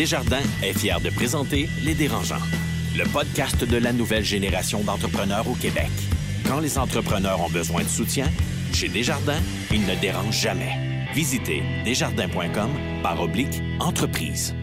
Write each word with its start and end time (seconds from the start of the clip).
Desjardins 0.00 0.40
est 0.62 0.72
fier 0.72 0.98
de 0.98 1.10
présenter 1.10 1.68
Les 1.84 1.92
Dérangeants, 1.92 2.40
le 2.96 3.04
podcast 3.12 3.62
de 3.62 3.76
la 3.76 3.92
nouvelle 3.92 4.24
génération 4.24 4.80
d'entrepreneurs 4.80 5.46
au 5.46 5.52
Québec. 5.52 5.90
Quand 6.48 6.58
les 6.58 6.78
entrepreneurs 6.78 7.38
ont 7.42 7.50
besoin 7.50 7.82
de 7.82 7.88
soutien, 7.88 8.24
chez 8.72 8.88
Desjardins, 8.88 9.42
ils 9.70 9.84
ne 9.84 9.94
dérangent 10.00 10.40
jamais. 10.40 11.04
Visitez 11.12 11.62
desjardins.com 11.84 12.70
par 13.02 13.20
oblique 13.20 13.60
entreprise. 13.78 14.54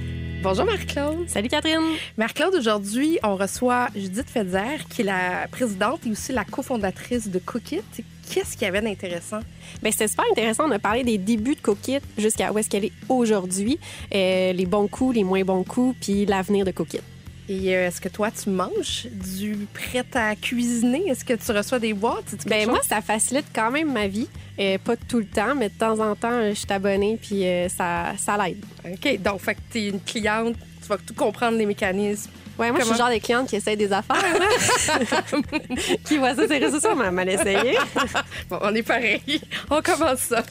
Bonjour 0.41 0.65
Marc-Claude. 0.65 1.29
Salut 1.29 1.49
Catherine. 1.49 1.97
Marc-Claude, 2.17 2.55
aujourd'hui, 2.55 3.19
on 3.21 3.35
reçoit 3.35 3.89
Judith 3.95 4.27
Fedzer, 4.27 4.87
qui 4.89 5.01
est 5.01 5.05
la 5.05 5.47
présidente 5.51 5.99
et 6.07 6.09
aussi 6.09 6.33
la 6.33 6.45
cofondatrice 6.45 7.29
de 7.29 7.37
Cookit. 7.37 7.83
Qu'est-ce 8.29 8.53
qu'il 8.53 8.63
y 8.63 8.65
avait 8.65 8.81
d'intéressant? 8.81 9.39
Bien, 9.81 9.91
c'était 9.91 10.07
super 10.07 10.25
intéressant. 10.31 10.65
On 10.67 10.71
a 10.71 10.79
parlé 10.79 11.03
des 11.03 11.17
débuts 11.17 11.55
de 11.55 11.61
Cookit 11.61 11.99
jusqu'à 12.17 12.51
où 12.51 12.57
est-ce 12.57 12.69
qu'elle 12.69 12.85
est 12.85 12.93
aujourd'hui, 13.09 13.79
euh, 14.13 14.53
les 14.53 14.65
bons 14.65 14.87
coups, 14.87 15.15
les 15.15 15.23
moins 15.23 15.43
bons 15.43 15.63
coups, 15.63 15.95
puis 16.01 16.25
l'avenir 16.25 16.65
de 16.65 16.71
Cookit. 16.71 17.01
Et 17.49 17.75
euh, 17.75 17.87
est-ce 17.87 18.01
que 18.01 18.09
toi, 18.09 18.29
tu 18.29 18.49
manges 18.49 19.07
du 19.11 19.67
prêt 19.73 20.05
à 20.13 20.35
cuisiner? 20.35 21.07
Est-ce 21.07 21.23
que 21.23 21.33
tu 21.33 21.51
reçois 21.51 21.79
des 21.79 21.93
boîtes? 21.93 22.35
Ben 22.45 22.69
moi, 22.69 22.81
ça 22.83 23.01
facilite 23.01 23.45
quand 23.55 23.71
même 23.71 23.91
ma 23.91 24.07
vie. 24.07 24.27
Euh, 24.59 24.77
pas 24.77 24.97
tout 24.97 25.19
le 25.19 25.25
temps, 25.25 25.55
mais 25.55 25.69
de 25.69 25.73
temps 25.73 25.99
en 25.99 26.15
temps, 26.15 26.49
je 26.49 26.55
suis 26.55 26.71
abonnée, 26.71 27.17
puis 27.21 27.45
euh, 27.45 27.69
ça, 27.69 28.13
ça 28.17 28.37
l'aide. 28.37 28.63
OK. 28.85 29.21
Donc, 29.21 29.39
fait 29.39 29.55
que 29.55 29.59
tu 29.71 29.79
es 29.79 29.87
une 29.89 30.01
cliente, 30.01 30.55
tu 30.81 30.87
vas 30.89 30.97
tout 30.97 31.13
comprendre 31.13 31.57
les 31.57 31.65
mécanismes. 31.65 32.31
Ouais, 32.57 32.71
moi, 32.71 32.79
je 32.79 32.85
suis 32.85 32.93
le 32.93 32.97
genre 32.97 33.11
de 33.11 33.19
cliente 33.19 33.47
qui 33.49 33.55
essaie 33.55 33.75
des 33.75 33.93
affaires, 33.93 34.17
qui 36.05 36.17
voit 36.17 36.33
ça 36.33 36.45
les 36.47 36.57
réseaux 36.57 36.79
sociaux, 36.79 36.95
mais 36.95 37.21
elle 37.21 37.29
essayé. 37.29 37.77
bon, 38.49 38.57
on 38.61 38.73
est 38.73 38.83
pareil. 38.83 39.41
On 39.69 39.81
commence 39.81 40.19
ça. 40.19 40.43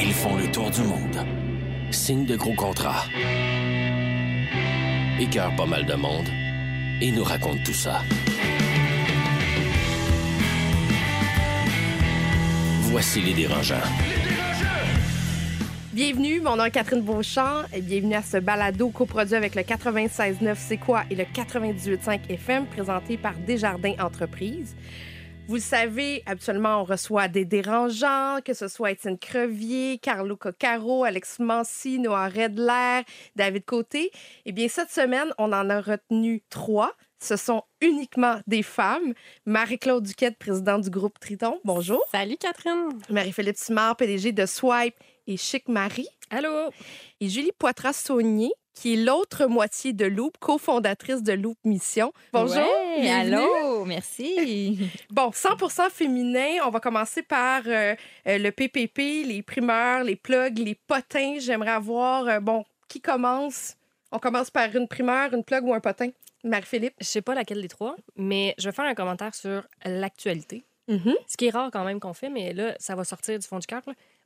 Ils 0.00 0.14
font 0.14 0.36
le 0.36 0.50
tour 0.52 0.70
du 0.70 0.82
monde. 0.82 1.26
Signe 1.90 2.24
de 2.24 2.36
gros 2.36 2.54
contrats. 2.54 3.04
Écœurent 5.20 5.56
pas 5.56 5.66
mal 5.66 5.86
de 5.86 5.94
monde. 5.94 6.28
Et 7.00 7.10
nous 7.10 7.24
racontent 7.24 7.62
tout 7.64 7.72
ça. 7.72 8.02
Voici 12.82 13.20
les 13.22 13.32
dérangeants. 13.32 13.74
Bienvenue, 15.92 16.40
mon 16.40 16.56
nom 16.56 16.64
est 16.64 16.70
Catherine 16.70 17.02
Beauchamp 17.02 17.64
et 17.70 17.82
bienvenue 17.82 18.14
à 18.14 18.22
ce 18.22 18.38
balado 18.38 18.88
coproduit 18.88 19.34
avec 19.34 19.54
le 19.54 19.60
96.9 19.60 20.54
C'est 20.56 20.78
quoi 20.78 21.02
et 21.10 21.14
le 21.14 21.24
98.5 21.24 22.30
FM 22.30 22.66
présenté 22.66 23.18
par 23.18 23.34
Desjardins 23.34 23.96
Entreprises. 24.00 24.74
Vous 25.48 25.56
le 25.56 25.60
savez, 25.60 26.22
habituellement, 26.24 26.80
on 26.80 26.84
reçoit 26.84 27.28
des 27.28 27.44
dérangeants, 27.44 28.38
que 28.42 28.54
ce 28.54 28.68
soit 28.68 28.92
Étienne 28.92 29.18
Crevier, 29.18 29.98
Carlo 29.98 30.34
Coccaro, 30.34 31.04
Alex 31.04 31.40
Mancy, 31.40 31.98
Noah 31.98 32.28
Redler, 32.28 33.02
David 33.36 33.66
Côté. 33.66 34.12
Eh 34.46 34.52
bien, 34.52 34.68
cette 34.68 34.90
semaine, 34.90 35.34
on 35.36 35.52
en 35.52 35.68
a 35.68 35.78
retenu 35.82 36.42
trois. 36.48 36.94
Ce 37.18 37.36
sont 37.36 37.64
uniquement 37.82 38.40
des 38.46 38.62
femmes. 38.62 39.12
Marie-Claude 39.44 40.04
Duquette, 40.04 40.38
présidente 40.38 40.84
du 40.84 40.90
groupe 40.90 41.20
Triton. 41.20 41.60
Bonjour. 41.64 42.02
Salut, 42.10 42.38
Catherine. 42.38 42.88
Marie-Philippe 43.10 43.58
Simard, 43.58 43.96
PDG 43.96 44.32
de 44.32 44.46
Swipe 44.46 44.96
et 45.26 45.36
Chic 45.36 45.68
Marie. 45.68 46.08
Allô? 46.30 46.70
Et 47.20 47.28
Julie 47.28 47.52
Poitras-Saunier, 47.58 48.52
qui 48.74 48.94
est 48.94 48.96
l'autre 48.96 49.46
moitié 49.46 49.92
de 49.92 50.06
Loop, 50.06 50.38
cofondatrice 50.38 51.22
de 51.22 51.32
Loop 51.32 51.58
Mission. 51.64 52.12
Bonjour. 52.32 52.56
Ouais, 52.98 53.10
allô, 53.10 53.84
merci. 53.84 54.78
bon, 55.10 55.30
100% 55.30 55.90
féminin. 55.90 56.64
On 56.64 56.70
va 56.70 56.80
commencer 56.80 57.22
par 57.22 57.62
euh, 57.66 57.94
euh, 58.26 58.38
le 58.38 58.50
PPP, 58.50 59.26
les 59.26 59.42
primeurs, 59.42 60.04
les 60.04 60.16
plugs, 60.16 60.58
les 60.58 60.74
potins. 60.74 61.36
J'aimerais 61.38 61.70
avoir, 61.70 62.26
euh, 62.26 62.40
bon, 62.40 62.64
qui 62.88 63.00
commence? 63.00 63.76
On 64.10 64.18
commence 64.18 64.50
par 64.50 64.74
une 64.74 64.88
primeur, 64.88 65.32
une 65.32 65.44
plug 65.44 65.64
ou 65.64 65.74
un 65.74 65.80
potin? 65.80 66.08
Marie-Philippe? 66.44 66.94
Je 67.00 67.06
sais 67.06 67.22
pas 67.22 67.34
laquelle 67.34 67.62
des 67.62 67.68
trois, 67.68 67.96
mais 68.16 68.54
je 68.58 68.68
vais 68.68 68.74
faire 68.74 68.84
un 68.84 68.94
commentaire 68.94 69.34
sur 69.34 69.66
l'actualité. 69.84 70.64
Mhm. 70.88 71.14
Ce 71.26 71.36
qui 71.36 71.46
est 71.46 71.50
rare 71.50 71.70
quand 71.72 71.84
même 71.84 72.00
qu'on 72.00 72.12
fait, 72.12 72.28
mais 72.28 72.52
là, 72.52 72.74
ça 72.78 72.94
va 72.94 73.04
sortir 73.04 73.38
du 73.38 73.46
fond 73.46 73.58
du 73.58 73.66
cœur. 73.66 73.82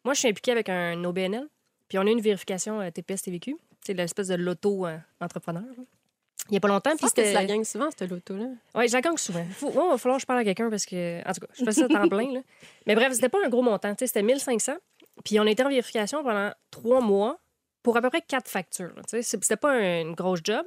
Moi, 0.06 0.14
je 0.14 0.20
suis 0.20 0.28
impliquée 0.28 0.52
avec 0.52 0.68
un 0.68 1.02
OBNL, 1.04 1.46
puis 1.88 1.98
on 1.98 2.02
a 2.02 2.10
une 2.10 2.20
vérification 2.20 2.80
euh, 2.80 2.90
TPS-TVQ. 2.90 3.56
C'est 3.84 3.92
l'espèce 3.94 4.28
de 4.28 4.36
l'auto-entrepreneur. 4.36 5.64
Il 6.48 6.54
y 6.54 6.56
a 6.56 6.60
pas 6.60 6.68
longtemps, 6.68 6.90
puis 6.96 6.98
tu 7.12 7.20
la 7.20 7.26
c'était... 7.32 7.46
gagnes 7.46 7.64
souvent, 7.64 7.88
cette 7.90 8.08
loto-là. 8.08 8.46
Oui, 8.76 8.88
je 8.88 8.92
la 8.92 9.00
gagne 9.00 9.16
souvent. 9.16 9.44
Il 9.62 9.66
va 9.68 9.98
falloir 9.98 10.16
que 10.18 10.20
je 10.22 10.26
parle 10.26 10.38
à 10.40 10.44
quelqu'un 10.44 10.70
parce 10.70 10.86
que, 10.86 11.20
en 11.28 11.32
tout 11.32 11.40
cas, 11.40 11.46
je 11.54 11.64
fais 11.64 11.72
ça 11.72 11.84
à 11.86 11.88
temps 11.88 12.08
plein. 12.08 12.32
Là. 12.34 12.40
Mais 12.86 12.94
bref, 12.94 13.12
c'était 13.14 13.28
pas 13.28 13.38
un 13.44 13.48
gros 13.48 13.62
montant. 13.62 13.94
C'était 13.98 14.22
1500. 14.22 14.74
Puis 15.24 15.40
on 15.40 15.44
était 15.44 15.64
en 15.64 15.68
vérification 15.68 16.22
pendant 16.22 16.52
trois 16.70 17.00
mois 17.00 17.38
pour 17.82 17.96
à 17.96 18.00
peu 18.00 18.10
près 18.10 18.20
quatre 18.22 18.48
factures. 18.48 18.94
C'était 19.22 19.56
pas 19.56 19.72
un- 19.72 20.00
une 20.02 20.14
grosse 20.14 20.40
job. 20.44 20.64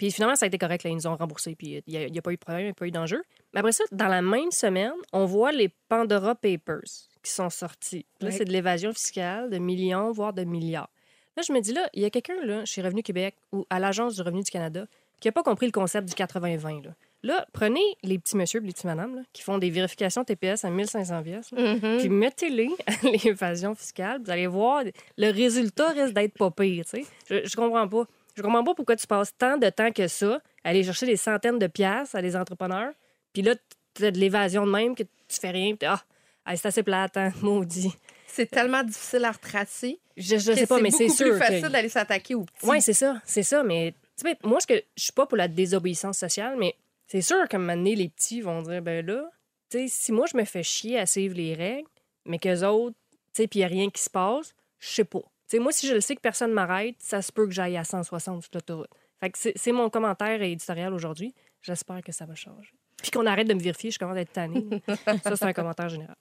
Puis 0.00 0.10
finalement, 0.10 0.34
ça 0.34 0.46
a 0.46 0.48
été 0.48 0.56
correct. 0.56 0.82
Là. 0.82 0.88
Ils 0.90 0.94
nous 0.96 1.06
ont 1.06 1.14
remboursé. 1.14 1.54
Puis 1.54 1.82
il 1.86 2.10
n'y 2.10 2.18
a, 2.18 2.22
pas 2.22 2.30
eu 2.32 2.36
de 2.36 2.40
problème, 2.40 2.62
il 2.62 2.66
n'y 2.68 2.70
a 2.70 2.74
pas 2.74 2.86
eu 2.86 2.90
d'enjeu. 2.90 3.22
Mais 3.52 3.60
après 3.60 3.72
ça, 3.72 3.84
dans 3.92 4.08
la 4.08 4.22
même 4.22 4.50
semaine, 4.50 4.92
on 5.12 5.26
voit 5.26 5.52
les 5.52 5.68
Pandora 5.90 6.34
Papers 6.34 6.80
qui 7.22 7.30
sont 7.30 7.50
sortis. 7.50 8.06
Là, 8.20 8.28
Ouais. 8.28 8.32
c'est 8.34 8.46
de 8.46 8.52
l'évasion 8.52 8.94
fiscale 8.94 9.50
de 9.50 9.58
millions, 9.58 10.10
voire 10.10 10.32
de 10.32 10.42
milliards. 10.44 10.88
Là, 11.36 11.42
je 11.46 11.52
me 11.52 11.60
dis, 11.60 11.74
là, 11.74 11.86
il 11.92 12.00
y 12.00 12.06
a 12.06 12.10
quelqu'un 12.10 12.42
là, 12.44 12.64
chez 12.64 12.80
Revenu 12.80 13.02
Québec 13.02 13.36
ou 13.52 13.66
à 13.68 13.78
l'Agence 13.78 14.14
du 14.16 14.22
revenu 14.22 14.42
du 14.42 14.50
Canada 14.50 14.86
qui 15.20 15.28
n'a 15.28 15.32
pas 15.32 15.42
compris 15.42 15.66
le 15.66 15.72
concept 15.72 16.08
du 16.08 16.14
80-20. 16.14 16.82
Là. 16.82 16.94
Là, 17.22 17.46
prenez 17.52 17.82
les 18.02 18.18
petits 18.18 18.34
messieurs 18.38 18.60
et 18.62 18.66
les 18.66 18.72
petites 18.72 18.86
madames 18.86 19.16
là, 19.16 19.22
qui 19.34 19.42
font 19.42 19.58
des 19.58 19.68
vérifications 19.68 20.24
TPS 20.24 20.64
à 20.64 20.70
1500 20.70 21.22
pièces, 21.22 21.52
Mhm. 21.52 21.98
puis 21.98 22.08
mettez-les 22.08 22.70
à 22.86 22.92
l'évasion 23.06 23.74
fiscale. 23.74 24.22
Vous 24.24 24.30
allez 24.30 24.46
voir, 24.46 24.82
le 25.18 25.30
résultat 25.30 25.90
risque 25.90 26.14
d'être 26.14 26.32
pas 26.38 26.50
pire. 26.50 26.84
Je, 27.28 27.44
je 27.46 27.54
comprends 27.56 27.86
pas. 27.86 28.04
Je 28.40 28.42
comprends 28.42 28.64
pas 28.64 28.74
pourquoi 28.74 28.96
tu 28.96 29.06
passes 29.06 29.36
tant 29.36 29.58
de 29.58 29.68
temps 29.68 29.92
que 29.92 30.08
ça 30.08 30.40
à 30.64 30.70
aller 30.70 30.82
chercher 30.82 31.04
des 31.04 31.16
centaines 31.16 31.58
de 31.58 31.66
piastres 31.66 32.16
à 32.16 32.22
des 32.22 32.36
entrepreneurs, 32.36 32.92
puis 33.34 33.42
là, 33.42 33.54
tu 33.94 34.04
as 34.06 34.10
de 34.10 34.18
l'évasion 34.18 34.64
de 34.66 34.70
même 34.70 34.94
que 34.94 35.02
tu 35.02 35.38
fais 35.38 35.50
rien, 35.50 35.76
puis 35.76 35.86
ah, 35.86 36.02
ah, 36.46 36.56
c'est 36.56 36.68
assez 36.68 36.82
plate, 36.82 37.18
hein, 37.18 37.32
maudit. 37.42 37.92
C'est 38.26 38.50
tellement 38.50 38.82
difficile 38.82 39.26
à 39.26 39.32
retracer. 39.32 40.00
Je, 40.16 40.38
je 40.38 40.52
sais 40.54 40.66
pas, 40.66 40.80
mais 40.80 40.90
c'est 40.90 41.10
sûr. 41.10 41.30
plus 41.32 41.38
facile 41.38 41.62
que- 41.62 41.68
d'aller 41.68 41.90
s'attaquer 41.90 42.34
aux 42.34 42.44
petits. 42.44 42.66
Oui, 42.66 42.80
c'est 42.80 42.94
ça, 42.94 43.20
c'est 43.26 43.42
ça. 43.42 43.62
Mais 43.62 43.92
tu 44.16 44.26
sais, 44.26 44.38
moi, 44.42 44.58
je 44.66 44.80
suis 44.96 45.12
pas 45.12 45.26
pour 45.26 45.36
la 45.36 45.48
désobéissance 45.48 46.16
sociale, 46.16 46.56
mais 46.58 46.74
c'est 47.08 47.20
sûr 47.20 47.46
qu'à 47.46 47.58
un 47.58 47.60
moment 47.60 47.76
donné, 47.76 47.94
les 47.94 48.08
petits 48.08 48.40
vont 48.40 48.62
dire, 48.62 48.80
ben 48.80 49.04
là, 49.04 49.28
tu 49.70 49.78
sais, 49.80 49.86
si 49.88 50.12
moi 50.12 50.24
je 50.32 50.36
me 50.38 50.44
fais 50.44 50.62
chier 50.62 50.98
à 50.98 51.04
suivre 51.04 51.34
les 51.36 51.54
règles, 51.54 51.88
mais 52.24 52.38
qu'eux 52.38 52.62
autres, 52.64 52.96
tu 53.34 53.42
sais, 53.42 53.46
puis 53.48 53.58
il 53.60 53.62
n'y 53.62 53.66
a 53.66 53.68
rien 53.68 53.90
qui 53.90 54.00
se 54.02 54.08
passe, 54.10 54.54
je 54.78 54.88
sais 54.88 55.04
pas. 55.04 55.20
Sais, 55.50 55.58
moi, 55.58 55.72
si 55.72 55.88
je 55.88 55.94
le 55.94 56.00
sais 56.00 56.14
que 56.14 56.20
personne 56.20 56.52
m'arrête, 56.52 56.94
ça 57.00 57.22
se 57.22 57.32
peut 57.32 57.44
que 57.44 57.52
j'aille 57.52 57.76
à 57.76 57.82
160 57.82 58.42
sur 58.44 58.50
l'autoroute. 58.54 58.90
Fait 59.18 59.30
que 59.30 59.36
c'est 59.36 59.52
c'est 59.56 59.72
mon 59.72 59.90
commentaire 59.90 60.40
éditorial 60.40 60.94
aujourd'hui. 60.94 61.34
J'espère 61.60 62.02
que 62.02 62.12
ça 62.12 62.24
va 62.24 62.36
changer. 62.36 62.72
Puis 63.02 63.10
qu'on 63.10 63.26
arrête 63.26 63.48
de 63.48 63.54
me 63.54 63.58
vérifier, 63.58 63.90
je 63.90 63.98
commence 63.98 64.16
à 64.16 64.20
être 64.20 64.32
tannée. 64.32 64.64
ça, 65.24 65.34
c'est 65.34 65.42
un 65.42 65.52
commentaire 65.52 65.88
général. 65.88 66.14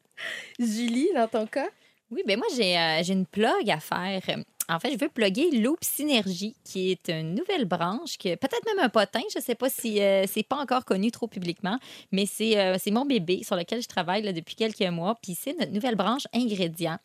Julie, 0.57 1.09
dans 1.13 1.27
ton 1.27 1.45
cas? 1.45 1.67
Oui, 2.09 2.23
ben 2.25 2.39
moi, 2.39 2.47
j'ai 2.55 2.75
euh, 2.75 3.03
j'ai 3.03 3.13
une 3.13 3.27
plug 3.27 3.69
à 3.69 3.79
faire. 3.79 4.19
En 4.69 4.79
fait, 4.79 4.93
je 4.93 4.99
veux 4.99 5.09
plugger 5.09 5.49
Loop 5.49 5.79
Synergie, 5.81 6.55
qui 6.63 6.91
est 6.91 7.09
une 7.09 7.33
nouvelle 7.33 7.65
branche, 7.65 8.19
peut-être 8.19 8.65
même 8.67 8.85
un 8.85 8.89
potin, 8.89 9.21
je 9.33 9.39
ne 9.39 9.43
sais 9.43 9.55
pas 9.55 9.67
si 9.67 9.99
euh, 9.99 10.25
c'est 10.27 10.43
pas 10.43 10.57
encore 10.57 10.85
connu 10.85 11.09
trop 11.09 11.27
publiquement, 11.27 11.79
mais 12.11 12.27
c'est 12.27 12.55
euh, 12.59 12.77
mon 12.91 13.03
bébé 13.03 13.41
sur 13.43 13.55
lequel 13.55 13.81
je 13.81 13.87
travaille 13.87 14.21
depuis 14.31 14.53
quelques 14.53 14.81
mois. 14.81 15.15
Puis 15.23 15.35
c'est 15.39 15.57
notre 15.57 15.71
nouvelle 15.71 15.95
branche 15.95 16.27
ingrédients. 16.33 16.99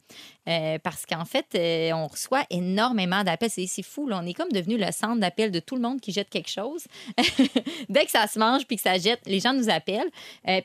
Euh, 0.46 0.78
parce 0.82 1.06
qu'en 1.06 1.24
fait, 1.24 1.46
on 1.94 2.06
reçoit 2.06 2.44
énormément 2.50 3.24
d'appels. 3.24 3.48
C'est 3.50 3.82
fou, 3.82 4.08
on 4.12 4.26
est 4.26 4.34
comme 4.34 4.52
devenu 4.52 4.76
le 4.76 4.92
centre 4.92 5.18
d'appel 5.18 5.50
de 5.50 5.60
tout 5.60 5.74
le 5.74 5.80
monde 5.80 6.02
qui 6.02 6.12
jette 6.12 6.28
quelque 6.28 6.50
chose. 6.50 6.84
Dès 7.88 8.04
que 8.04 8.10
ça 8.10 8.26
se 8.26 8.38
mange 8.38 8.66
puis 8.66 8.76
que 8.76 8.82
ça 8.82 8.98
jette, 8.98 9.20
les 9.24 9.40
gens 9.40 9.54
nous 9.54 9.70
appellent. 9.70 10.10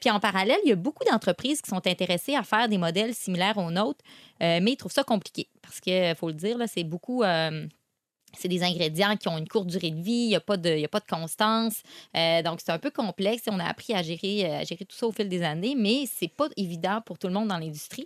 Puis 0.01 0.09
en 0.09 0.19
parallèle, 0.19 0.59
il 0.65 0.69
y 0.69 0.73
a 0.73 0.75
beaucoup 0.75 1.05
d'entreprises 1.05 1.61
qui 1.61 1.69
sont 1.69 1.87
intéressées 1.87 2.35
à 2.35 2.43
faire 2.43 2.67
des 2.67 2.77
modèles 2.77 3.15
similaires 3.15 3.57
aux 3.57 3.71
nôtres, 3.71 4.03
mais 4.41 4.71
ils 4.71 4.77
trouvent 4.77 4.91
ça 4.91 5.03
compliqué 5.03 5.47
parce 5.69 5.79
que, 5.81 6.13
faut 6.19 6.27
le 6.27 6.33
dire, 6.33 6.57
là, 6.57 6.67
c'est 6.67 6.83
beaucoup. 6.83 7.23
euh, 7.23 7.65
c'est 8.37 8.47
des 8.47 8.61
ingrédients 8.61 9.17
qui 9.17 9.27
ont 9.27 9.39
une 9.39 9.47
courte 9.47 9.65
durée 9.65 9.89
de 9.89 9.99
vie, 9.99 10.11
il 10.11 10.27
n'y 10.27 10.35
a, 10.35 10.39
pas 10.39 10.55
de- 10.55 10.77
y 10.77 10.85
a 10.85 10.87
pas 10.87 10.99
de 10.99 11.07
constance. 11.07 11.81
Euh, 12.15 12.43
donc, 12.43 12.59
c'est 12.63 12.71
un 12.71 12.77
peu 12.77 12.91
complexe. 12.91 13.41
On 13.49 13.59
a 13.59 13.65
appris 13.65 13.95
à 13.95 14.03
gérer, 14.03 14.45
euh, 14.45 14.59
à 14.59 14.63
gérer 14.63 14.85
tout 14.85 14.95
ça 14.95 15.07
au 15.07 15.11
fil 15.11 15.27
des 15.27 15.41
années, 15.41 15.73
mais 15.75 16.03
c'est 16.05 16.27
pas 16.27 16.47
évident 16.55 17.01
pour 17.03 17.17
tout 17.17 17.25
le 17.25 17.33
monde 17.33 17.47
dans 17.47 17.57
l'industrie. 17.57 18.05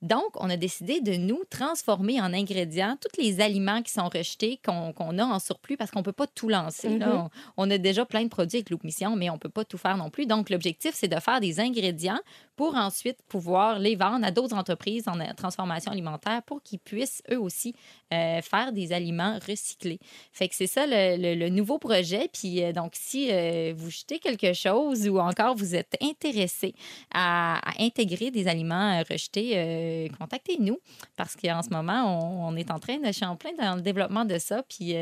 Donc, 0.00 0.28
on 0.36 0.48
a 0.48 0.56
décidé 0.56 1.00
de 1.00 1.14
nous 1.16 1.40
transformer 1.50 2.20
en 2.20 2.32
ingrédients 2.34 2.96
tous 3.00 3.20
les 3.20 3.40
aliments 3.40 3.82
qui 3.82 3.90
sont 3.90 4.08
rejetés, 4.08 4.60
qu'on 4.64 4.92
a 5.18 5.24
en 5.24 5.38
surplus, 5.40 5.76
parce 5.76 5.90
qu'on 5.90 6.00
ne 6.00 6.04
peut 6.04 6.12
pas 6.12 6.28
tout 6.28 6.48
lancer. 6.48 6.90
là. 6.98 7.06
Mhm. 7.08 7.28
on, 7.56 7.66
on 7.66 7.70
a 7.70 7.78
déjà 7.78 8.04
plein 8.04 8.22
de 8.22 8.28
produits 8.28 8.58
avec 8.58 8.70
Loop 8.70 8.84
Mission, 8.84 9.16
mais 9.16 9.28
on 9.28 9.34
ne 9.34 9.38
peut 9.38 9.48
pas 9.48 9.64
tout 9.64 9.78
faire 9.78 9.96
non 9.96 10.08
plus. 10.10 10.26
Donc, 10.26 10.50
l'objectif, 10.50 10.92
c'est 10.94 11.08
de 11.08 11.18
faire 11.18 11.40
des 11.40 11.58
ingrédients 11.58 12.20
pour 12.56 12.76
ensuite 12.76 13.18
pouvoir 13.28 13.78
les 13.78 13.96
vendre 13.96 14.26
à 14.26 14.30
d'autres 14.30 14.54
entreprises 14.54 15.08
en 15.08 15.18
transformation 15.34 15.90
alimentaire 15.90 16.42
pour 16.42 16.62
qu'ils 16.62 16.78
puissent 16.78 17.22
eux 17.30 17.40
aussi 17.40 17.74
euh, 18.12 18.40
faire 18.42 18.72
des 18.72 18.92
aliments 18.92 19.38
recyclés. 19.46 19.98
Fait 20.32 20.48
que 20.48 20.54
c'est 20.54 20.66
ça 20.66 20.84
le, 20.86 21.48
nouveau 21.48 21.78
projet. 21.78 22.28
Puis 22.32 22.62
euh, 22.62 22.72
donc, 22.72 22.92
si 22.94 23.28
euh, 23.30 23.72
vous 23.76 23.90
jetez 23.90 24.18
quelque 24.18 24.52
chose 24.52 25.08
ou 25.08 25.18
encore 25.18 25.56
vous 25.56 25.74
êtes 25.74 25.96
intéressé 26.00 26.74
à, 27.12 27.60
intégrer 27.78 28.30
des 28.30 28.46
aliments 28.46 29.02
rejetés, 29.10 30.10
contactez-nous 30.18 30.78
parce 31.16 31.34
qu'en 31.34 31.62
ce 31.62 31.70
moment, 31.70 32.46
on, 32.46 32.56
est 32.56 32.70
en 32.70 32.78
train 32.78 32.98
de, 32.98 33.06
je 33.06 33.12
suis 33.12 33.24
en 33.24 33.36
plein 33.36 33.52
dans 33.58 33.76
le 33.76 33.82
développement 33.82 34.24
de 34.24 34.38
ça. 34.38 34.62
Puis 34.62 34.92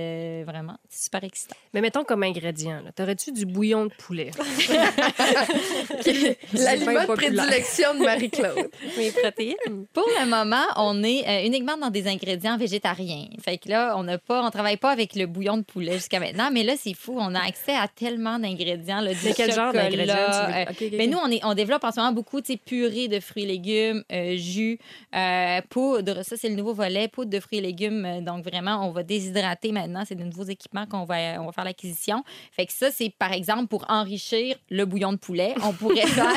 vraiment, 0.44 0.76
c'est 0.88 1.05
super 1.05 1.25
excitant. 1.25 1.56
Mais 1.75 1.81
mettons 1.81 2.05
comme 2.05 2.22
ingrédient, 2.22 2.82
t'aurais-tu 2.94 3.32
du 3.32 3.46
bouillon 3.46 3.87
de 3.87 3.93
poulet? 3.93 4.31
L'aliment 6.52 7.06
prédilection 7.46 7.94
de 7.94 8.04
Marie-Claude. 8.04 8.70
Mes 8.96 9.10
protéines. 9.10 9.86
Pour 9.92 10.06
le 10.20 10.26
moment, 10.28 10.64
on 10.76 11.02
est 11.02 11.46
uniquement 11.46 11.76
dans 11.76 11.90
des 11.90 12.06
ingrédients 12.06 12.56
végétariens 12.56 12.92
rien. 12.92 13.26
Fait 13.42 13.58
que 13.58 13.68
là, 13.68 13.94
on 13.96 14.04
n'a 14.04 14.18
pas, 14.18 14.44
on 14.44 14.50
travaille 14.50 14.76
pas 14.76 14.90
avec 14.90 15.14
le 15.14 15.26
bouillon 15.26 15.56
de 15.56 15.62
poulet 15.62 15.94
jusqu'à 15.94 16.20
maintenant, 16.20 16.50
mais 16.52 16.62
là, 16.62 16.74
c'est 16.78 16.94
fou. 16.94 17.16
On 17.18 17.34
a 17.34 17.40
accès 17.40 17.74
à 17.74 17.88
tellement 17.88 18.38
d'ingrédients. 18.38 19.02
Mais 19.02 19.14
quel 19.34 19.52
genre 19.52 19.72
d'ingrédients? 19.72 20.14
Euh, 20.16 20.64
mais 20.92 21.06
nous, 21.06 21.18
on, 21.18 21.28
est, 21.28 21.44
on 21.44 21.54
développe 21.54 21.84
en 21.84 21.92
ce 21.92 22.00
moment 22.00 22.12
beaucoup, 22.12 22.40
tu 22.40 22.52
sais, 22.52 22.58
purée 22.58 23.08
de 23.08 23.20
fruits 23.20 23.44
et 23.44 23.46
légumes, 23.46 24.04
euh, 24.12 24.36
jus, 24.36 24.78
euh, 25.14 25.60
poudre. 25.68 26.22
Ça, 26.22 26.36
c'est 26.36 26.48
le 26.48 26.54
nouveau 26.54 26.74
volet, 26.74 27.08
poudre 27.08 27.30
de 27.30 27.40
fruits 27.40 27.58
et 27.58 27.62
légumes. 27.62 28.24
Donc, 28.24 28.44
vraiment, 28.44 28.86
on 28.86 28.92
va 28.92 29.02
déshydrater 29.02 29.72
maintenant. 29.72 30.04
C'est 30.06 30.14
de 30.14 30.24
nouveaux 30.24 30.44
équipements 30.44 30.86
qu'on 30.86 31.04
va, 31.04 31.40
on 31.40 31.46
va 31.46 31.52
faire 31.52 31.64
l'acquisition. 31.64 32.22
Fait 32.52 32.66
que 32.66 32.72
ça, 32.72 32.90
c'est, 32.90 33.12
par 33.18 33.32
exemple, 33.32 33.66
pour 33.66 33.84
enrichir 33.88 34.56
le 34.70 34.84
bouillon 34.84 35.12
de 35.12 35.18
poulet. 35.18 35.54
On 35.62 35.72
pourrait 35.72 36.06
faire... 36.06 36.32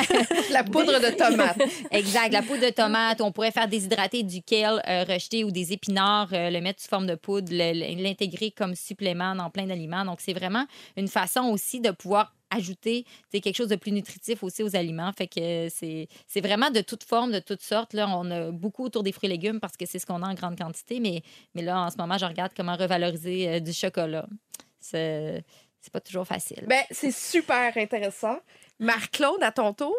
la 0.50 0.64
poudre 0.64 0.95
de 1.00 1.16
tomate. 1.16 1.58
exact, 1.90 2.32
la 2.32 2.42
poudre 2.42 2.66
de 2.66 2.70
tomate. 2.70 3.20
On 3.20 3.32
pourrait 3.32 3.52
faire 3.52 3.68
déshydrater 3.68 4.22
du 4.22 4.42
kale 4.42 4.82
rejeté 5.08 5.44
ou 5.44 5.50
des 5.50 5.72
épinards 5.72 6.28
le 6.32 6.60
mettre 6.60 6.82
sous 6.82 6.88
forme 6.88 7.06
de 7.06 7.14
poudre, 7.14 7.52
l'intégrer 7.52 8.50
comme 8.50 8.74
supplément 8.74 9.34
dans 9.34 9.50
plein 9.50 9.66
d'aliments. 9.66 10.04
Donc, 10.04 10.20
c'est 10.20 10.34
vraiment 10.34 10.66
une 10.96 11.08
façon 11.08 11.42
aussi 11.44 11.80
de 11.80 11.90
pouvoir 11.90 12.32
ajouter 12.50 13.04
quelque 13.32 13.54
chose 13.54 13.68
de 13.68 13.76
plus 13.76 13.92
nutritif 13.92 14.42
aussi 14.42 14.62
aux 14.62 14.76
aliments. 14.76 15.12
Fait 15.12 15.26
que 15.26 15.68
c'est 15.70 16.40
vraiment 16.40 16.70
de 16.70 16.80
toute 16.80 17.04
forme, 17.04 17.32
de 17.32 17.38
toutes 17.38 17.62
sortes. 17.62 17.92
Là, 17.92 18.08
on 18.08 18.30
a 18.30 18.50
beaucoup 18.50 18.84
autour 18.84 19.02
des 19.02 19.12
fruits 19.12 19.28
et 19.28 19.32
légumes 19.32 19.60
parce 19.60 19.76
que 19.76 19.86
c'est 19.86 19.98
ce 19.98 20.06
qu'on 20.06 20.22
a 20.22 20.28
en 20.28 20.34
grande 20.34 20.56
quantité. 20.56 21.00
Mais, 21.00 21.22
mais 21.54 21.62
là, 21.62 21.80
en 21.80 21.90
ce 21.90 21.96
moment, 21.96 22.18
je 22.18 22.26
regarde 22.26 22.52
comment 22.56 22.76
revaloriser 22.76 23.48
euh, 23.48 23.60
du 23.60 23.72
chocolat. 23.72 24.26
C'est 24.80 25.42
pas 25.92 26.00
toujours 26.00 26.26
facile. 26.26 26.64
Ben, 26.66 26.82
c'est 26.90 27.12
super 27.12 27.76
intéressant. 27.76 28.38
Marc-Claude, 28.78 29.42
à 29.42 29.52
ton 29.52 29.72
tour? 29.72 29.96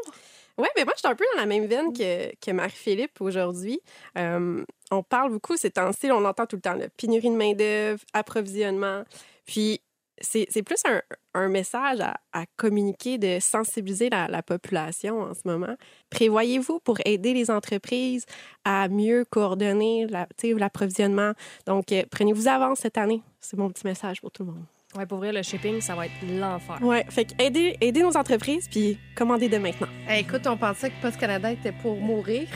Oui, 0.58 0.68
mais 0.76 0.86
moi, 0.86 0.94
je 0.96 1.00
suis 1.00 1.08
un 1.08 1.16
peu 1.16 1.26
dans 1.36 1.42
la 1.42 1.46
même 1.46 1.68
veine 1.68 1.94
que, 1.94 2.34
que 2.44 2.52
Marie-Philippe 2.52 3.22
aujourd'hui. 3.22 3.80
Euh, 4.18 4.64
on 4.90 5.04
parle 5.04 5.32
beaucoup 5.32 5.56
ces 5.56 5.70
temps-ci, 5.70 6.12
on 6.12 6.26
entend 6.26 6.48
tout 6.48 6.56
le 6.56 6.62
temps 6.62 6.74
la 6.74 6.90
pénurie 6.90 7.30
de 7.30 7.36
main-d'œuvre, 7.36 8.04
approvisionnement. 8.14 9.04
Puis, 9.46 9.82
c'est 10.20 10.64
plus 10.64 10.82
un, 10.86 11.02
un 11.36 11.48
message 11.48 12.00
à, 12.00 12.16
à, 12.34 12.46
communiquer, 12.56 13.20
de 13.20 13.40
sensibiliser 13.40 14.10
la, 14.10 14.28
la, 14.28 14.42
population 14.42 15.22
en 15.22 15.34
ce 15.36 15.42
moment. 15.46 15.76
Prévoyez-vous 16.10 16.80
pour 16.80 16.98
aider 17.06 17.36
les 17.36 17.52
entreprises 17.52 18.26
à 18.66 18.88
mieux 18.88 19.26
coordonner 19.26 20.08
l'approvisionnement? 20.08 21.34
Donc, 21.68 21.92
euh, 21.92 22.04
prenez-vous 22.10 22.48
avance 22.48 22.80
cette 22.80 22.98
année. 22.98 23.22
C'est 23.40 23.58
mon 23.58 23.70
petit 23.70 23.86
message 23.86 24.22
pour 24.22 24.32
tout 24.32 24.44
le 24.44 24.54
monde. 24.54 24.66
Oui, 24.98 25.06
pour 25.06 25.20
vrai, 25.20 25.32
le 25.32 25.44
shipping, 25.44 25.80
ça 25.80 25.94
va 25.94 26.08
être 26.08 26.16
l'enfer. 26.28 26.78
Oui, 26.82 26.98
fait 27.10 27.26
que 27.26 27.34
aider, 27.40 27.78
aider 27.82 28.02
nos 28.02 28.18
entreprises 28.18 28.68
puis 28.68 28.98
commander 29.14 29.48
de 29.48 29.60
maintenant. 29.60 29.88
écoute, 30.10 30.48
on 30.48 30.58
pensait 30.58 30.90
que 30.90 31.00
Post 31.00 31.18
Canada 31.20 31.52
était 31.52 31.72
pour 31.72 31.98
mourir. 31.98 32.48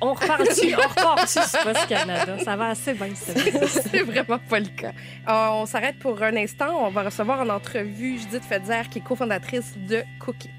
On 0.00 0.12
repart-tu, 0.12 0.74
on 0.74 0.88
repart-tu 0.88 1.38
sur 1.48 1.60
Post 1.60 1.86
Canada. 1.86 2.36
Ça 2.44 2.56
va 2.56 2.70
assez 2.70 2.94
bien, 2.94 3.10
c'est 3.14 4.02
vraiment 4.02 4.40
pas 4.48 4.58
le 4.58 4.66
cas. 4.66 4.90
Euh, 5.28 5.48
on 5.52 5.66
s'arrête 5.66 6.00
pour 6.00 6.20
un 6.20 6.34
instant. 6.34 6.84
On 6.84 6.90
va 6.90 7.04
recevoir 7.04 7.38
en 7.40 7.48
entrevue 7.48 8.18
Judith 8.18 8.42
Fedzer, 8.42 8.88
qui 8.90 8.98
est 8.98 9.02
cofondatrice 9.02 9.74
de 9.88 10.02
Cookie. 10.18 10.50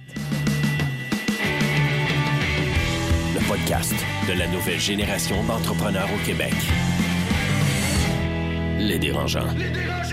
Le 3.33 3.45
podcast 3.45 3.93
de 4.29 4.39
la 4.39 4.47
nouvelle 4.47 4.79
génération 4.79 5.43
d'entrepreneurs 5.43 6.07
au 6.15 6.25
Québec. 6.25 6.53
Les 8.79 8.99
dérangeants. 8.99 9.51
Les 9.57 9.69
dérangeants! 9.69 10.04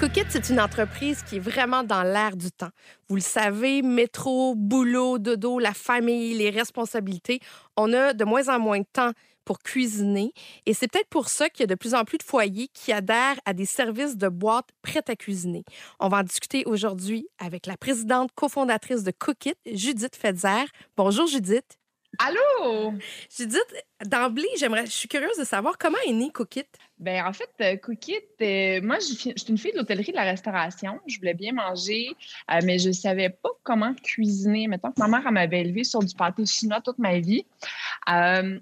Cookit, 0.00 0.24
c'est 0.30 0.48
une 0.48 0.60
entreprise 0.60 1.22
qui 1.22 1.36
est 1.36 1.40
vraiment 1.40 1.84
dans 1.84 2.02
l'air 2.02 2.34
du 2.34 2.50
temps. 2.50 2.70
Vous 3.08 3.16
le 3.16 3.20
savez, 3.20 3.82
métro, 3.82 4.54
boulot, 4.54 5.18
dodo, 5.18 5.58
la 5.58 5.74
famille, 5.74 6.32
les 6.32 6.48
responsabilités. 6.48 7.38
On 7.76 7.92
a 7.92 8.14
de 8.14 8.24
moins 8.24 8.48
en 8.48 8.58
moins 8.58 8.78
de 8.78 8.86
temps 8.90 9.10
pour 9.44 9.58
cuisiner. 9.58 10.32
Et 10.64 10.72
c'est 10.72 10.90
peut-être 10.90 11.10
pour 11.10 11.28
ça 11.28 11.50
qu'il 11.50 11.60
y 11.60 11.64
a 11.64 11.66
de 11.66 11.74
plus 11.74 11.92
en 11.92 12.04
plus 12.04 12.16
de 12.16 12.22
foyers 12.22 12.68
qui 12.72 12.92
adhèrent 12.92 13.38
à 13.44 13.52
des 13.52 13.66
services 13.66 14.16
de 14.16 14.28
boîtes 14.28 14.70
prêtes 14.80 15.10
à 15.10 15.16
cuisiner. 15.16 15.64
On 15.98 16.08
va 16.08 16.20
en 16.20 16.22
discuter 16.22 16.64
aujourd'hui 16.64 17.28
avec 17.38 17.66
la 17.66 17.76
présidente 17.76 18.30
cofondatrice 18.34 19.02
de 19.02 19.10
Cookit, 19.10 19.56
Judith 19.66 20.16
Fetzer. 20.16 20.64
Bonjour 20.96 21.26
Judith. 21.26 21.76
Allô? 22.18 22.92
Judith, 23.34 23.84
d'emblée, 24.04 24.48
j'aimerais, 24.58 24.86
je 24.86 24.90
suis 24.90 25.08
curieuse 25.08 25.38
de 25.38 25.44
savoir 25.44 25.78
comment 25.78 25.98
est 26.06 26.12
né 26.12 26.30
Cookit. 26.30 26.66
Ben 27.00 27.24
en 27.24 27.32
fait, 27.32 27.48
euh, 27.62 27.76
Cookit, 27.78 28.20
euh, 28.42 28.82
moi, 28.82 28.98
je 28.98 29.14
suis 29.14 29.32
une 29.48 29.56
fille 29.56 29.72
de 29.72 29.78
l'hôtellerie 29.78 30.12
de 30.12 30.16
la 30.16 30.24
restauration. 30.24 31.00
Je 31.06 31.16
voulais 31.18 31.32
bien 31.32 31.54
manger, 31.54 32.08
euh, 32.50 32.60
mais 32.62 32.78
je 32.78 32.92
savais 32.92 33.30
pas 33.30 33.48
comment 33.62 33.94
cuisiner. 33.94 34.68
Mettons 34.68 34.92
que 34.92 35.00
ma 35.00 35.08
mère 35.08 35.32
m'avait 35.32 35.62
élevée 35.62 35.84
sur 35.84 36.00
du 36.00 36.14
pâté 36.14 36.44
chinois 36.44 36.82
toute 36.82 36.98
ma 36.98 37.18
vie, 37.18 37.46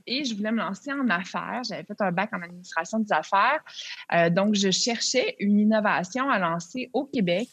et 0.06 0.24
je 0.24 0.34
voulais 0.36 0.52
me 0.52 0.58
lancer 0.58 0.92
en 0.92 1.08
affaires. 1.08 1.62
J'avais 1.68 1.82
fait 1.82 2.00
un 2.00 2.12
bac 2.12 2.30
en 2.32 2.40
administration 2.40 3.00
des 3.00 3.12
affaires, 3.12 3.60
donc 4.30 4.54
je 4.54 4.70
cherchais 4.70 5.34
une 5.40 5.58
innovation 5.58 6.30
à 6.30 6.38
lancer 6.38 6.90
au 6.92 7.06
Québec. 7.06 7.48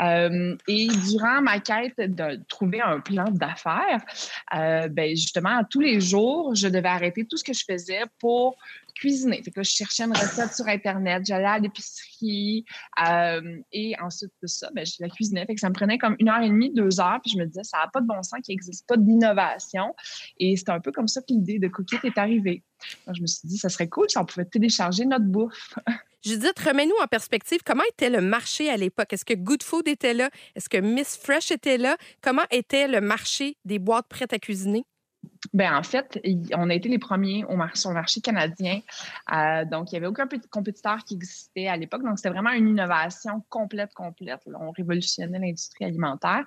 et 0.00 0.88
durant 1.08 1.42
ma 1.42 1.60
quête 1.60 1.98
de 1.98 2.40
trouver 2.48 2.80
un 2.80 3.00
plan 3.00 3.30
d'affaires, 3.30 4.04
ben 4.52 5.10
justement, 5.10 5.62
tous 5.68 5.80
les 5.80 6.00
jours, 6.00 6.54
je 6.54 6.68
devais 6.68 6.88
arrêter 6.88 7.24
tout 7.24 7.36
ce 7.36 7.44
que 7.44 7.52
je 7.52 7.64
faisais 7.68 8.02
pour 8.18 8.56
cuisiner. 8.96 9.42
Fait 9.42 9.50
que 9.50 9.62
je 9.62 9.70
cherchais 9.70 10.04
une 10.04 10.12
recette 10.12 10.54
sur 10.54 10.66
Internet, 10.66 11.24
j'allais 11.26 11.44
à 11.44 11.58
l'épicerie 11.58 12.64
euh, 13.06 13.58
et 13.72 13.94
ensuite 14.00 14.32
de 14.42 14.46
ça, 14.46 14.70
ben, 14.74 14.84
je 14.84 14.94
la 15.00 15.08
cuisinais. 15.08 15.44
Fait 15.46 15.54
que 15.54 15.60
ça 15.60 15.68
me 15.68 15.74
prenait 15.74 15.98
comme 15.98 16.16
une 16.18 16.28
heure 16.28 16.42
et 16.42 16.48
demie, 16.48 16.72
deux 16.72 17.00
heures, 17.00 17.20
puis 17.22 17.32
je 17.32 17.38
me 17.38 17.46
disais, 17.46 17.64
ça 17.64 17.78
n'a 17.78 17.88
pas 17.88 18.00
de 18.00 18.06
bon 18.06 18.22
sens, 18.22 18.40
qu'il 18.42 18.54
n'existe 18.54 18.86
pas 18.86 18.96
d'innovation. 18.96 19.94
Et 20.38 20.56
c'est 20.56 20.70
un 20.70 20.80
peu 20.80 20.92
comme 20.92 21.08
ça 21.08 21.20
que 21.20 21.26
l'idée 21.30 21.58
de 21.58 21.68
Cookit 21.68 21.98
est 22.04 22.18
arrivée. 22.18 22.64
je 23.12 23.20
me 23.20 23.26
suis 23.26 23.46
dit, 23.46 23.58
ça 23.58 23.68
serait 23.68 23.88
cool 23.88 24.08
si 24.08 24.18
on 24.18 24.24
pouvait 24.24 24.46
télécharger 24.46 25.04
notre 25.04 25.26
bouffe. 25.26 25.74
Judith, 26.24 26.58
remets-nous 26.58 26.96
en 27.00 27.06
perspective. 27.06 27.60
Comment 27.64 27.84
était 27.88 28.10
le 28.10 28.20
marché 28.20 28.68
à 28.68 28.76
l'époque? 28.76 29.12
Est-ce 29.12 29.24
que 29.24 29.34
Good 29.34 29.62
Food 29.62 29.86
était 29.86 30.14
là? 30.14 30.28
Est-ce 30.56 30.68
que 30.68 30.78
Miss 30.78 31.16
Fresh 31.16 31.52
était 31.52 31.78
là? 31.78 31.96
Comment 32.20 32.42
était 32.50 32.88
le 32.88 33.00
marché 33.00 33.56
des 33.64 33.78
boîtes 33.78 34.08
prêtes 34.08 34.32
à 34.32 34.40
cuisiner? 34.40 34.84
Ben, 35.52 35.74
en 35.74 35.82
fait, 35.82 36.20
on 36.54 36.70
a 36.70 36.74
été 36.74 36.88
les 36.88 36.98
premiers 36.98 37.44
au 37.44 37.56
sur 37.74 37.90
le 37.90 37.94
marché 37.94 38.20
canadien. 38.20 38.80
Euh, 39.32 39.64
donc, 39.64 39.90
il 39.90 39.94
n'y 39.94 39.98
avait 39.98 40.06
aucun 40.06 40.26
petit 40.26 40.48
compétiteur 40.48 40.98
qui 41.04 41.14
existait 41.14 41.68
à 41.68 41.76
l'époque. 41.76 42.02
Donc, 42.02 42.18
c'était 42.18 42.30
vraiment 42.30 42.50
une 42.50 42.68
innovation 42.68 43.42
complète, 43.48 43.92
complète. 43.94 44.40
On 44.46 44.70
révolutionnait 44.70 45.38
l'industrie 45.38 45.84
alimentaire. 45.84 46.44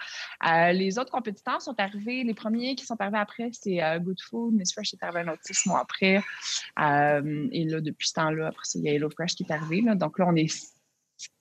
Euh, 0.47 0.71
les 0.71 0.99
autres 0.99 1.11
compétiteurs 1.11 1.61
sont 1.61 1.79
arrivés, 1.79 2.23
les 2.23 2.33
premiers 2.33 2.75
qui 2.75 2.85
sont 2.85 2.99
arrivés 2.99 3.17
après, 3.17 3.49
c'est 3.53 3.83
euh, 3.83 3.99
Good 3.99 4.21
Food. 4.21 4.53
Miss 4.53 4.73
Fresh 4.73 4.93
est 4.93 5.03
arrivé 5.03 5.21
un 5.21 5.33
autre 5.33 5.41
six 5.43 5.67
mois 5.67 5.81
après. 5.81 6.21
et 6.77 7.63
là, 7.65 7.81
depuis 7.81 8.07
ce 8.07 8.13
temps-là, 8.13 8.47
après, 8.47 8.63
il 8.75 8.81
y 8.81 8.89
a 8.89 8.93
Hello 8.93 9.09
Fresh 9.09 9.35
qui 9.35 9.43
est 9.43 9.51
arrivé. 9.51 9.83
Donc 9.95 10.19
là, 10.19 10.25
on 10.27 10.35
est 10.35 10.47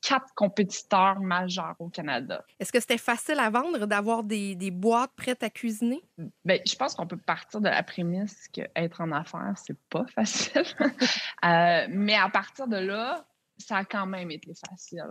quatre 0.00 0.32
compétiteurs 0.35 1.20
majeurs 1.20 1.76
au 1.78 1.88
Canada. 1.88 2.44
Est-ce 2.58 2.73
que 2.73 2.80
c'était 2.80 2.99
facile 2.99 3.38
à 3.38 3.50
vendre 3.50 3.87
d'avoir 3.87 4.25
des, 4.25 4.54
des, 4.54 4.70
boîtes 4.70 5.12
prêtes 5.16 5.42
à 5.42 5.50
cuisiner? 5.50 6.02
Bien, 6.44 6.58
je 6.66 6.75
pense 6.76 6.94
qu'on 6.94 7.06
peut 7.06 7.16
partir 7.16 7.61
de 7.61 7.68
la 7.68 7.82
prémisse 7.82 8.49
qu'être 8.49 9.00
en 9.00 9.12
affaires, 9.12 9.54
c'est 9.56 9.78
pas 9.88 10.04
facile. 10.14 10.64
Euh, 11.44 11.87
mais 11.90 12.14
à 12.14 12.28
partir 12.28 12.66
de 12.66 12.76
là, 12.76 13.26
ça 13.58 13.78
a 13.78 13.85
quand 13.85 14.06
même 14.06 14.30
été 14.30 14.52
facile. 14.54 15.04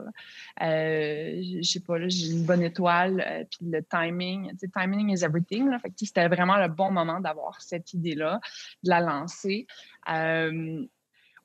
Euh, 0.61 1.41
je 1.61 1.61
sais 1.61 1.81
pas, 1.81 1.97
là, 1.97 2.07
j'ai 2.07 2.31
une 2.31 2.45
bonne 2.45 2.63
étoile, 2.63 3.23
euh, 3.27 3.43
puis 3.43 3.69
le 3.69 3.83
timing, 3.83 4.51
tu 4.51 4.59
sais, 4.59 4.67
timing 4.69 5.09
is 5.09 5.23
everything. 5.23 5.69
Là, 5.69 5.79
fait 5.79 5.91
c'était 5.97 6.27
vraiment 6.27 6.57
le 6.57 6.69
bon 6.69 6.91
moment 6.91 7.19
d'avoir 7.19 7.61
cette 7.61 7.93
idée-là, 7.93 8.39
de 8.83 8.89
la 8.89 9.01
lancer. 9.01 9.67
Euh, 10.09 10.85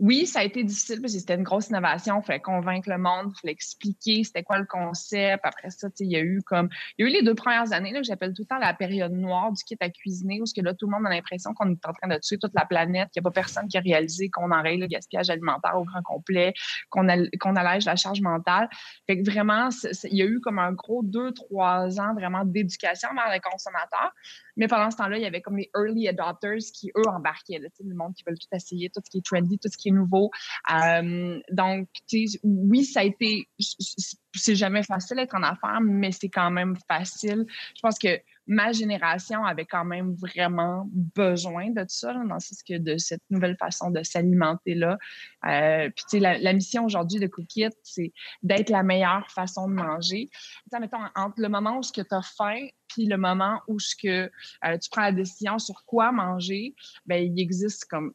oui, 0.02 0.26
ça 0.26 0.40
a 0.40 0.42
été 0.42 0.64
difficile 0.64 1.00
parce 1.00 1.12
que 1.12 1.20
c'était 1.20 1.36
une 1.36 1.44
grosse 1.44 1.68
innovation. 1.68 2.18
Il 2.20 2.24
fallait 2.24 2.40
convaincre 2.40 2.90
le 2.90 2.98
monde, 2.98 3.32
il 3.36 3.40
fallait 3.40 3.52
expliquer 3.52 4.24
c'était 4.24 4.42
quoi 4.42 4.58
le 4.58 4.66
concept. 4.66 5.42
Après 5.44 5.70
ça, 5.70 5.86
il 6.00 6.10
y 6.10 6.16
a 6.16 6.20
eu 6.20 6.42
comme. 6.44 6.68
Il 6.98 7.04
y 7.04 7.06
a 7.06 7.08
eu 7.08 7.12
les 7.12 7.22
deux 7.22 7.36
premières 7.36 7.72
années, 7.72 7.92
là, 7.92 8.00
que 8.00 8.06
j'appelle 8.06 8.32
tout 8.32 8.42
le 8.42 8.48
temps 8.48 8.58
la 8.58 8.74
période 8.74 9.12
noire 9.12 9.52
du 9.52 9.62
kit 9.62 9.76
à 9.78 9.88
cuisiner, 9.90 10.40
où 10.40 10.44
que 10.44 10.60
là, 10.60 10.74
tout 10.74 10.86
le 10.86 10.90
monde 10.90 11.06
a 11.06 11.10
l'impression 11.10 11.54
qu'on 11.54 11.70
est 11.70 11.86
en 11.86 11.92
train 11.92 12.08
de 12.08 12.18
tuer 12.18 12.36
toute 12.36 12.52
la 12.52 12.66
planète, 12.66 13.10
qu'il 13.12 13.22
n'y 13.22 13.28
a 13.28 13.30
pas 13.30 13.40
personne 13.42 13.68
qui 13.68 13.78
a 13.78 13.80
réalisé 13.80 14.28
qu'on 14.28 14.50
enraye 14.50 14.76
le 14.76 14.88
gaspillage 14.88 15.30
alimentaire 15.30 15.76
au 15.76 15.84
grand 15.84 16.02
complet, 16.02 16.52
qu'on 16.90 17.06
qu'on 17.38 17.54
allège 17.54 17.84
la 17.84 17.94
charge 17.94 18.22
mentale. 18.22 18.68
Fait 19.06 19.22
que 19.22 19.30
vraiment, 19.30 19.68
il 20.10 20.18
y 20.18 20.22
a 20.22 20.26
eu 20.26 20.40
comme 20.40 20.58
un 20.58 20.72
gros 20.72 21.04
deux, 21.04 21.30
trois 21.30 22.00
ans 22.00 22.12
vraiment 22.14 22.44
d'éducation 22.44 23.08
vers 23.14 23.32
les 23.32 23.38
consommateurs. 23.38 24.10
Mais 24.56 24.68
pendant 24.68 24.90
ce 24.90 24.96
temps-là, 24.96 25.18
il 25.18 25.22
y 25.22 25.26
avait 25.26 25.40
comme 25.40 25.56
les 25.56 25.70
early 25.76 26.08
adopters 26.08 26.58
qui, 26.74 26.90
eux, 26.96 27.08
embarquaient. 27.08 27.58
Là, 27.58 27.68
le 27.84 27.94
monde 27.94 28.14
qui 28.14 28.22
veulent 28.26 28.38
tout 28.38 28.54
essayer, 28.54 28.90
tout 28.90 29.00
ce 29.04 29.10
qui 29.10 29.18
est 29.18 29.24
trendy, 29.24 29.58
tout 29.58 29.68
ce 29.70 29.76
qui 29.76 29.88
est 29.88 29.92
nouveau. 29.92 30.30
Euh, 30.72 31.40
donc, 31.50 31.88
oui, 32.42 32.84
ça 32.84 33.00
a 33.00 33.04
été... 33.04 33.48
C'est 34.34 34.56
jamais 34.56 34.82
facile 34.82 35.16
d'être 35.16 35.34
en 35.34 35.42
affaires, 35.42 35.80
mais 35.82 36.12
c'est 36.12 36.28
quand 36.28 36.50
même 36.50 36.76
facile. 36.88 37.44
Je 37.76 37.80
pense 37.82 37.98
que 37.98 38.18
ma 38.46 38.72
génération 38.72 39.44
avait 39.44 39.66
quand 39.66 39.84
même 39.84 40.14
vraiment 40.14 40.88
besoin 40.90 41.70
de 41.70 41.84
ça, 41.88 42.12
dans 42.12 42.40
ce 42.40 42.54
que 42.66 42.78
de 42.78 42.96
cette 42.98 43.22
nouvelle 43.30 43.56
façon 43.56 43.90
de 43.90 44.02
s'alimenter-là. 44.02 44.98
Euh, 45.46 45.90
puis, 45.90 46.04
tu 46.10 46.18
sais, 46.18 46.38
la, 46.38 46.52
mission 46.52 46.84
aujourd'hui 46.84 47.20
de 47.20 47.26
Cookit, 47.26 47.70
c'est 47.82 48.12
d'être 48.42 48.70
la 48.70 48.82
meilleure 48.82 49.30
façon 49.30 49.68
de 49.68 49.74
manger. 49.74 50.28
Tu 50.72 50.80
mettons, 50.80 50.98
entre 51.14 51.40
le 51.40 51.48
moment 51.48 51.78
où 51.78 51.82
tu 51.82 52.00
as 52.00 52.22
faim 52.22 52.66
puis 52.88 53.06
le 53.06 53.16
moment 53.16 53.60
où 53.68 53.78
ce 53.78 53.94
que, 53.96 54.30
euh, 54.64 54.78
tu 54.78 54.90
prends 54.90 55.02
la 55.02 55.12
décision 55.12 55.58
sur 55.58 55.84
quoi 55.86 56.12
manger, 56.12 56.74
ben 57.06 57.22
il 57.22 57.40
existe 57.40 57.86
comme 57.86 58.12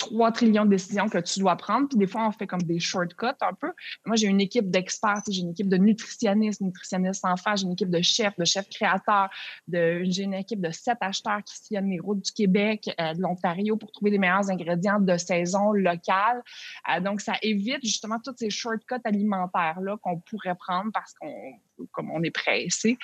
3 0.00 0.32
trillions 0.32 0.64
de 0.64 0.70
décisions 0.70 1.08
que 1.08 1.18
tu 1.18 1.40
dois 1.40 1.56
prendre. 1.56 1.86
Puis 1.88 1.98
des 1.98 2.06
fois, 2.06 2.26
on 2.26 2.32
fait 2.32 2.46
comme 2.46 2.62
des 2.62 2.80
shortcuts 2.80 3.26
un 3.42 3.52
peu. 3.52 3.70
Moi, 4.06 4.16
j'ai 4.16 4.26
une 4.26 4.40
équipe 4.40 4.70
d'experts, 4.70 5.22
j'ai 5.28 5.42
une 5.42 5.50
équipe 5.50 5.68
de 5.68 5.76
nutritionnistes, 5.76 6.62
nutritionnistes 6.62 7.24
enfants, 7.24 7.54
j'ai 7.54 7.64
une 7.64 7.72
équipe 7.72 7.90
de 7.90 8.00
chefs, 8.00 8.36
de 8.36 8.44
chefs 8.44 8.68
créateurs, 8.70 9.28
j'ai 9.70 10.22
une 10.22 10.34
équipe 10.34 10.60
de 10.60 10.70
sept 10.70 10.96
acheteurs 11.02 11.44
qui 11.44 11.54
sillonnent 11.54 11.90
les 11.90 12.00
routes 12.00 12.22
du 12.22 12.32
Québec, 12.32 12.90
euh, 12.98 13.12
de 13.12 13.20
l'Ontario 13.20 13.76
pour 13.76 13.92
trouver 13.92 14.10
les 14.10 14.18
meilleurs 14.18 14.50
ingrédients 14.50 15.00
de 15.00 15.16
saison 15.18 15.72
locale. 15.72 16.42
Euh, 16.90 17.00
donc, 17.00 17.20
ça 17.20 17.34
évite 17.42 17.84
justement 17.84 18.18
tous 18.24 18.34
ces 18.38 18.48
shortcuts 18.48 18.94
alimentaires-là 19.04 19.98
qu'on 20.02 20.18
pourrait 20.18 20.56
prendre 20.56 20.90
parce 20.92 21.12
qu'on 21.14 21.52
comme 21.92 22.10
on 22.10 22.22
est 22.22 22.30
pressé. 22.30 22.98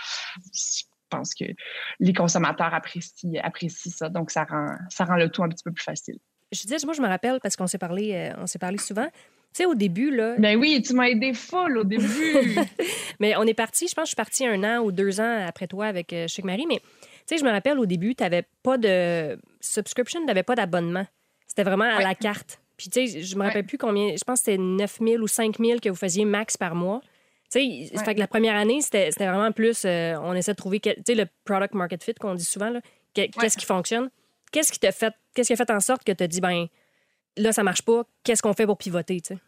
Je 0.54 0.82
pense 1.10 1.34
que 1.34 1.44
les 2.00 2.12
consommateurs 2.12 2.72
apprécient, 2.74 3.30
apprécient 3.42 3.92
ça. 3.92 4.08
Donc, 4.08 4.30
ça 4.30 4.44
rend, 4.44 4.68
ça 4.88 5.04
rend 5.04 5.16
le 5.16 5.30
tout 5.30 5.42
un 5.42 5.48
petit 5.48 5.62
peu 5.62 5.72
plus 5.72 5.84
facile 5.84 6.18
je 6.52 6.66
dis, 6.66 6.84
moi, 6.84 6.94
je 6.94 7.02
me 7.02 7.08
rappelle 7.08 7.40
parce 7.42 7.56
qu'on 7.56 7.66
s'est 7.66 7.78
parlé, 7.78 8.12
euh, 8.14 8.32
on 8.38 8.46
s'est 8.46 8.58
parlé 8.58 8.78
souvent. 8.78 9.06
Tu 9.06 9.62
sais, 9.62 9.66
au 9.66 9.74
début, 9.74 10.14
là. 10.14 10.34
Ben 10.38 10.58
oui, 10.58 10.82
tu 10.82 10.92
m'as 10.94 11.08
aidé 11.08 11.32
full 11.32 11.78
au 11.78 11.84
début. 11.84 12.56
mais 13.20 13.36
on 13.36 13.44
est 13.44 13.54
parti, 13.54 13.88
je 13.88 13.94
pense 13.94 14.02
que 14.02 14.06
je 14.06 14.10
suis 14.10 14.16
partie 14.16 14.46
un 14.46 14.62
an 14.62 14.82
ou 14.82 14.92
deux 14.92 15.20
ans 15.20 15.46
après 15.46 15.66
toi 15.66 15.86
avec 15.86 16.12
euh, 16.12 16.26
Marie. 16.44 16.66
Mais 16.66 16.80
tu 16.80 16.84
sais, 17.26 17.38
je 17.38 17.44
me 17.44 17.50
rappelle 17.50 17.78
au 17.78 17.86
début, 17.86 18.14
tu 18.14 18.22
n'avais 18.22 18.44
pas 18.62 18.78
de 18.78 19.38
subscription, 19.60 20.20
tu 20.20 20.26
n'avais 20.26 20.42
pas 20.42 20.54
d'abonnement. 20.54 21.06
C'était 21.46 21.64
vraiment 21.64 21.84
à 21.84 22.02
la 22.02 22.14
carte. 22.14 22.60
Puis 22.76 22.90
tu 22.90 23.06
sais, 23.06 23.22
je 23.22 23.36
me 23.36 23.44
rappelle 23.44 23.64
plus 23.64 23.78
combien, 23.78 24.14
je 24.16 24.24
pense 24.24 24.40
que 24.40 24.44
c'était 24.46 24.58
9 24.58 24.98
000 25.00 25.22
ou 25.22 25.26
5 25.26 25.56
000 25.58 25.80
que 25.80 25.88
vous 25.88 25.96
faisiez 25.96 26.24
max 26.24 26.56
par 26.56 26.74
mois. 26.74 27.00
Tu 27.50 27.60
sais, 27.60 28.04
fait 28.04 28.14
que 28.14 28.18
la 28.18 28.26
première 28.26 28.56
année, 28.56 28.80
c'était 28.82 29.10
vraiment 29.10 29.52
plus, 29.52 29.84
euh, 29.84 30.16
on 30.20 30.34
essaie 30.34 30.52
de 30.52 30.56
trouver, 30.56 30.80
tu 30.80 30.90
sais, 31.06 31.14
le 31.14 31.26
product 31.44 31.74
market 31.74 32.02
fit 32.02 32.14
qu'on 32.14 32.34
dit 32.34 32.44
souvent, 32.44 32.72
qu'est-ce 33.14 33.56
qui 33.56 33.64
fonctionne. 33.64 34.10
Qu'est-ce 34.52 34.72
qui 34.72 34.86
a 34.86 34.92
fait 34.92 35.70
en 35.70 35.80
sorte 35.80 36.04
que 36.04 36.12
tu 36.12 36.24
as 36.24 36.28
dit, 36.28 36.40
ben 36.40 36.66
là, 37.36 37.52
ça 37.52 37.62
marche 37.62 37.82
pas, 37.82 38.04
qu'est-ce 38.24 38.42
qu'on 38.42 38.54
fait 38.54 38.66
pour 38.66 38.78
pivoter, 38.78 39.20
tu 39.20 39.34
sais? 39.34 39.40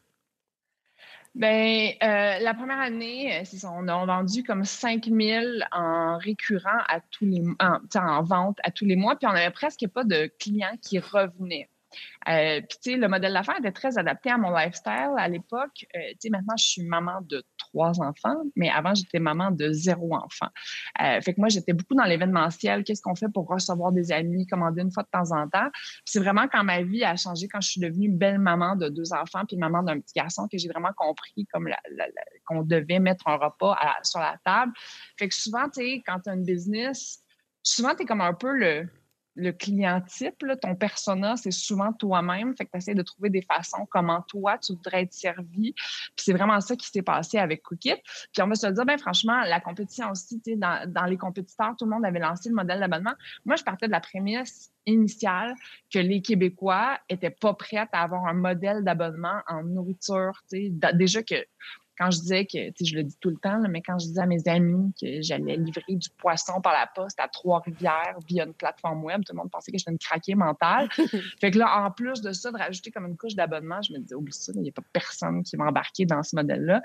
Bien, 1.34 1.92
euh, 2.02 2.38
la 2.40 2.54
première 2.54 2.80
année, 2.80 3.40
euh, 3.40 3.68
on 3.68 3.86
a 3.86 4.06
vendu 4.06 4.42
comme 4.42 4.64
5000 4.64 5.68
en 5.72 6.18
récurrent 6.18 6.80
à 6.88 7.00
tous 7.00 7.26
les 7.26 7.42
en, 7.60 7.78
en 8.00 8.22
vente 8.22 8.58
à 8.64 8.70
tous 8.70 8.86
les 8.86 8.96
mois, 8.96 9.14
puis 9.14 9.26
on 9.26 9.30
avait 9.30 9.50
presque 9.50 9.86
pas 9.88 10.04
de 10.04 10.32
clients 10.40 10.76
qui 10.82 10.98
revenaient. 10.98 11.68
Euh, 12.28 12.60
puis, 12.60 12.78
tu 12.82 12.90
sais, 12.92 12.96
le 12.96 13.08
modèle 13.08 13.32
d'affaires 13.32 13.58
était 13.58 13.72
très 13.72 13.96
adapté 13.96 14.30
à 14.30 14.38
mon 14.38 14.50
lifestyle 14.50 15.14
à 15.16 15.28
l'époque. 15.28 15.86
Euh, 15.96 15.98
tu 16.12 16.16
sais, 16.20 16.30
maintenant, 16.30 16.56
je 16.58 16.64
suis 16.64 16.82
maman 16.82 17.20
de 17.22 17.42
trois 17.56 18.00
enfants, 18.00 18.36
mais 18.56 18.68
avant, 18.70 18.94
j'étais 18.94 19.18
maman 19.18 19.50
de 19.50 19.72
zéro 19.72 20.14
enfant. 20.14 20.48
Euh, 21.00 21.20
fait 21.20 21.34
que 21.34 21.40
moi, 21.40 21.48
j'étais 21.48 21.72
beaucoup 21.72 21.94
dans 21.94 22.04
l'événementiel. 22.04 22.84
Qu'est-ce 22.84 23.02
qu'on 23.02 23.14
fait 23.14 23.28
pour 23.32 23.48
recevoir 23.48 23.92
des 23.92 24.12
amis, 24.12 24.46
commander 24.46 24.82
une 24.82 24.92
fois 24.92 25.04
de 25.04 25.08
temps 25.10 25.32
en 25.32 25.48
temps? 25.48 25.68
C'est 26.04 26.20
vraiment 26.20 26.48
quand 26.48 26.64
ma 26.64 26.82
vie 26.82 27.04
a 27.04 27.16
changé, 27.16 27.48
quand 27.48 27.60
je 27.60 27.70
suis 27.70 27.80
devenue 27.80 28.10
belle 28.10 28.38
maman 28.38 28.76
de 28.76 28.88
deux 28.88 29.12
enfants 29.12 29.44
puis 29.46 29.56
maman 29.56 29.82
d'un 29.82 30.00
petit 30.00 30.14
garçon, 30.14 30.48
que 30.48 30.58
j'ai 30.58 30.68
vraiment 30.68 30.92
compris 30.96 31.46
comme 31.52 31.68
qu'on 32.46 32.62
devait 32.62 32.98
mettre 32.98 33.26
un 33.28 33.36
repas 33.36 33.78
sur 34.02 34.20
la 34.20 34.36
table. 34.44 34.72
Fait 35.18 35.28
que 35.28 35.34
souvent, 35.34 35.64
tu 35.64 35.82
sais, 35.82 36.02
quand 36.06 36.20
tu 36.20 36.30
as 36.30 36.34
une 36.34 36.44
business, 36.44 37.22
souvent, 37.62 37.94
tu 37.94 38.02
es 38.02 38.06
comme 38.06 38.20
un 38.20 38.34
peu 38.34 38.52
le 38.52 38.88
le 39.38 39.52
client 39.52 40.00
type, 40.00 40.44
ton 40.60 40.74
persona, 40.74 41.36
c'est 41.36 41.52
souvent 41.52 41.92
toi-même. 41.92 42.56
Fait 42.56 42.66
que 42.66 42.72
tu 42.72 42.78
essaies 42.78 42.94
de 42.94 43.02
trouver 43.02 43.30
des 43.30 43.42
façons 43.42 43.86
comment 43.88 44.20
toi, 44.22 44.58
tu 44.58 44.74
voudrais 44.74 45.02
être 45.02 45.12
servi. 45.12 45.72
Puis 45.72 46.24
c'est 46.24 46.32
vraiment 46.32 46.60
ça 46.60 46.74
qui 46.74 46.88
s'est 46.88 47.02
passé 47.02 47.38
avec 47.38 47.62
Cookit. 47.62 48.02
Puis 48.32 48.42
on 48.42 48.48
va 48.48 48.56
se 48.56 48.66
dire, 48.66 48.84
ben 48.84 48.98
franchement, 48.98 49.40
la 49.42 49.60
compétition 49.60 50.10
aussi, 50.10 50.40
dans, 50.56 50.90
dans 50.90 51.04
les 51.04 51.16
compétiteurs, 51.16 51.76
tout 51.78 51.84
le 51.84 51.92
monde 51.92 52.04
avait 52.04 52.18
lancé 52.18 52.48
le 52.48 52.56
modèle 52.56 52.80
d'abonnement. 52.80 53.14
Moi, 53.44 53.56
je 53.56 53.62
partais 53.62 53.86
de 53.86 53.92
la 53.92 54.00
prémisse 54.00 54.72
initiale 54.86 55.54
que 55.92 56.00
les 56.00 56.20
Québécois 56.20 56.98
étaient 57.08 57.30
pas 57.30 57.54
prêts 57.54 57.86
à 57.92 58.02
avoir 58.02 58.26
un 58.26 58.34
modèle 58.34 58.82
d'abonnement 58.82 59.40
en 59.46 59.62
nourriture. 59.62 60.42
Déjà 60.50 61.22
que 61.22 61.36
quand 61.98 62.10
je 62.10 62.20
disais 62.20 62.46
que, 62.46 62.70
tu 62.70 62.72
sais, 62.78 62.84
je 62.84 62.96
le 62.96 63.02
dis 63.02 63.16
tout 63.20 63.30
le 63.30 63.36
temps, 63.36 63.60
mais 63.68 63.82
quand 63.82 63.98
je 63.98 64.06
disais 64.06 64.20
à 64.20 64.26
mes 64.26 64.46
amis 64.46 64.92
que 65.00 65.20
j'allais 65.20 65.56
livrer 65.56 65.82
du 65.88 66.08
poisson 66.10 66.60
par 66.60 66.72
la 66.72 66.86
poste 66.86 67.18
à 67.18 67.28
Trois-Rivières 67.28 68.16
via 68.28 68.44
une 68.44 68.54
plateforme 68.54 69.02
web, 69.02 69.22
tout 69.24 69.32
le 69.32 69.38
monde 69.38 69.50
pensait 69.50 69.72
que 69.72 69.78
j'étais 69.78 69.90
une 69.90 69.98
craquée 69.98 70.36
mentale. 70.36 70.88
fait 71.40 71.50
que 71.50 71.58
là, 71.58 71.84
en 71.84 71.90
plus 71.90 72.20
de 72.20 72.32
ça, 72.32 72.52
de 72.52 72.56
rajouter 72.56 72.92
comme 72.92 73.06
une 73.06 73.16
couche 73.16 73.34
d'abonnement, 73.34 73.82
je 73.82 73.92
me 73.92 73.98
disais, 73.98 74.14
oublie 74.14 74.32
ça, 74.32 74.52
il 74.54 74.62
n'y 74.62 74.68
a 74.68 74.72
pas 74.72 74.82
personne 74.92 75.42
qui 75.42 75.56
va 75.56 75.64
embarquer 75.64 76.06
dans 76.06 76.22
ce 76.22 76.36
modèle-là. 76.36 76.82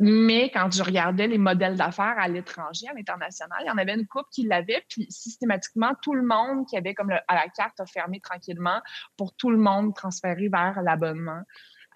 Mais 0.00 0.50
quand 0.50 0.70
je 0.74 0.82
regardais 0.82 1.28
les 1.28 1.38
modèles 1.38 1.76
d'affaires 1.76 2.16
à 2.18 2.26
l'étranger, 2.26 2.88
à 2.88 2.94
l'international, 2.94 3.58
il 3.62 3.68
y 3.68 3.70
en 3.70 3.78
avait 3.78 3.94
une 3.94 4.06
couple 4.06 4.28
qui 4.32 4.42
l'avait, 4.42 4.84
puis 4.88 5.06
systématiquement, 5.08 5.92
tout 6.02 6.14
le 6.14 6.26
monde 6.26 6.66
qui 6.66 6.76
avait 6.76 6.94
comme 6.94 7.10
à 7.10 7.34
la 7.34 7.48
carte 7.48 7.78
a 7.78 7.86
fermé 7.86 8.20
tranquillement 8.20 8.80
pour 9.16 9.34
tout 9.36 9.50
le 9.50 9.56
monde 9.56 9.94
transférer 9.94 10.48
vers 10.48 10.82
l'abonnement. 10.82 11.42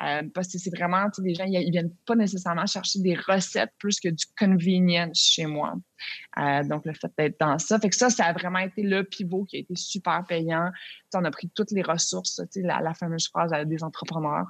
Euh, 0.02 0.22
parce 0.32 0.52
que 0.52 0.58
c'est 0.58 0.70
vraiment, 0.70 1.06
les 1.18 1.34
gens, 1.34 1.44
ils, 1.44 1.70
viennent 1.70 1.94
pas 2.06 2.14
nécessairement 2.14 2.66
chercher 2.66 3.00
des 3.00 3.16
recettes 3.16 3.72
plus 3.78 3.98
que 3.98 4.08
du 4.08 4.24
convenience 4.38 5.18
chez 5.18 5.46
moi. 5.46 5.74
Euh, 6.38 6.62
donc, 6.62 6.86
le 6.86 6.92
fait 6.92 7.10
d'être 7.18 7.40
dans 7.40 7.58
ça. 7.58 7.80
Fait 7.80 7.88
que 7.88 7.96
ça, 7.96 8.08
ça 8.08 8.26
a 8.26 8.32
vraiment 8.32 8.60
été 8.60 8.82
le 8.82 9.02
pivot 9.02 9.44
qui 9.44 9.56
a 9.56 9.58
été 9.60 9.74
super 9.74 10.24
payant. 10.28 10.70
on 11.14 11.24
a 11.24 11.30
pris 11.32 11.50
toutes 11.50 11.72
les 11.72 11.82
ressources, 11.82 12.40
la, 12.54 12.80
la 12.80 12.94
fameuse 12.94 13.28
phrase 13.28 13.50
des 13.66 13.82
entrepreneurs. 13.82 14.46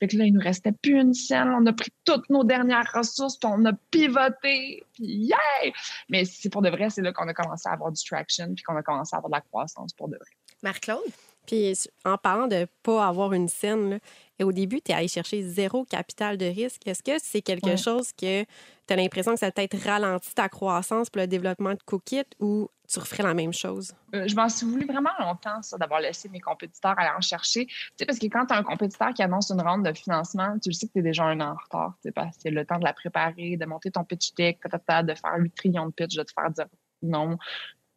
Fait 0.00 0.08
que 0.08 0.16
là, 0.16 0.24
il 0.24 0.34
nous 0.34 0.40
restait 0.40 0.72
plus 0.72 1.00
une 1.00 1.14
scène. 1.14 1.48
On 1.50 1.64
a 1.66 1.72
pris 1.72 1.92
toutes 2.04 2.28
nos 2.28 2.42
dernières 2.42 2.90
ressources, 2.92 3.36
puis 3.36 3.50
on 3.52 3.64
a 3.66 3.72
pivoté. 3.92 4.82
Puis, 4.94 5.04
yeah! 5.04 5.72
Mais 6.08 6.24
c'est 6.24 6.50
pour 6.50 6.62
de 6.62 6.70
vrai, 6.70 6.90
c'est 6.90 7.02
là 7.02 7.12
qu'on 7.12 7.28
a 7.28 7.34
commencé 7.34 7.68
à 7.68 7.72
avoir 7.72 7.92
du 7.92 8.02
traction, 8.02 8.52
puis 8.52 8.64
qu'on 8.64 8.76
a 8.76 8.82
commencé 8.82 9.14
à 9.14 9.18
avoir 9.18 9.30
de 9.30 9.36
la 9.36 9.42
croissance 9.42 9.92
pour 9.92 10.08
de 10.08 10.16
vrai. 10.16 10.30
Marc-Claude? 10.64 10.98
Puis 11.46 11.88
en 12.04 12.18
parlant 12.18 12.46
de 12.46 12.66
pas 12.82 13.06
avoir 13.06 13.32
une 13.32 13.48
scène, 13.48 14.00
et 14.38 14.44
au 14.44 14.52
début, 14.52 14.80
tu 14.80 14.92
es 14.92 14.94
allé 14.94 15.08
chercher 15.08 15.42
zéro 15.42 15.84
capital 15.84 16.36
de 16.38 16.46
risque. 16.46 16.86
Est-ce 16.86 17.02
que 17.02 17.18
c'est 17.18 17.42
quelque 17.42 17.76
chose 17.76 18.12
que 18.12 18.44
tu 18.44 18.92
as 18.92 18.96
l'impression 18.96 19.32
que 19.34 19.40
ça 19.40 19.50
peut-être 19.50 19.76
ralenti 19.84 20.32
ta 20.34 20.48
croissance 20.48 21.10
pour 21.10 21.20
le 21.20 21.26
développement 21.26 21.72
de 21.72 21.82
Cookit 21.84 22.24
ou 22.38 22.68
tu 22.88 23.00
referais 23.00 23.24
la 23.24 23.34
même 23.34 23.52
chose? 23.52 23.92
Euh, 24.14 24.26
je 24.28 24.34
m'en 24.36 24.48
suis 24.48 24.64
voulu 24.64 24.86
vraiment 24.86 25.10
longtemps, 25.18 25.60
ça, 25.62 25.76
d'avoir 25.76 26.00
laissé 26.00 26.28
mes 26.28 26.40
compétiteurs 26.40 26.94
aller 26.98 27.10
en 27.16 27.20
chercher. 27.20 27.66
Tu 27.66 27.74
sais, 27.98 28.06
parce 28.06 28.18
que 28.18 28.26
quand 28.26 28.46
tu 28.46 28.54
as 28.54 28.58
un 28.58 28.62
compétiteur 28.62 29.12
qui 29.12 29.22
annonce 29.22 29.50
une 29.50 29.60
ronde 29.60 29.84
de 29.84 29.92
financement, 29.92 30.56
tu 30.62 30.72
sais 30.72 30.86
que 30.86 30.92
tu 30.92 30.98
es 31.00 31.02
déjà 31.02 31.24
un 31.24 31.40
an 31.40 31.50
en 31.50 31.56
retard. 31.56 31.94
Tu 32.00 32.08
sais, 32.08 32.12
parce 32.12 32.36
que 32.36 32.42
c'est 32.44 32.50
le 32.50 32.64
temps 32.64 32.78
de 32.78 32.84
la 32.84 32.92
préparer, 32.92 33.56
de 33.56 33.66
monter 33.66 33.90
ton 33.90 34.04
pitch 34.04 34.34
deck, 34.34 34.60
de 34.64 35.14
faire 35.14 35.34
8 35.36 35.54
trillions 35.54 35.86
de 35.86 35.92
pitch, 35.92 36.14
de 36.14 36.22
te 36.22 36.32
faire 36.32 36.50
dire 36.50 36.66
non. 37.02 37.38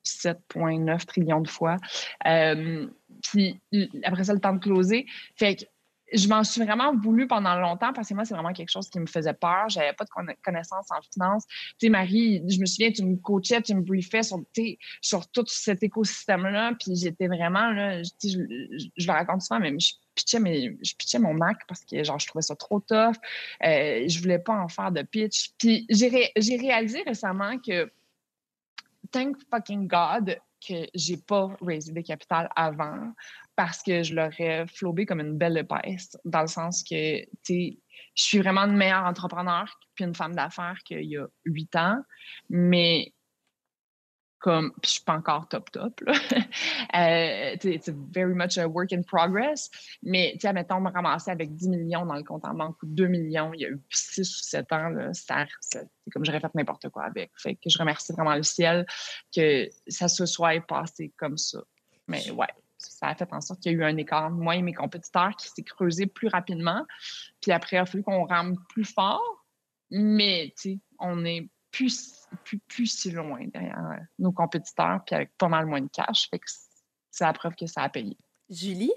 7,9 0.04 1.06
trillions 1.06 1.42
de 1.42 1.48
fois. 1.48 1.78
Euh, 2.26 2.88
puis 3.22 3.62
après 4.04 4.24
ça, 4.24 4.34
le 4.34 4.40
temps 4.40 4.54
de 4.54 4.60
closer. 4.60 5.06
Fait 5.36 5.56
que 5.56 5.66
je 6.14 6.28
m'en 6.28 6.44
suis 6.44 6.64
vraiment 6.64 6.96
voulu 6.96 7.28
pendant 7.28 7.56
longtemps 7.56 7.94
parce 7.94 8.10
que 8.10 8.14
moi, 8.14 8.26
c'est 8.26 8.34
vraiment 8.34 8.54
quelque 8.54 8.70
chose 8.70 8.90
qui 8.90 9.00
me 9.00 9.06
faisait 9.06 9.34
peur. 9.34 9.70
J'avais 9.70 9.94
pas 9.94 10.06
de 10.06 10.10
connaissances 10.44 10.92
en 10.92 11.02
finance. 11.14 11.46
Tu 11.48 11.88
sais, 11.88 11.90
Marie, 11.90 12.44
je 12.48 12.60
me 12.60 12.66
souviens, 12.66 12.92
tu 12.92 13.04
me 13.04 13.16
coachais, 13.18 13.62
tu 13.62 13.74
me 13.76 13.82
briefais 13.82 14.24
sur, 14.24 14.42
sur 15.02 15.28
tout 15.32 15.46
cet 15.48 15.84
écosystème-là. 15.84 16.74
Puis 16.80 16.96
j'étais 16.96 17.28
vraiment, 17.28 17.72
là, 17.72 18.02
je, 18.04 18.38
le 18.38 19.12
raconte 19.12 19.42
souvent, 19.42 19.60
mais 19.60 19.74
je 19.80 19.94
pitchais, 20.16 20.40
mais 20.40 20.78
je 20.82 21.18
mon 21.18 21.34
Mac 21.34 21.60
parce 21.68 21.86
que 21.86 22.04
genre, 22.04 22.20
je 22.20 22.28
trouvais 22.28 22.42
ça 22.42 22.56
trop 22.56 22.80
tough. 22.80 23.16
Euh, 23.64 24.06
je 24.08 24.22
voulais 24.22 24.40
pas 24.40 24.54
en 24.54 24.68
faire 24.68 24.92
de 24.92 25.02
pitch. 25.04 25.52
Puis 25.58 25.86
j'ai 25.90 26.58
réalisé 26.58 27.04
récemment 27.04 27.58
que 27.60 27.92
thank 29.12 29.38
fucking 29.50 29.88
God 29.88 30.38
que 30.66 30.88
j'ai 30.94 31.18
pas 31.18 31.56
raisé 31.62 31.92
des 31.92 32.04
capitales 32.04 32.50
avant 32.56 33.14
parce 33.56 33.84
que 33.84 34.04
je 34.04 34.16
l'aurais 34.16 34.66
flobé 34.68 35.06
comme 35.06 35.20
une 35.20 35.38
belle 35.38 35.58
épaisse, 35.58 36.18
dans 36.26 36.42
le 36.42 36.48
sens 36.48 36.84
que, 36.84 37.22
tu 37.22 37.30
sais, 37.44 37.80
je 38.16 38.24
suis 38.24 38.40
vraiment 38.40 38.62
une 38.62 38.76
meilleure 38.76 39.06
entrepreneur 39.06 39.66
puis 39.96 40.06
une 40.06 40.16
femme 40.16 40.36
d'affaires 40.36 40.78
qu'il 40.86 41.04
y 41.04 41.18
a 41.18 41.28
huit 41.46 41.76
ans, 41.76 42.02
mais 42.50 43.14
comme, 44.42 44.72
puis 44.82 44.90
je 44.90 44.92
suis 44.94 45.04
pas 45.04 45.14
encore 45.14 45.48
top 45.48 45.72
top, 45.72 46.02
là. 46.02 46.14
euh, 46.96 47.56
it's 47.64 47.88
very 47.88 48.34
much 48.34 48.58
a 48.58 48.68
work 48.68 48.92
in 48.92 49.04
progress. 49.04 49.70
Mais, 50.02 50.32
tu 50.34 50.40
sais, 50.42 50.54
mettons, 50.54 50.82
me 50.82 50.90
ramasser 50.90 51.30
avec 51.30 51.56
10 51.56 51.70
millions 51.70 52.06
dans 52.08 52.16
le 52.16 52.24
compte 52.24 52.44
en 52.44 52.56
banque 52.56 52.82
ou 52.82 52.88
2 52.88 53.08
millions 53.08 53.54
il 53.54 53.62
y 53.62 53.66
a 53.66 53.70
eu 53.70 53.80
6 53.92 54.22
ou 54.22 54.44
7 54.44 54.72
ans, 54.74 54.90
là, 54.90 55.14
ça, 55.14 55.46
c'est 55.62 55.88
comme 56.12 56.26
j'aurais 56.26 56.40
fait 56.40 56.54
n'importe 56.56 56.90
quoi 56.90 57.04
avec. 57.04 57.32
Fait 57.38 57.54
que 57.54 57.70
je 57.70 57.78
remercie 57.78 58.14
vraiment 58.14 58.36
le 58.36 58.44
ciel 58.44 58.86
que 59.34 59.70
ça 59.88 60.08
se 60.08 60.26
soit 60.26 60.60
passé 60.66 61.14
comme 61.18 61.38
ça. 61.38 61.60
Mais 62.08 62.32
ouais, 62.32 62.48
ça 62.82 63.08
a 63.08 63.16
fait 63.16 63.32
en 63.32 63.42
sorte 63.42 63.62
qu'il 63.62 63.72
y 63.72 63.76
a 63.76 63.78
eu 63.78 63.84
un 63.84 63.98
écart, 63.98 64.30
moi 64.30 64.56
et 64.56 64.62
mes 64.62 64.74
compétiteurs, 64.74 65.36
qui 65.36 65.48
s'est 65.50 65.64
creusé 65.64 66.06
plus 66.06 66.28
rapidement. 66.28 66.86
Puis 67.42 67.52
après, 67.52 67.78
il 67.78 67.80
a 67.80 67.86
fallu 67.86 68.04
qu'on 68.04 68.26
rame 68.26 68.56
plus 68.70 68.86
fort. 68.86 69.46
Mais, 69.90 70.54
tu 70.56 70.74
sais, 70.74 70.80
on 71.00 71.26
est 71.26 71.50
plus, 71.72 72.28
plus, 72.44 72.60
plus 72.60 72.88
si 72.88 73.12
loin 73.12 73.46
derrière 73.48 74.00
nos 74.20 74.32
compétiteurs, 74.32 75.02
puis 75.06 75.16
avec 75.16 75.36
pas 75.38 75.48
mal 75.48 75.66
moins 75.66 75.82
de 75.82 75.90
cash. 75.90 76.30
Fait 76.30 76.40
que 76.40 76.46
c'est 77.10 77.24
la 77.24 77.34
preuve 77.34 77.56
que 77.56 77.66
ça 77.66 77.82
a 77.82 77.90
payé. 77.90 78.18
Julie? 78.50 78.94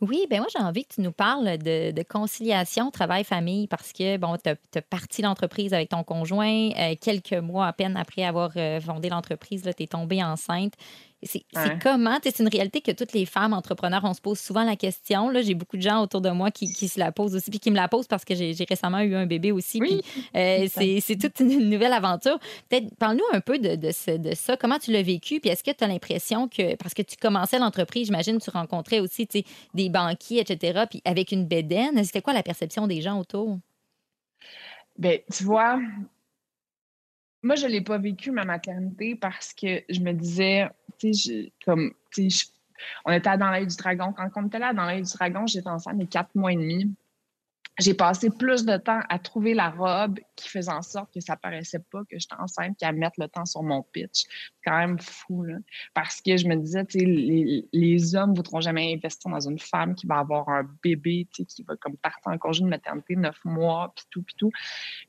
Oui, 0.00 0.26
ben 0.30 0.38
moi, 0.38 0.46
j'ai 0.50 0.62
envie 0.62 0.84
que 0.84 0.94
tu 0.94 1.00
nous 1.02 1.12
parles 1.12 1.58
de, 1.58 2.02
conciliation 2.04 2.90
travail-famille 2.90 3.66
parce 3.66 3.92
que, 3.92 4.16
bon, 4.16 4.36
tu 4.42 4.50
as, 4.50 4.82
parti 4.82 5.20
l'entreprise 5.20 5.74
avec 5.74 5.90
ton 5.90 6.04
conjoint. 6.04 6.70
Euh, 6.78 6.94
quelques 6.98 7.34
mois 7.34 7.66
à 7.66 7.72
peine 7.72 7.96
après 7.96 8.24
avoir 8.24 8.50
euh, 8.56 8.80
fondé 8.80 9.10
l'entreprise, 9.10 9.62
tu 9.62 9.82
es 9.82 9.86
tombée 9.86 10.22
enceinte. 10.22 10.72
C'est 11.22 11.44
comment? 11.82 12.18
C'est 12.22 12.38
une 12.38 12.48
réalité 12.48 12.80
que 12.80 12.92
toutes 12.92 13.12
les 13.12 13.26
femmes 13.26 13.52
entrepreneurs, 13.52 14.02
on 14.04 14.14
se 14.14 14.22
pose 14.22 14.38
souvent 14.38 14.64
la 14.64 14.76
question. 14.76 15.30
J'ai 15.42 15.54
beaucoup 15.54 15.76
de 15.76 15.82
gens 15.82 16.02
autour 16.02 16.22
de 16.22 16.30
moi 16.30 16.50
qui, 16.50 16.66
se 16.66 16.98
la 16.98 17.12
posent 17.12 17.34
aussi, 17.34 17.50
puis 17.50 17.60
qui 17.60 17.70
me 17.70 17.76
la 17.76 17.88
posent 17.88 18.06
parce 18.06 18.24
que 18.24 18.34
j'ai 18.34 18.54
récemment 18.68 19.00
eu 19.00 19.14
un 19.14 19.26
bébé 19.26 19.52
aussi. 19.52 19.80
Euh, 20.36 20.66
c'est 20.68 21.16
toute 21.18 21.40
une 21.40 21.68
nouvelle 21.68 21.92
aventure. 21.92 22.38
Peut-être, 22.68 22.94
parle-nous 22.96 23.24
un 23.32 23.40
peu 23.40 23.58
de, 23.58 23.74
de, 23.74 24.34
ça. 24.34 24.56
Comment 24.56 24.78
tu 24.78 24.92
l'as 24.92 25.02
vécu? 25.02 25.40
Puis 25.40 25.50
est-ce 25.50 25.64
que 25.64 25.70
tu 25.70 25.82
as 25.82 25.86
l'impression 25.86 26.48
que, 26.48 26.76
parce 26.76 26.94
que 26.94 27.02
tu 27.02 27.16
commençais 27.16 27.58
l'entreprise, 27.58 28.06
j'imagine, 28.06 28.38
tu 28.38 28.50
rencontrais 28.50 29.00
aussi 29.00 29.26
des 29.74 29.88
banquiers, 29.88 30.40
etc., 30.40 30.84
puis 30.88 31.02
avec 31.04 31.32
une 31.32 31.46
bédaine, 31.46 32.02
c'était 32.04 32.22
quoi 32.22 32.32
la 32.32 32.42
perception 32.42 32.86
des 32.86 33.00
gens 33.00 33.18
autour? 33.18 33.58
Bien, 34.98 35.18
tu 35.32 35.44
vois, 35.44 35.80
moi, 37.42 37.54
je 37.54 37.66
ne 37.66 37.72
l'ai 37.72 37.80
pas 37.80 37.96
vécu, 37.96 38.30
ma 38.30 38.44
maternité, 38.44 39.14
parce 39.14 39.54
que 39.54 39.82
je 39.88 40.00
me 40.00 40.12
disais, 40.12 40.68
comme, 41.64 41.92
on 43.04 43.12
était 43.12 43.36
dans 43.36 43.50
l'œil 43.50 43.66
du 43.66 43.76
dragon. 43.76 44.12
Quand 44.12 44.28
on 44.36 44.46
était 44.46 44.58
là 44.58 44.72
dans 44.72 44.86
l'œil 44.86 45.02
du 45.02 45.12
dragon, 45.12 45.46
j'étais 45.46 45.68
enceinte 45.68 45.98
de 45.98 46.04
quatre 46.04 46.34
mois 46.34 46.52
et 46.52 46.56
demi 46.56 46.94
j'ai 47.80 47.94
passé 47.94 48.30
plus 48.30 48.64
de 48.64 48.76
temps 48.76 49.00
à 49.08 49.18
trouver 49.18 49.54
la 49.54 49.70
robe 49.70 50.18
qui 50.36 50.48
faisait 50.48 50.70
en 50.70 50.82
sorte 50.82 51.12
que 51.12 51.20
ça 51.20 51.36
paraissait 51.36 51.82
pas 51.90 52.00
que 52.10 52.18
j'étais 52.18 52.34
enceinte 52.38 52.76
qu'à 52.78 52.92
mettre 52.92 53.18
le 53.18 53.28
temps 53.28 53.46
sur 53.46 53.62
mon 53.62 53.82
pitch. 53.82 54.24
C'est 54.24 54.70
quand 54.70 54.78
même 54.78 54.98
fou. 54.98 55.46
Parce 55.94 56.20
que 56.20 56.36
je 56.36 56.46
me 56.46 56.56
disais, 56.56 56.84
les, 56.92 58.14
hommes 58.14 58.30
ne 58.30 58.36
voudront 58.36 58.60
jamais 58.60 58.92
investir 58.94 59.30
dans 59.30 59.48
une 59.48 59.58
femme 59.58 59.94
qui 59.94 60.06
va 60.06 60.18
avoir 60.18 60.48
un 60.48 60.68
bébé, 60.82 61.26
qui 61.32 61.46
va 61.66 61.76
comme 61.76 61.96
partir 61.96 62.32
en 62.32 62.38
congé 62.38 62.62
de 62.62 62.68
maternité 62.68 63.16
neuf 63.16 63.38
mois, 63.44 63.92
puis 63.94 64.04
tout, 64.10 64.22
puis 64.22 64.34
tout. 64.36 64.50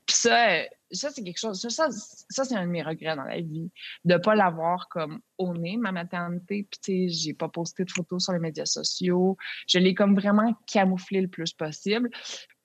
Puis 0.06 0.16
ça, 0.16 0.64
ça 0.92 1.10
c'est 1.10 1.24
quelque 1.24 1.40
chose, 1.40 1.62
ça, 1.62 1.90
ça, 1.92 2.46
c'est 2.46 2.56
un 2.56 2.66
de 2.66 2.72
mes 2.72 2.84
regrets 2.84 3.16
dans 3.16 3.24
la 3.24 3.42
vie, 3.42 3.72
de 4.06 4.14
ne 4.14 4.18
pas 4.18 4.36
l'avoir 4.36 4.90
comme 4.90 5.22
au 5.38 5.54
nez, 5.54 5.78
ma 5.78 5.92
maternité. 5.92 6.68
Puis, 6.70 6.80
tu 6.84 7.10
sais, 7.10 7.10
j'ai 7.10 7.34
pas 7.34 7.50
posté 7.50 7.84
de 7.84 7.92
photos 7.92 8.24
sur 8.24 8.34
les 8.34 8.40
médias 8.40 8.66
sociaux. 8.66 9.38
Je 9.68 9.80
l'ai 9.80 9.94
comme 9.96 10.16
vraiment 10.16 10.54
camouflé 10.68 11.22
le 11.22 11.28
plus 11.28 11.54
possible. 11.54 12.10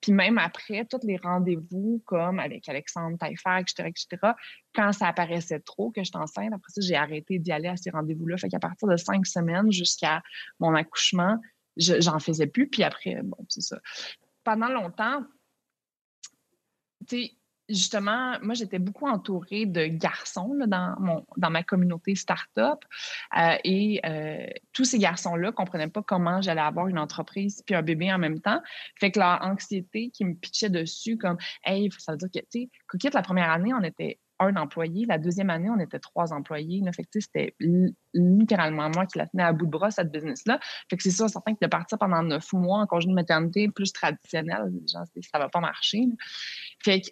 Puis 0.01 0.13
même 0.13 0.39
après, 0.39 0.85
tous 0.85 1.05
les 1.05 1.17
rendez-vous, 1.17 2.03
comme 2.05 2.39
avec 2.39 2.69
Alexandre 2.69 3.17
Taillefer, 3.19 3.59
etc., 3.61 3.89
etc., 3.89 4.33
quand 4.75 4.93
ça 4.93 5.09
apparaissait 5.09 5.61
trop 5.61 5.91
que 5.91 6.05
j'étais 6.05 6.19
enceinte, 6.19 6.53
après 6.53 6.71
ça, 6.71 6.81
j'ai 6.81 6.95
arrêté 6.97 7.39
d'y 7.39 7.51
aller 7.51 7.69
à 7.69 7.77
ces 7.77 7.91
rendez-vous-là. 7.91 8.37
Fait 8.37 8.49
qu'à 8.49 8.59
partir 8.59 8.89
de 8.89 8.97
cinq 8.97 9.27
semaines 9.27 9.73
jusqu'à 9.73 10.23
mon 10.61 10.75
accouchement, 10.75 11.41
j'en 11.77 12.19
faisais 12.19 12.47
plus. 12.47 12.69
Puis 12.69 12.83
après, 12.83 13.21
bon, 13.23 13.39
c'est 13.49 13.63
ça. 13.63 13.81
Pendant 14.45 14.69
longtemps, 14.69 15.25
tu 17.09 17.25
sais, 17.25 17.33
justement, 17.69 18.39
moi, 18.43 18.55
j'étais 18.55 18.79
beaucoup 18.79 19.07
entourée 19.07 19.67
de 19.67 19.87
garçons 19.87 20.57
dans, 20.67 20.95
mon, 20.99 21.27
dans 21.37 21.51
ma 21.51 21.63
communauté 21.63 22.15
start-up. 22.15 22.79
Euh, 23.39 23.57
et 23.65 24.01
euh, 24.05 24.47
tous 24.73 24.85
ces 24.85 24.99
garçons-là 24.99 25.49
ne 25.49 25.53
comprenaient 25.53 25.89
pas 25.89 26.03
comment 26.03 26.41
j'allais 26.43 26.61
avoir 26.61 26.89
une 26.89 26.99
entreprise 26.99 27.63
puis 27.67 27.75
un 27.75 27.83
bébé 27.83 28.13
en 28.13 28.19
même 28.19 28.41
temps. 28.41 28.61
Fait 29.01 29.11
que 29.11 29.19
leur 29.19 29.43
anxiété 29.43 30.11
qui 30.11 30.25
me 30.25 30.35
pitchait 30.35 30.71
dessus, 30.71 31.17
comme, 31.19 31.39
hey, 31.65 31.91
ça 31.99 32.13
veut 32.13 32.19
dire 32.19 32.29
que, 32.33 32.39
tu 32.41 32.63
sais, 32.63 32.71
Coquette, 32.87 33.15
la 33.15 33.23
première 33.23 33.51
année, 33.51 33.73
on 33.75 33.83
était 33.83 34.19
un 34.39 34.55
employé. 34.57 35.07
La 35.07 35.19
deuxième 35.19 35.51
année, 35.51 35.71
on 35.71 35.81
était 35.81 35.99
trois 35.99 36.33
employés. 36.33 36.83
Fait 36.93 37.05
que, 37.05 37.21
c'était 37.21 37.55
littéralement 38.15 38.91
moi 38.91 39.07
qui 39.07 39.19
la 39.19 39.27
tenais 39.27 39.43
à 39.43 39.53
bout 39.53 39.67
de 39.67 39.71
bras, 39.71 39.91
cette 39.91 40.13
business-là. 40.13 40.61
Fait 40.91 40.97
que 40.97 41.03
c'est 41.03 41.11
sûr, 41.11 41.29
certain 41.29 41.55
que 41.55 41.59
de 41.63 41.67
partir 41.67 41.99
pendant 41.99 42.23
neuf 42.23 42.53
mois 42.53 42.81
en 42.81 42.87
congé 42.87 43.09
de 43.09 43.15
maternité 43.15 43.69
plus 43.69 43.93
traditionnel, 43.93 44.71
genre, 44.93 45.05
ça 45.33 45.39
va 45.39 45.49
pas 45.49 45.61
marcher. 45.61 46.03
Fait 46.85 47.01
que 47.01 47.09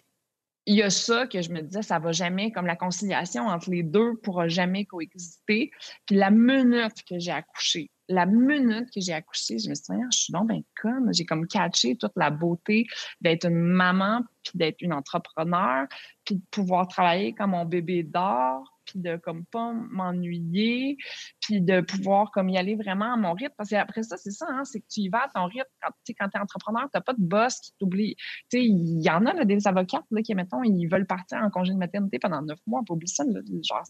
il 0.65 0.75
y 0.75 0.83
a 0.83 0.89
ça 0.89 1.27
que 1.27 1.41
je 1.41 1.51
me 1.51 1.61
disais, 1.61 1.83
ça 1.83 1.99
va 1.99 2.11
jamais, 2.11 2.51
comme 2.51 2.65
la 2.65 2.75
conciliation 2.75 3.47
entre 3.47 3.69
les 3.69 3.83
deux 3.83 4.15
pourra 4.17 4.47
jamais 4.47 4.85
coexister. 4.85 5.71
Puis 6.05 6.15
la 6.15 6.31
minute 6.31 7.03
que 7.07 7.19
j'ai 7.19 7.31
accouché, 7.31 7.91
la 8.07 8.25
minute 8.25 8.89
que 8.93 9.01
j'ai 9.01 9.13
accouché, 9.13 9.59
je 9.59 9.69
me 9.69 9.75
suis 9.75 9.83
dit, 9.89 10.01
je 10.11 10.17
suis 10.17 10.33
donc 10.33 10.49
bien 10.49 10.61
comme, 10.81 11.13
j'ai 11.13 11.25
comme 11.25 11.47
catché 11.47 11.95
toute 11.95 12.13
la 12.15 12.29
beauté 12.29 12.85
d'être 13.21 13.45
une 13.45 13.59
maman, 13.59 14.21
puis 14.43 14.57
d'être 14.57 14.81
une 14.81 14.93
entrepreneur, 14.93 15.87
puis 16.23 16.35
de 16.35 16.41
pouvoir 16.51 16.87
travailler 16.87 17.33
comme 17.33 17.51
mon 17.51 17.65
bébé 17.65 18.03
dort, 18.03 18.74
de 18.95 19.17
comme 19.17 19.45
pas 19.45 19.73
m'ennuyer, 19.73 20.97
puis 21.41 21.61
de 21.61 21.81
pouvoir 21.81 22.31
comme 22.31 22.49
y 22.49 22.57
aller 22.57 22.75
vraiment 22.75 23.13
à 23.13 23.17
mon 23.17 23.33
rythme. 23.33 23.53
Parce 23.57 23.69
qu'après 23.69 24.03
ça, 24.03 24.17
c'est 24.17 24.31
ça, 24.31 24.45
hein, 24.49 24.63
c'est 24.63 24.79
que 24.79 24.85
tu 24.89 25.01
y 25.01 25.09
vas 25.09 25.23
à 25.23 25.29
ton 25.29 25.45
rythme. 25.45 25.69
Quand 25.81 26.29
tu 26.29 26.37
es 26.37 26.39
entrepreneur, 26.39 26.83
tu 26.83 26.97
n'as 26.97 27.01
pas 27.01 27.13
de 27.13 27.21
boss 27.21 27.59
qui 27.59 27.73
t'oublie. 27.79 28.15
Tu 28.49 28.57
sais, 28.57 28.65
il 28.65 29.01
y 29.01 29.09
en 29.09 29.25
a 29.25 29.45
des 29.45 29.67
avocats 29.67 30.03
là, 30.11 30.21
qui, 30.21 30.35
mettons, 30.35 30.63
ils 30.63 30.87
veulent 30.87 31.07
partir 31.07 31.39
en 31.39 31.49
congé 31.49 31.73
de 31.73 31.77
maternité 31.77 32.19
pendant 32.19 32.41
neuf 32.41 32.59
mois. 32.67 32.81
Pas 32.87 32.93
oublier 32.93 33.13
ça, 33.13 33.23
genre, 33.23 33.83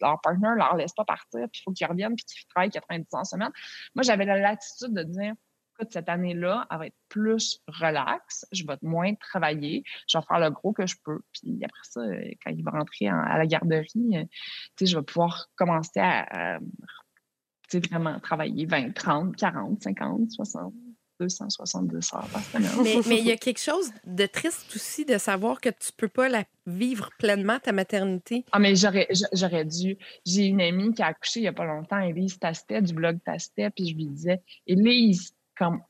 leur 0.00 0.20
partner 0.20 0.48
leur 0.56 0.76
laisse 0.76 0.92
pas 0.92 1.04
partir, 1.04 1.40
puis 1.50 1.60
il 1.60 1.62
faut 1.64 1.72
qu'ils 1.72 1.86
reviennent, 1.86 2.14
puis 2.14 2.24
qu'ils 2.24 2.46
travaillent 2.48 2.70
90 2.70 3.06
ans 3.14 3.20
en 3.20 3.24
semaine. 3.24 3.50
Moi, 3.94 4.02
j'avais 4.02 4.24
la 4.24 4.38
latitude 4.38 4.94
de 4.94 5.02
dire, 5.02 5.34
cette 5.90 6.08
année-là, 6.08 6.66
elle 6.70 6.78
va 6.78 6.86
être 6.86 6.96
plus 7.08 7.60
relax. 7.66 8.46
Je 8.52 8.64
vais 8.66 8.76
moins 8.82 9.14
travailler. 9.14 9.84
Je 10.08 10.18
vais 10.18 10.24
faire 10.26 10.40
le 10.40 10.50
gros 10.50 10.72
que 10.72 10.86
je 10.86 10.96
peux. 11.04 11.20
Puis 11.32 11.60
après 11.64 11.82
ça, 11.82 12.00
quand 12.44 12.50
il 12.50 12.64
va 12.64 12.72
rentrer 12.72 13.08
à 13.08 13.38
la 13.38 13.46
garderie, 13.46 14.16
euh, 14.16 14.24
je 14.80 14.96
vais 14.96 15.02
pouvoir 15.02 15.48
commencer 15.56 16.00
à, 16.00 16.58
vraiment 17.90 18.18
travailler 18.20 18.66
20, 18.66 18.92
30, 18.94 19.36
40, 19.36 19.82
50, 19.82 20.30
60. 20.30 20.74
270 21.20 22.14
heures 22.14 22.28
par 22.28 22.42
semaine. 22.42 23.02
Mais 23.08 23.18
il 23.18 23.26
y 23.26 23.30
a 23.30 23.36
quelque 23.36 23.60
chose 23.60 23.92
de 24.04 24.26
triste 24.26 24.74
aussi 24.74 25.04
de 25.04 25.18
savoir 25.18 25.60
que 25.60 25.68
tu 25.68 25.92
peux 25.96 26.08
pas 26.08 26.28
la 26.28 26.44
vivre 26.66 27.10
pleinement, 27.18 27.58
ta 27.58 27.72
maternité. 27.72 28.44
Ah, 28.52 28.58
mais 28.58 28.74
j'aurais, 28.74 29.08
j'aurais 29.32 29.64
dû. 29.64 29.98
J'ai 30.24 30.46
une 30.46 30.60
amie 30.60 30.94
qui 30.94 31.02
a 31.02 31.06
accouché 31.06 31.40
il 31.40 31.42
y 31.44 31.48
a 31.48 31.52
pas 31.52 31.64
longtemps, 31.64 31.98
Elise 31.98 32.38
Tastet, 32.38 32.82
du 32.82 32.94
blog 32.94 33.18
Tastet, 33.24 33.70
puis 33.70 33.88
je 33.88 33.94
lui 33.96 34.06
disais, 34.06 34.42
Elise, 34.66 35.34
comme 35.60 35.82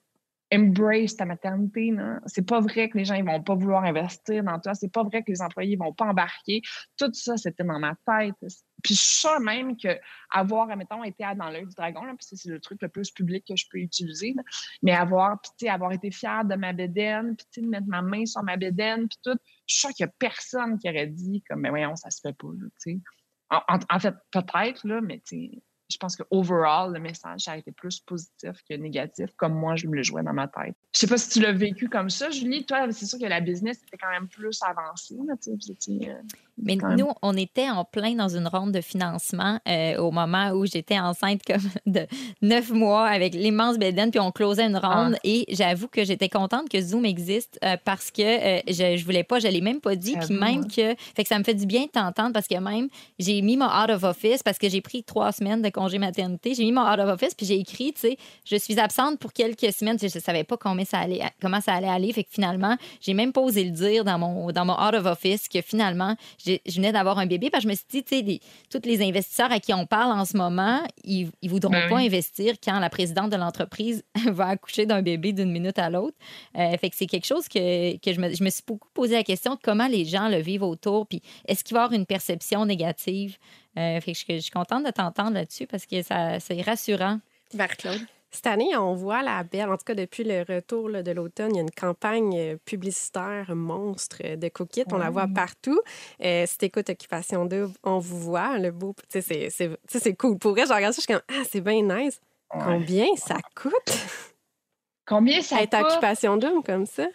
embrace 0.52 1.14
ta 1.16 1.24
maternité. 1.24 1.94
C'est 2.26 2.46
pas 2.46 2.61
vrai 2.61 2.88
que 2.88 2.98
les 2.98 3.04
gens 3.04 3.14
ils 3.14 3.24
vont 3.24 3.40
pas 3.40 3.54
vouloir 3.54 3.85
investir 3.85 4.42
dans 4.42 4.59
toi. 4.59 4.74
C'est 4.74 4.92
pas 4.92 5.04
vrai 5.04 5.22
que 5.22 5.30
les 5.30 5.40
employés 5.42 5.76
vont 5.76 5.92
pas 5.92 6.06
embarquer. 6.06 6.61
Tout 6.96 7.12
ça, 7.12 7.37
c'était 7.37 7.62
dans 7.62 7.78
ma 7.78 7.94
tête. 8.04 8.35
Puis 8.83 8.94
je 8.94 9.00
suis 9.00 9.20
sûre 9.20 9.38
même 9.38 9.76
que 9.76 9.96
avoir, 10.30 10.68
admettons, 10.68 11.04
été 11.04 11.24
dans 11.37 11.50
l'œil 11.50 11.66
du 11.66 11.74
dragon, 11.74 12.02
là, 12.02 12.14
c'est 12.18 12.44
le 12.46 12.59
truc 12.59 12.83
le 12.83 12.88
plus 12.88 13.12
public 13.12 13.44
que 13.46 13.54
je 13.54 13.66
peux 13.70 13.78
utiliser, 13.78 14.35
mais 14.83 14.92
avoir, 14.92 15.40
puis 15.40 15.68
avoir 15.68 15.92
été 15.92 16.11
fière 16.11 16.44
de 16.44 16.56
ma 16.56 16.72
bédaine, 16.72 17.37
puis 17.37 17.62
de 17.62 17.68
mettre 17.68 17.87
ma 17.87 18.02
main 18.02 18.26
sur 18.26 18.42
ma 18.42 18.56
bédaine, 18.56 19.06
puis 19.06 19.18
tout, 19.22 19.38
je 19.66 19.74
suis 19.74 19.80
sûre 19.80 19.90
qu'il 19.90 20.06
y 20.06 20.09
a 20.09 20.12
personne 20.18 20.78
qui 20.78 20.88
aurait 20.88 21.06
dit 21.06 21.44
comme, 21.48 21.61
mais 21.61 21.68
voyons, 21.68 21.94
ça 21.94 22.11
se 22.11 22.20
fait 22.22 22.33
pas, 22.33 22.48
en, 23.50 23.78
en, 23.90 24.00
fait, 24.00 24.14
peut-être, 24.30 24.87
là, 24.87 25.00
mais 25.00 25.22
je 25.90 25.98
pense 25.98 26.16
que 26.16 26.22
overall, 26.31 26.92
le 26.92 27.00
message 27.00 27.48
a 27.48 27.57
été 27.57 27.72
plus 27.72 28.00
positif 28.00 28.62
que 28.68 28.74
négatif, 28.74 29.31
comme 29.37 29.55
moi, 29.55 29.76
je 29.76 29.87
me 29.87 29.96
le 29.96 30.03
jouais 30.03 30.22
dans 30.22 30.33
ma 30.33 30.48
tête. 30.48 30.76
Je 30.94 31.00
sais 31.00 31.07
pas 31.07 31.18
si 31.18 31.29
tu 31.31 31.40
l'as 31.40 31.53
vécu 31.53 31.88
comme 31.88 32.11
ça, 32.11 32.31
Julie. 32.31 32.64
Toi, 32.64 32.90
c'est 32.92 33.07
sûr 33.07 33.18
que 33.18 33.26
la 33.26 33.40
business 33.40 33.83
était 33.83 33.96
quand 33.96 34.11
même 34.11 34.29
plus 34.29 34.61
avancée. 34.62 35.16
Euh, 35.18 36.14
mais 36.62 36.77
nous, 36.96 37.11
on 37.23 37.37
était 37.37 37.68
en 37.70 37.85
plein 37.85 38.14
dans 38.14 38.29
une 38.29 38.46
ronde 38.49 38.73
de 38.73 38.81
financement 38.81 39.59
euh, 39.68 39.96
au 39.99 40.11
moment 40.11 40.51
où 40.51 40.66
j'étais 40.66 40.99
enceinte 40.99 41.42
comme 41.46 41.62
de 41.87 42.07
neuf 42.42 42.70
mois 42.70 43.07
avec 43.09 43.35
l'immense 43.35 43.79
Beden, 43.79 44.11
puis 44.11 44.20
on 44.20 44.31
closait 44.33 44.66
une 44.66 44.77
ronde. 44.77 45.14
Ah. 45.16 45.20
Et 45.25 45.46
j'avoue 45.49 45.88
que 45.88 46.05
j'étais 46.05 46.29
contente 46.29 46.68
que 46.68 46.81
Zoom 46.81 47.05
existe 47.05 47.59
euh, 47.64 47.77
parce 47.85 48.11
que 48.11 48.23
je, 48.68 48.96
je 48.96 49.05
voulais 49.05 49.25
pas, 49.25 49.38
je 49.38 49.49
l'ai 49.49 49.61
même 49.61 49.81
pas 49.81 49.96
dit. 49.96 50.14
Puis 50.27 50.35
même 50.40 50.66
que, 50.66 50.94
fait 51.14 51.23
que 51.23 51.29
ça 51.29 51.38
me 51.38 51.44
fait 51.44 51.55
du 51.55 51.66
bien 51.66 51.83
de 51.85 51.90
t'entendre 51.90 52.33
parce 52.33 52.46
que 52.49 52.57
même 52.59 52.88
j'ai 53.18 53.40
mis 53.42 53.57
mon 53.57 53.66
out 53.66 53.90
of 53.90 54.03
office 54.05 54.42
parce 54.42 54.59
que 54.59 54.68
j'ai 54.68 54.81
pris 54.81 55.03
trois 55.03 55.33
semaines 55.33 55.62
de 55.62 55.68
congé 55.70 55.99
maternité. 55.99 56.55
J'ai 56.55 56.64
mis 56.64 56.73
mon 56.73 56.83
out 56.83 56.99
of 56.99 57.09
office, 57.11 57.35
puis 57.35 57.46
j'ai 57.46 57.59
écrit, 57.59 57.92
tu 57.92 58.01
sais, 58.01 58.16
je 58.44 58.57
suis 58.57 58.79
absente 58.79 59.18
pour 59.18 59.33
quelques 59.33 59.73
semaines. 59.73 59.99
Je 59.99 60.07
ne 60.07 60.20
savais 60.23 60.44
pas 60.44 60.57
comment 60.57 60.85
ça, 60.85 60.99
allait, 60.99 61.23
comment 61.40 61.61
ça 61.61 61.75
allait 61.75 61.88
aller. 61.88 62.12
Fait 62.12 62.25
que 62.25 62.31
finalement, 62.31 62.77
j'ai 63.01 63.14
même 63.14 63.33
pas 63.33 63.40
osé 63.40 63.64
le 63.64 63.70
dire 63.70 64.05
dans 64.05 64.18
mon, 64.18 64.51
dans 64.53 64.64
mon 64.64 64.75
out 64.75 64.94
of 64.94 65.07
office 65.07 65.49
que 65.49 65.61
finalement, 65.62 66.16
j'ai- 66.44 66.49
je 66.66 66.76
venais 66.76 66.92
d'avoir 66.92 67.18
un 67.18 67.26
bébé, 67.26 67.50
parce 67.50 67.62
que 67.64 67.68
je 67.68 67.72
me 67.72 67.76
suis 67.76 67.86
dit, 67.90 68.02
tu 68.02 68.16
sais, 68.16 68.22
les- 68.22 68.40
tous 68.70 68.80
les 68.84 69.02
investisseurs 69.02 69.50
à 69.52 69.60
qui 69.60 69.72
on 69.74 69.86
parle 69.86 70.18
en 70.18 70.24
ce 70.24 70.36
moment, 70.36 70.82
ils, 71.04 71.30
ils 71.42 71.50
voudront 71.50 71.70
Ben 71.72 71.88
pas 71.88 71.96
oui. 71.96 72.06
investir 72.06 72.54
quand 72.62 72.78
la 72.80 72.90
présidente 72.90 73.30
de 73.30 73.36
l'entreprise 73.36 74.02
va 74.26 74.48
accoucher 74.48 74.86
d'un 74.86 75.02
bébé 75.02 75.32
d'une 75.32 75.50
minute 75.52 75.78
à 75.78 75.90
l'autre. 75.90 76.16
Euh, 76.56 76.76
fait 76.78 76.90
que 76.90 76.96
c'est 76.96 77.06
quelque 77.06 77.26
chose 77.26 77.48
que, 77.48 77.96
que 77.98 78.12
je, 78.12 78.20
me, 78.20 78.34
je 78.34 78.42
me 78.44 78.50
suis 78.50 78.62
beaucoup 78.66 78.88
posé 78.94 79.14
la 79.14 79.22
question 79.24 79.54
de 79.54 79.60
comment 79.62 79.86
les 79.86 80.04
gens 80.04 80.28
le 80.28 80.38
vivent 80.38 80.62
autour, 80.62 81.06
puis 81.06 81.22
est-ce 81.46 81.62
qu'il 81.64 81.74
va 81.74 81.80
y 81.82 81.84
avoir 81.84 81.98
une 81.98 82.06
perception 82.06 82.64
négative? 82.64 83.36
Euh, 83.78 84.00
fait 84.00 84.12
que 84.12 84.18
je, 84.18 84.34
je 84.36 84.40
suis 84.40 84.50
contente 84.50 84.84
de 84.84 84.90
t'entendre 84.90 85.32
là-dessus 85.34 85.66
parce 85.66 85.86
que 85.86 86.02
ça, 86.02 86.40
c'est 86.40 86.60
rassurant. 86.62 87.20
Marie-Claude? 87.54 88.00
Cette 88.32 88.46
année, 88.46 88.76
on 88.76 88.94
voit 88.94 89.22
la 89.22 89.42
belle, 89.42 89.68
en 89.70 89.76
tout 89.76 89.84
cas 89.84 89.94
depuis 89.94 90.22
le 90.22 90.44
retour 90.48 90.88
là, 90.88 91.02
de 91.02 91.10
l'automne, 91.10 91.50
il 91.52 91.56
y 91.56 91.58
a 91.58 91.62
une 91.62 91.70
campagne 91.70 92.32
euh, 92.38 92.56
publicitaire 92.64 93.54
monstre 93.56 94.36
de 94.36 94.48
Cookit. 94.48 94.84
On 94.92 94.98
la 94.98 95.10
voit 95.10 95.26
partout. 95.26 95.80
Euh, 96.22 96.44
si 96.46 96.56
t'écoutes 96.58 96.88
Occupation 96.90 97.44
Double, 97.44 97.72
on 97.82 97.98
vous 97.98 98.20
voit. 98.20 98.58
Le 98.58 98.70
beau, 98.70 98.94
tu 99.10 99.20
sais, 99.20 99.50
c'est- 99.50 100.14
cool. 100.16 100.38
Pour 100.38 100.52
vrai, 100.52 100.64
je 100.66 100.72
regarde 100.72 100.92
ça, 100.94 101.00
je 101.02 101.06
suis 101.06 101.12
comme, 101.12 101.22
ah, 101.28 101.42
c'est 101.50 101.60
bien 101.60 101.82
nice. 101.82 102.20
Ouais. 102.54 102.60
Combien 102.64 103.06
ça 103.16 103.36
coûte? 103.56 103.74
Combien 105.06 105.42
ça 105.42 105.60
être 105.62 105.76
coûte? 105.76 105.86
Occupation 105.90 106.36
Double 106.36 106.62
comme 106.64 106.86
ça? 106.86 107.06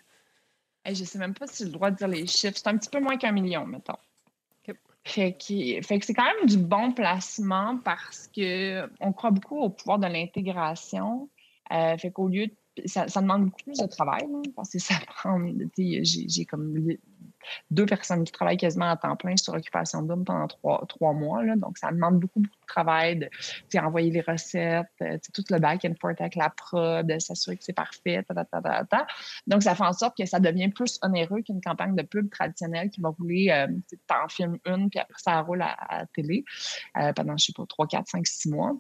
Hey, 0.84 0.96
je 0.96 1.04
sais 1.06 1.18
même 1.18 1.34
pas 1.34 1.48
si 1.48 1.60
j'ai 1.60 1.66
le 1.66 1.72
droit 1.72 1.92
de 1.92 1.96
dire 1.96 2.08
les 2.08 2.28
chiffres. 2.28 2.54
C'est 2.58 2.68
un 2.68 2.78
petit 2.78 2.90
peu 2.90 3.00
moins 3.00 3.18
qu'un 3.18 3.32
million, 3.32 3.66
mettons. 3.66 3.98
Fait 5.06 5.34
que, 5.34 5.82
fait 5.86 6.00
que 6.00 6.06
c'est 6.06 6.16
quand 6.16 6.26
même 6.26 6.48
du 6.48 6.58
bon 6.58 6.92
placement 6.92 7.78
parce 7.86 8.28
que 8.36 8.90
on 9.00 9.14
croit 9.14 9.30
beaucoup 9.30 9.60
au 9.60 9.70
pouvoir 9.70 10.00
de 10.00 10.08
l'intégration. 10.08 11.30
Euh, 11.72 11.96
fait 11.98 12.12
qu'au 12.12 12.28
lieu 12.28 12.48
de 12.48 12.88
ça, 12.88 13.06
demande 13.06 13.46
beaucoup 13.46 13.64
plus 13.64 13.78
de 13.78 13.88
travail, 13.88 14.26
parce 14.56 14.72
que 14.72 14.80
ça 14.80 14.96
prend. 15.08 15.40
J'ai 15.78 16.46
comme 16.46 16.88
deux 17.72 17.86
personnes 17.86 18.24
qui 18.24 18.32
travaillent 18.32 18.58
quasiment 18.58 18.90
à 18.90 18.98
temps 18.98 19.16
plein 19.16 19.36
sur 19.38 19.54
Occupation 19.54 20.02
Double 20.02 20.24
pendant 20.24 20.48
trois, 20.48 20.86
trois 20.88 21.14
mois. 21.14 21.44
Là, 21.44 21.56
donc, 21.56 21.78
ça 21.78 21.92
demande 21.92 22.20
beaucoup, 22.20 22.40
beaucoup 22.40 22.62
de 22.62 22.68
travail 22.68 23.16
de 23.18 23.30
envoyer 23.80 24.12
les 24.12 24.22
recettes, 24.22 24.86
euh, 25.02 25.18
tout 25.34 25.44
le 25.50 25.60
back 25.60 25.86
and 25.86 25.94
forth 26.00 26.20
avec 26.20 26.36
la 26.36 26.50
prod, 26.50 27.06
de 27.06 27.20
s'assurer 27.20 27.58
que 27.58 27.64
c'est 27.64 27.74
parfait, 27.74 28.24
ta, 28.24 28.46
ta, 28.46 28.86
ta. 28.86 29.08
Donc, 29.48 29.64
ça 29.64 29.76
fait 29.76 29.84
en 29.84 29.94
sorte 29.94 30.18
que 30.18 30.26
ça 30.26 30.40
devient 30.40 30.70
plus 30.70 31.00
onéreux 31.02 31.42
qu'une 31.42 31.62
campagne 31.62 31.96
de 31.96 32.04
pub 32.04 32.30
traditionnelle 32.30 32.90
qui 32.90 33.02
va 33.02 33.10
rouler, 33.10 33.50
euh, 33.52 33.68
tu 33.90 33.98
en 34.10 34.28
filmes 34.28 34.58
une, 34.66 34.90
puis 34.90 35.00
après 35.00 35.18
ça 35.18 35.42
roule 35.42 35.62
à, 35.62 35.72
à 35.72 36.00
la 36.00 36.06
télé 36.08 36.44
euh, 36.98 37.14
pendant, 37.14 37.38
je 37.38 37.46
sais 37.46 37.54
pas, 37.56 37.66
3, 37.68 37.88
4, 37.88 38.08
5, 38.08 38.28
6 38.28 38.50
mois. 38.50 38.74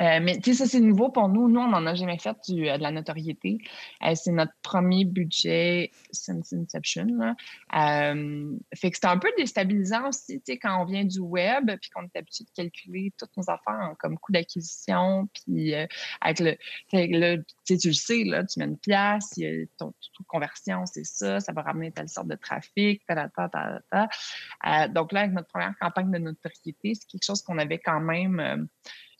Euh, 0.00 0.20
mais 0.22 0.38
tu 0.38 0.52
sais, 0.52 0.64
ça, 0.64 0.66
c'est 0.66 0.80
nouveau 0.80 1.10
pour 1.10 1.28
nous. 1.28 1.48
Nous, 1.48 1.60
on 1.60 1.68
n'en 1.68 1.86
a 1.86 1.94
jamais 1.94 2.18
fait 2.18 2.36
du, 2.48 2.68
euh, 2.68 2.78
de 2.78 2.82
la 2.82 2.90
notoriété. 2.90 3.58
Euh, 4.02 4.14
c'est 4.14 4.32
notre 4.32 4.52
premier 4.62 5.04
budget 5.04 5.90
since 6.10 6.52
Inception. 6.52 7.06
Là. 7.18 7.34
Euh, 7.74 8.56
fait 8.74 8.90
que 8.90 8.96
c'est 9.00 9.06
un 9.06 9.18
peu 9.18 9.30
déstabilisant 9.38 10.08
aussi, 10.08 10.38
tu 10.38 10.52
sais, 10.52 10.58
quand 10.58 10.82
on 10.82 10.84
vient 10.84 11.04
du 11.04 11.20
web, 11.20 11.70
puis 11.80 11.90
qu'on 11.90 12.02
est 12.04 12.16
habitué 12.16 12.44
de 12.44 12.50
calculer 12.62 13.12
toutes 13.18 13.36
nos 13.36 13.44
affaires 13.50 13.90
en- 13.90 13.94
comme 13.94 14.18
coût 14.18 14.32
d'acquisition, 14.32 15.28
puis 15.32 15.74
euh, 15.74 15.86
avec 16.20 16.40
le, 16.40 16.56
là, 16.92 17.36
tu 17.66 17.74
le 17.86 17.92
sais, 17.92 18.24
là, 18.24 18.44
tu 18.44 18.58
mets 18.58 18.66
une 18.66 18.78
pièce, 18.78 19.30
ton 19.78 19.88
de 19.88 20.24
conversion, 20.26 20.86
c'est 20.86 21.04
ça, 21.04 21.40
ça 21.40 21.52
va 21.52 21.62
ramener 21.62 21.92
telle 21.92 22.08
sorte 22.08 22.28
de 22.28 22.36
trafic, 22.36 23.04
ta, 23.06 23.28
ta, 23.28 23.48
ta, 23.48 23.80
ta, 23.90 24.88
donc 24.88 25.12
là, 25.12 25.20
avec 25.20 25.32
notre 25.32 25.48
première 25.48 25.74
campagne 25.80 26.10
de 26.10 26.18
notoriété, 26.18 26.94
c'est 26.94 27.06
quelque 27.06 27.24
chose 27.24 27.42
qu'on 27.42 27.58
avait 27.58 27.78
quand 27.78 28.00
même, 28.00 28.68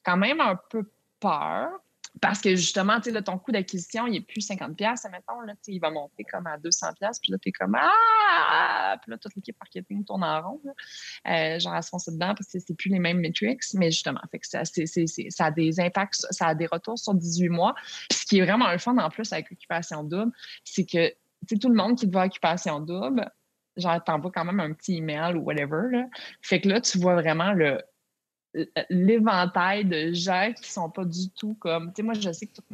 quand 0.04 0.16
même 0.16 0.40
un 0.40 0.58
peu 0.70 0.88
peur. 1.20 1.70
Parce 2.20 2.40
que 2.40 2.50
justement, 2.50 3.00
tu 3.00 3.10
sais, 3.10 3.22
ton 3.22 3.38
coût 3.38 3.50
d'acquisition, 3.50 4.06
il 4.06 4.14
est 4.14 4.20
plus 4.20 4.40
50 4.40 4.76
pièces 4.76 5.04
mettons, 5.10 5.40
là, 5.40 5.54
tu 5.64 5.72
il 5.72 5.80
va 5.80 5.90
monter 5.90 6.22
comme 6.22 6.46
à 6.46 6.56
200 6.58 6.92
pièces 6.92 7.18
puis 7.18 7.32
là, 7.32 7.38
t'es 7.38 7.50
comme 7.50 7.74
«Ah!» 7.80 8.96
Puis 9.02 9.10
là, 9.10 9.18
toute 9.18 9.34
l'équipe 9.34 9.56
marketing 9.60 10.04
tourne 10.04 10.22
en 10.22 10.40
rond, 10.40 10.60
genre, 11.58 11.74
à 11.74 11.82
se 11.82 11.88
foncer 11.88 12.12
dedans 12.12 12.36
parce 12.36 12.52
que 12.52 12.60
c'est 12.60 12.76
plus 12.76 12.88
les 12.88 13.00
mêmes 13.00 13.18
metrics, 13.18 13.64
mais 13.74 13.90
justement, 13.90 14.20
fait 14.30 14.38
que 14.38 14.46
ça, 14.46 14.62
ça 14.64 15.44
a 15.44 15.50
des 15.50 15.80
impacts, 15.80 16.24
ça 16.30 16.46
a 16.46 16.54
des 16.54 16.66
retours 16.66 17.00
sur 17.00 17.14
18 17.14 17.48
mois. 17.48 17.74
Puis 18.08 18.20
ce 18.20 18.26
qui 18.26 18.38
est 18.38 18.44
vraiment 18.44 18.70
le 18.70 18.78
fun 18.78 18.96
en 18.96 19.10
plus 19.10 19.32
avec 19.32 19.50
Occupation 19.50 20.04
Double, 20.04 20.30
c'est 20.62 20.84
que, 20.84 21.08
tu 21.08 21.16
sais, 21.48 21.58
tout 21.58 21.68
le 21.68 21.74
monde 21.74 21.98
qui 21.98 22.06
te 22.06 22.12
voit 22.12 22.26
Occupation 22.26 22.78
Double, 22.78 23.28
genre, 23.76 24.04
t'envoies 24.04 24.30
quand 24.30 24.44
même 24.44 24.60
un 24.60 24.72
petit 24.72 24.98
email 24.98 25.34
ou 25.34 25.40
whatever, 25.40 25.90
là. 25.90 26.04
Fait 26.42 26.60
que 26.60 26.68
là, 26.68 26.80
tu 26.80 26.96
vois 26.98 27.16
vraiment 27.16 27.52
le 27.54 27.82
l'éventail 28.90 29.84
de 29.84 30.12
gens 30.12 30.52
qui 30.60 30.70
sont 30.70 30.90
pas 30.90 31.04
du 31.04 31.30
tout 31.30 31.54
comme... 31.54 31.88
Tu 31.88 31.96
sais, 31.96 32.02
moi, 32.02 32.14
je 32.14 32.32
sais 32.32 32.46
que 32.46 32.54
toutes 32.54 32.70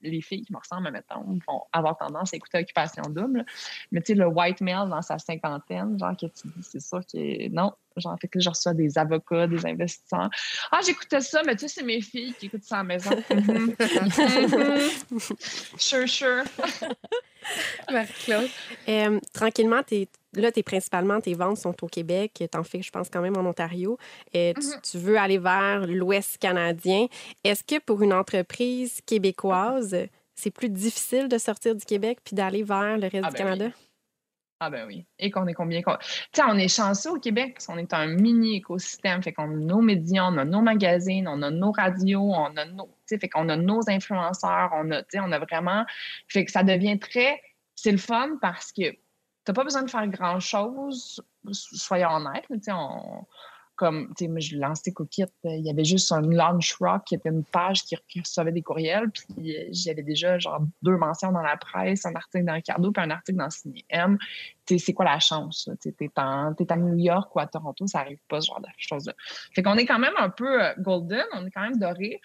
les 0.00 0.20
filles 0.22 0.42
qui 0.44 0.52
me 0.52 0.58
ressemblent, 0.58 0.90
mettons, 0.90 1.22
vont 1.48 1.62
avoir 1.72 1.96
tendance 1.96 2.32
à 2.32 2.36
écouter 2.36 2.58
Occupation 2.58 3.02
Double. 3.08 3.44
Mais 3.92 4.00
tu 4.00 4.12
sais, 4.12 4.14
le 4.14 4.26
white 4.28 4.60
male 4.60 4.88
dans 4.88 5.02
sa 5.02 5.18
cinquantaine, 5.18 5.98
genre 5.98 6.16
que 6.16 6.26
tu 6.26 6.46
dis, 6.56 6.62
c'est 6.62 6.80
sûr 6.80 7.00
que 7.00 7.48
non. 7.48 7.72
Genre, 7.96 8.14
fait 8.20 8.28
que 8.28 8.38
je 8.40 8.48
reçois 8.50 8.74
des 8.74 8.98
avocats, 8.98 9.46
des 9.46 9.64
investisseurs. 9.64 10.28
Ah, 10.70 10.80
j'écoutais 10.84 11.22
ça, 11.22 11.42
mais 11.46 11.56
tu 11.56 11.60
sais, 11.60 11.68
c'est 11.80 11.82
mes 11.82 12.02
filles 12.02 12.34
qui 12.34 12.46
écoutent 12.46 12.62
ça 12.64 12.76
à 12.76 12.82
la 12.82 12.84
maison. 12.84 13.10
Mhm. 13.30 13.74
Mhm. 15.10 15.20
Sure, 15.78 16.06
sure. 16.08 16.44
Marie-Claude. 17.90 18.48
Euh, 18.88 19.20
tranquillement, 19.32 19.82
t'es- 19.82 20.08
là, 20.34 20.50
t'es 20.50 20.62
principalement, 20.62 21.20
tes 21.20 21.34
ventes 21.34 21.58
sont 21.58 21.74
au 21.82 21.86
Québec. 21.86 22.42
T'en 22.50 22.64
fais, 22.64 22.82
je 22.82 22.90
pense, 22.90 23.08
quand 23.08 23.20
même 23.20 23.36
en 23.36 23.48
Ontario. 23.48 23.96
Euh, 24.34 24.52
tu- 24.54 24.66
Mhm. 24.66 24.80
tu, 24.82 24.98
veux 24.98 25.16
aller 25.18 25.38
vers 25.38 25.86
l'Ouest 25.86 26.38
canadien. 26.38 27.06
Est-ce 27.44 27.62
que 27.62 27.78
pour 27.80 28.02
une 28.02 28.12
entreprise 28.12 29.00
québécoise, 29.06 29.55
c'est 30.34 30.50
plus 30.50 30.68
difficile 30.68 31.28
de 31.28 31.38
sortir 31.38 31.74
du 31.74 31.84
Québec 31.84 32.18
puis 32.24 32.34
d'aller 32.34 32.62
vers 32.62 32.98
le 32.98 33.08
reste 33.08 33.24
Ah, 33.24 33.30
du 33.30 33.32
ben 33.32 33.38
Canada? 33.38 33.64
oui. 33.66 33.72
Ah 34.58 34.70
ben 34.70 34.86
oui. 34.86 35.04
Et 35.18 35.30
qu'on 35.30 35.46
est 35.46 35.52
combien? 35.52 35.82
qu'on- 35.82 35.98
Tu 35.98 36.06
sais, 36.32 36.42
on 36.48 36.56
est 36.56 36.68
chanceux 36.74 37.10
au 37.10 37.18
Québec 37.20 37.52
parce 37.54 37.66
qu'on 37.66 37.76
est 37.76 37.92
un 37.92 38.06
mini 38.06 38.56
écosystème. 38.56 39.22
Fait 39.22 39.34
qu'on 39.34 39.50
a 39.50 39.54
nos 39.54 39.82
médias, 39.82 40.24
on 40.30 40.38
a 40.38 40.46
nos 40.46 40.62
magazines, 40.62 41.28
on 41.28 41.42
a 41.42 41.50
nos 41.50 41.72
radios, 41.72 42.32
on 42.32 42.56
a 42.56 42.64
nos... 42.64 42.86
Tu 42.86 42.92
sais, 43.04 43.18
fait 43.18 43.28
qu'on 43.28 43.50
a 43.50 43.56
nos 43.56 43.82
influenceurs, 43.90 44.70
on 44.74 44.90
a, 44.92 45.02
tu 45.02 45.08
sais, 45.10 45.20
on 45.20 45.30
a 45.32 45.38
vraiment... 45.38 45.84
Fait 46.28 46.46
que 46.46 46.50
ça 46.50 46.62
devient 46.62 46.98
très... 46.98 47.38
C'est 47.74 47.92
le 47.92 47.98
fun 47.98 48.38
parce 48.40 48.72
que 48.72 48.96
t'as 49.44 49.52
pas 49.52 49.62
besoin 49.62 49.82
de 49.82 49.90
faire 49.90 50.06
grand-chose, 50.08 51.22
soyons 51.52 52.08
honnêtes. 52.12 52.46
Tu 52.50 52.58
sais, 52.62 52.72
on... 52.72 53.26
Comme, 53.76 54.08
tu 54.16 54.24
sais, 54.24 54.28
moi, 54.28 54.40
je 54.40 54.56
lançais 54.56 54.92
Cookit, 54.92 55.22
euh, 55.22 55.54
il 55.54 55.64
y 55.64 55.70
avait 55.70 55.84
juste 55.84 56.10
un 56.10 56.22
Launch 56.22 56.74
Rock 56.80 57.04
qui 57.04 57.14
était 57.14 57.28
une 57.28 57.44
page 57.44 57.84
qui, 57.84 57.96
recevait 58.18 58.52
des 58.52 58.62
courriels, 58.62 59.10
puis 59.10 59.54
euh, 59.54 59.68
j'avais 59.70 60.02
déjà 60.02 60.38
genre 60.38 60.62
deux 60.82 60.96
mentions 60.96 61.30
dans 61.30 61.42
la 61.42 61.56
presse, 61.56 62.06
un 62.06 62.14
article 62.14 62.44
dans 62.44 62.60
Cardo, 62.60 62.90
puis 62.90 63.02
un 63.02 63.10
article 63.10 63.38
dans 63.38 63.50
Ciné 63.50 63.84
M 63.90 64.18
tu 64.66 64.78
sais, 64.78 64.86
c'est 64.86 64.92
quoi 64.92 65.04
la 65.04 65.20
chance? 65.20 65.70
Tu 65.80 65.92
t'es 65.92 66.10
à 66.16 66.76
New 66.76 66.96
York 66.96 67.34
ou 67.34 67.38
à 67.38 67.46
Toronto, 67.46 67.86
ça 67.86 68.00
arrive 68.00 68.18
pas, 68.28 68.40
ce 68.40 68.48
genre 68.48 68.60
de 68.60 68.68
choses-là. 68.76 69.14
Fait 69.54 69.62
qu'on 69.62 69.76
est 69.76 69.86
quand 69.86 69.98
même 69.98 70.14
un 70.18 70.28
peu 70.28 70.64
euh, 70.64 70.74
golden, 70.78 71.24
on 71.32 71.46
est 71.46 71.50
quand 71.50 71.62
même 71.62 71.78
doré. 71.78 72.20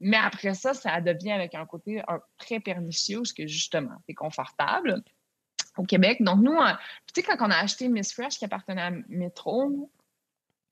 Mais 0.00 0.16
après 0.16 0.54
ça, 0.54 0.74
ça 0.74 1.00
devient 1.00 1.32
avec 1.32 1.54
un 1.54 1.66
côté 1.66 2.02
un- 2.08 2.20
très 2.38 2.58
pernicieux, 2.58 3.18
parce 3.18 3.32
que 3.32 3.46
justement, 3.46 3.96
c'est 4.06 4.14
confortable 4.14 5.02
au 5.76 5.84
Québec. 5.84 6.18
Donc, 6.20 6.40
nous, 6.40 6.56
tu 6.56 7.20
sais, 7.20 7.22
quand 7.22 7.36
on 7.46 7.50
a 7.50 7.56
acheté 7.56 7.88
Miss 7.88 8.12
Fresh 8.12 8.38
qui 8.38 8.44
appartenait 8.44 8.82
à 8.82 8.90
Metro, 9.08 9.90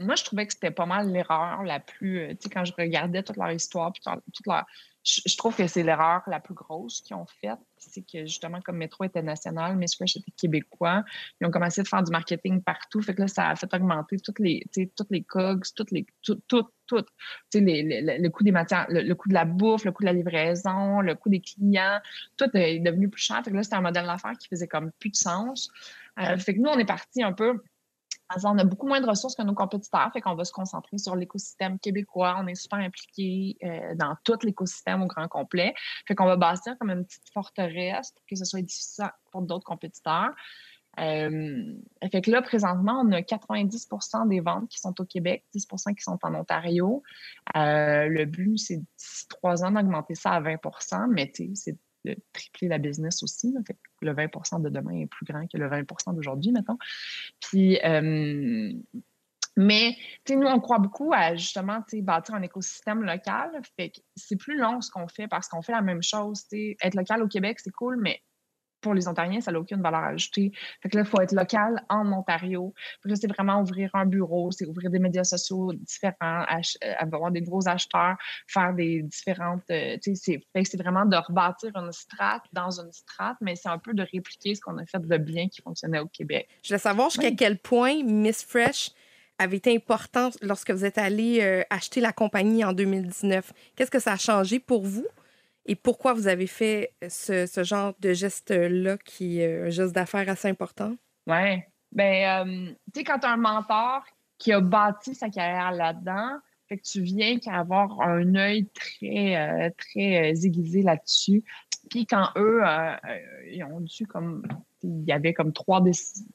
moi, 0.01 0.15
je 0.15 0.25
trouvais 0.25 0.47
que 0.47 0.53
c'était 0.53 0.71
pas 0.71 0.87
mal 0.87 1.11
l'erreur 1.11 1.63
la 1.65 1.81
plus. 1.81 2.21
euh, 2.21 2.29
Tu 2.31 2.37
sais, 2.43 2.51
quand 2.51 2.65
je 2.65 2.73
regardais 2.77 3.23
toute 3.23 3.37
leur 3.37 3.51
histoire, 3.51 3.93
puis 3.93 4.03
toute 4.03 4.47
leur. 4.47 4.65
Je, 5.05 5.21
je 5.25 5.37
trouve 5.37 5.57
que 5.57 5.67
c'est 5.67 5.83
l'erreur 5.83 6.23
la 6.27 6.39
plus 6.39 6.55
grosse 6.55 7.01
qu'ils 7.01 7.17
ont 7.17 7.27
faite. 7.41 7.59
C'est 7.79 8.03
que 8.03 8.27
justement, 8.27 8.61
comme 8.61 8.77
Metro 8.77 9.05
était 9.05 9.23
national, 9.23 9.77
Miss 9.77 9.97
Fresh 9.97 10.17
était 10.17 10.31
québécois, 10.33 11.05
ils 11.41 11.47
ont 11.47 11.51
commencé 11.51 11.81
à 11.81 11.85
faire 11.85 12.03
du 12.03 12.11
marketing 12.13 12.63
partout. 12.63 13.01
Fait 13.01 13.15
que 13.15 13.23
là, 13.23 13.29
ça 13.29 13.49
a 13.49 13.57
fait 13.57 13.73
augmenter 13.73 14.19
toutes 14.19 14.39
les, 14.41 14.61
tu 14.73 14.83
sais, 14.83 14.93
toutes 14.95 15.11
les 15.11 15.23
COGS, 15.23 15.73
toutes 15.75 15.93
les, 15.93 16.05
tout, 16.23 16.41
tout, 16.47 16.69
tout. 16.87 17.03
Tu 17.51 17.59
sais, 17.59 17.61
le, 17.61 18.23
le 18.23 18.29
coût 18.29 18.45
des 18.45 18.53
matières, 18.53 18.87
le, 18.91 19.03
le 19.03 19.15
coût 19.15 19.29
de 19.29 19.35
la 19.35 19.45
bouffe, 19.47 19.85
le 19.85 19.93
coût 19.93 20.03
de 20.03 20.09
la 20.09 20.13
livraison, 20.13 21.01
le 21.01 21.15
coût 21.15 21.31
des 21.31 21.41
clients, 21.41 22.01
tout 22.37 22.51
est 22.55 22.81
devenu 22.81 23.09
plus 23.09 23.23
cher. 23.23 23.43
Fait 23.45 23.51
que 23.51 23.57
là, 23.57 23.63
c'était 23.63 23.77
un 23.77 23.81
modèle 23.81 24.07
d'affaires 24.07 24.37
qui 24.39 24.49
faisait 24.49 24.69
comme 24.69 24.93
plus 24.99 25.11
de 25.11 25.17
sens. 25.17 25.71
Euh, 26.21 26.37
fait 26.37 26.55
que 26.55 26.61
nous, 26.61 26.69
on 26.69 26.79
est 26.79 26.85
parti 26.85 27.23
un 27.23 27.33
peu 27.33 27.63
en 28.31 28.35
disant, 28.37 28.55
on 28.55 28.59
a 28.59 28.65
beaucoup 28.65 28.87
moins 28.87 29.01
de 29.01 29.07
ressources 29.07 29.35
que 29.35 29.43
nos 29.43 29.55
compétiteurs, 29.55 30.11
fait 30.13 30.21
qu'on 30.21 30.35
va 30.35 30.45
se 30.45 30.53
concentrer 30.53 30.99
sur 30.99 31.17
l'écosystème 31.17 31.79
québécois. 31.79 32.37
On 32.39 32.47
est 32.47 32.55
super 32.55 32.79
impliqué 32.79 33.57
euh, 33.65 33.95
dans 33.95 34.17
tout 34.25 34.39
l'écosystème 34.43 35.03
au 35.03 35.07
grand 35.07 35.29
complet. 35.29 35.75
Fait 36.07 36.15
qu'on 36.15 36.27
va 36.27 36.37
bâtir 36.37 36.77
comme 36.79 36.91
une 36.91 37.05
petite 37.05 37.29
forteresse 37.33 38.13
pour 38.13 38.25
que 38.27 38.37
ce 38.37 38.45
soit 38.45 38.63
difficile 38.63 39.11
pour 39.31 39.43
d'autres 39.43 39.65
compétiteurs. 39.65 40.31
Euh, 40.99 41.75
fait 42.11 42.21
que 42.21 42.31
là, 42.31 42.43
présentement, 42.43 43.03
on 43.05 43.13
a 43.13 43.21
90% 43.21 44.29
des 44.29 44.41
ventes 44.41 44.69
qui 44.69 44.79
sont 44.79 45.01
au 45.01 45.05
Québec, 45.05 45.45
10% 45.55 45.95
qui 45.95 46.03
sont 46.03 46.19
en 46.23 46.35
Ontario. 46.35 47.03
Euh, 47.57 48.09
le 48.09 48.25
but, 48.25 48.59
c'est 48.59 48.79
d'ici 48.79 49.29
trois 49.29 49.65
ans 49.65 49.71
d'augmenter 49.71 50.15
ça 50.15 50.33
à 50.33 50.41
20% 50.41 51.09
mais 51.11 51.33
c'est 51.55 51.77
de 52.05 52.17
tripler 52.33 52.69
la 52.69 52.79
business 52.79 53.23
aussi. 53.23 53.55
le 54.03 54.13
20% 54.13 54.63
de 54.63 54.69
demain 54.69 55.01
est 55.01 55.07
plus 55.07 55.27
grand 55.27 55.47
que 55.47 55.57
le 55.57 55.69
20% 55.69 56.15
d'aujourd'hui, 56.15 56.53
mettons. 56.53 56.79
Puis, 57.41 57.79
euh, 57.85 58.73
mais, 59.57 59.97
nous, 60.31 60.47
on 60.47 60.61
croit 60.61 60.79
beaucoup 60.79 61.13
à 61.13 61.35
justement, 61.35 61.83
bâtir 62.03 62.37
un 62.37 62.43
écosystème 62.43 63.03
local. 63.03 63.51
Fait 63.77 63.91
que 63.91 63.99
c'est 64.15 64.37
plus 64.37 64.57
long 64.57 64.81
ce 64.81 64.91
qu'on 64.91 65.09
fait 65.09 65.27
parce 65.27 65.49
qu'on 65.49 65.63
fait 65.63 65.73
la 65.73 65.83
même 65.83 66.03
chose. 66.03 66.45
Être 66.53 66.95
local 66.95 67.23
au 67.23 67.29
Québec, 67.29 67.59
c'est 67.59 67.73
cool, 67.73 67.97
mais 67.97 68.23
pour 68.81 68.95
les 68.95 69.09
Ontariens, 69.09 69.41
ça 69.41 69.53
n'a 69.53 69.61
aucune 69.61 69.83
valeur 69.83 70.05
ajoutée. 70.05 70.53
Fait 70.83 70.89
que 70.89 70.97
là, 70.97 71.05
il 71.05 71.09
faut 71.09 71.21
être 71.21 71.33
local 71.33 71.83
en 71.89 72.11
Ontario. 72.13 72.75
Puis 73.01 73.11
là, 73.11 73.17
c'est 73.17 73.27
vraiment 73.27 73.61
ouvrir 73.61 73.91
un 73.95 74.07
bureau, 74.07 74.51
c'est 74.51 74.67
ouvrir 74.67 74.91
des 74.91 74.99
médias 74.99 75.25
sociaux 75.25 75.73
différents, 75.73 76.45
euh, 76.51 76.93
avoir 76.99 77.31
des 77.31 77.43
gros 77.43 77.67
acheteurs, 77.69 78.17
faire 78.47 78.75
des 78.75 79.03
différentes. 79.03 79.63
Euh, 79.71 79.97
tu 80.03 80.15
sais, 80.15 80.41
c'est 80.65 80.77
vraiment 80.77 81.05
de 81.05 81.17
rebâtir 81.17 81.71
une 81.77 81.93
strate 81.93 82.43
dans 82.53 82.81
une 82.81 82.93
strate, 82.93 83.37
mais 83.41 83.57
c'est 83.57 83.69
un 83.69 83.79
peu 83.79 83.95
de 83.95 84.03
répliquer 84.03 84.55
ce 84.55 84.61
qu'on 84.61 84.79
a 84.79 84.87
fait 84.87 85.01
de 85.01 85.17
bien 85.17 85.49
qui 85.49 85.63
fonctionnait 85.63 86.01
au 86.01 86.09
Québec. 86.09 86.49
Je 86.63 86.69
voulais 86.69 86.79
savoir 86.79 87.11
jusqu'à 87.11 87.33
quel 87.33 87.59
point 87.59 88.03
Miss 88.05 88.45
Fresh 88.45 88.93
avait 89.39 89.57
été 89.57 89.75
importante 89.75 90.37
lorsque 90.43 90.71
vous 90.71 90.85
êtes 90.85 90.99
allé 90.99 91.41
euh, 91.41 91.63
acheter 91.71 92.01
la 92.01 92.13
compagnie 92.13 92.65
en 92.65 92.73
2019. 92.73 93.53
Qu'est-ce 93.77 93.91
que 93.91 94.01
ça 94.01 94.13
a 94.13 94.17
changé 94.17 94.59
pour 94.59 94.85
vous? 94.85 95.07
Et 95.69 95.77
pourquoi 95.77 96.15
vous 96.15 96.27
avez 96.27 96.47
fait 96.47 96.95
ce, 97.09 97.63
genre 97.63 97.95
de 98.01 98.15
geste-là 98.15 98.97
qui 98.97 99.41
est 99.41 99.67
un 99.67 99.69
geste 99.69 99.95
d'affaires 99.95 100.29
assez 100.29 100.49
important? 100.49 100.95
Oui. 101.27 101.61
Ben, 101.93 102.47
euh, 102.47 102.73
tu 102.93 103.01
sais, 103.01 103.05
quand 103.05 103.19
tu 103.19 103.27
as 103.27 103.33
un 103.33 103.37
mentor 103.37 104.03
qui 104.39 104.53
a 104.53 104.61
bâti 104.61 105.15
sa 105.15 105.29
carrière 105.29 105.73
là-dedans, 105.73 106.39
fait 106.69 106.79
que 106.79 106.83
tu 106.83 107.03
viens 107.03 107.37
avoir 107.47 108.01
un 108.01 108.35
œil 108.35 108.67
très, 108.69 109.37
euh, 109.37 109.71
très 109.77 110.33
euh, 110.33 110.47
aiguisé 110.47 110.83
là-dessus. 110.83 111.45
Puis 111.91 112.07
quand 112.07 112.29
eux, 112.37 112.63
ils 113.47 113.63
ont 113.65 113.81
dû 113.81 114.07
comme. 114.07 114.43
Il 114.83 115.05
y 115.05 115.13
avait 115.13 115.33
comme 115.33 115.53
trois. 115.53 115.83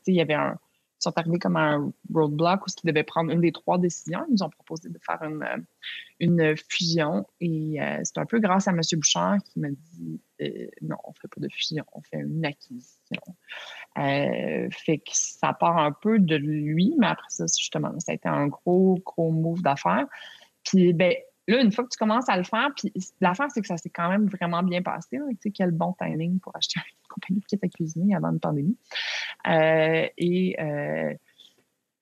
Il 0.07 0.15
y 0.15 0.21
avait 0.21 0.33
un 0.33 0.59
sont 1.03 1.17
arrivés 1.17 1.39
comme 1.39 1.55
un 1.55 1.91
roadblock 2.13 2.65
où 2.65 2.69
ils 2.83 2.87
devaient 2.87 3.03
prendre 3.03 3.31
une 3.31 3.41
des 3.41 3.51
trois 3.51 3.77
décisions. 3.77 4.25
Ils 4.29 4.33
nous 4.33 4.43
ont 4.43 4.49
proposé 4.49 4.89
de 4.89 4.97
faire 4.99 5.21
une, 5.23 5.43
euh, 5.43 5.57
une 6.19 6.55
fusion 6.69 7.25
et 7.39 7.81
euh, 7.81 7.99
c'est 8.03 8.17
un 8.17 8.25
peu 8.25 8.39
grâce 8.39 8.67
à 8.67 8.71
M. 8.71 8.81
Bouchard 8.93 9.37
qui 9.43 9.59
m'a 9.59 9.69
dit 9.69 10.21
euh, 10.41 10.67
non, 10.81 10.97
on 11.03 11.11
ne 11.11 11.15
fait 11.21 11.27
pas 11.27 11.41
de 11.41 11.49
fusion, 11.49 11.83
on 11.93 12.01
fait 12.01 12.19
une 12.19 12.45
acquisition. 12.45 13.21
fait 13.95 14.97
que 14.97 15.11
ça 15.11 15.53
part 15.53 15.77
un 15.77 15.91
peu 15.91 16.19
de 16.19 16.35
lui, 16.35 16.95
mais 16.97 17.07
après 17.07 17.29
ça, 17.29 17.45
justement, 17.45 17.97
ça 17.99 18.11
a 18.11 18.15
été 18.15 18.27
un 18.27 18.47
gros, 18.47 18.99
gros 19.05 19.31
move 19.31 19.61
d'affaires. 19.61 20.05
Puis, 20.63 20.93
ben, 20.93 21.13
là, 21.47 21.61
une 21.61 21.71
fois 21.71 21.83
que 21.83 21.89
tu 21.89 21.97
commences 21.97 22.29
à 22.29 22.37
le 22.37 22.43
faire, 22.43 22.69
puis 22.75 22.91
l'affaire, 23.19 23.47
c'est 23.53 23.61
que 23.61 23.67
ça 23.67 23.77
s'est 23.77 23.89
quand 23.89 24.09
même 24.09 24.27
vraiment 24.27 24.63
bien 24.63 24.81
passé. 24.81 25.19
Tu 25.19 25.37
sais, 25.41 25.51
quel 25.51 25.71
bon 25.71 25.93
timing 25.99 26.39
pour 26.39 26.55
acheter 26.55 26.79
une 26.85 27.07
compagnie 27.07 27.39
de 27.39 27.45
kit 27.45 27.59
à 27.61 27.67
cuisiner 27.67 28.15
avant 28.15 28.31
une 28.31 28.39
pandémie. 28.39 28.77
Euh, 29.47 30.07
et 30.17 30.55
euh, 30.61 31.13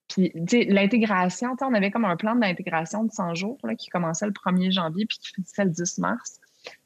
puis, 0.07 0.31
l'intégration, 0.67 1.55
on 1.61 1.73
avait 1.73 1.91
comme 1.91 2.05
un 2.05 2.17
plan 2.17 2.35
d'intégration 2.35 3.03
de 3.03 3.11
100 3.11 3.35
jours 3.35 3.57
là, 3.63 3.75
qui 3.75 3.89
commençait 3.89 4.25
le 4.25 4.33
1er 4.33 4.71
janvier 4.71 5.05
puis 5.05 5.17
qui 5.19 5.29
finissait 5.33 5.65
le 5.65 5.71
10 5.71 5.99
mars. 5.99 6.39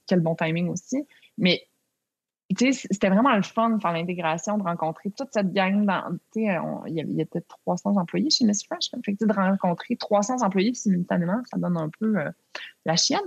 Quel 0.07 0.19
bon 0.19 0.35
timing 0.35 0.69
aussi. 0.69 1.05
Mais 1.37 1.67
c'était 2.49 3.09
vraiment 3.09 3.35
le 3.35 3.41
fun 3.41 3.71
de 3.71 3.81
faire 3.81 3.93
l'intégration, 3.93 4.57
de 4.57 4.63
rencontrer 4.63 5.11
toute 5.11 5.29
cette 5.31 5.51
gang. 5.51 5.85
Dans, 5.85 6.17
il 6.35 6.93
y 6.93 7.01
avait 7.01 7.25
peut-être 7.25 7.47
300 7.65 7.97
employés 7.97 8.29
chez 8.29 8.45
Miss 8.45 8.63
Fresh. 8.65 8.91
Fait 9.03 9.13
de 9.13 9.33
rencontrer 9.33 9.95
300 9.95 10.43
employés 10.43 10.73
simultanément, 10.73 11.41
ça 11.51 11.57
donne 11.57 11.77
un 11.77 11.89
peu 11.99 12.17
euh, 12.17 12.29
la 12.85 12.95
chienne. 12.95 13.19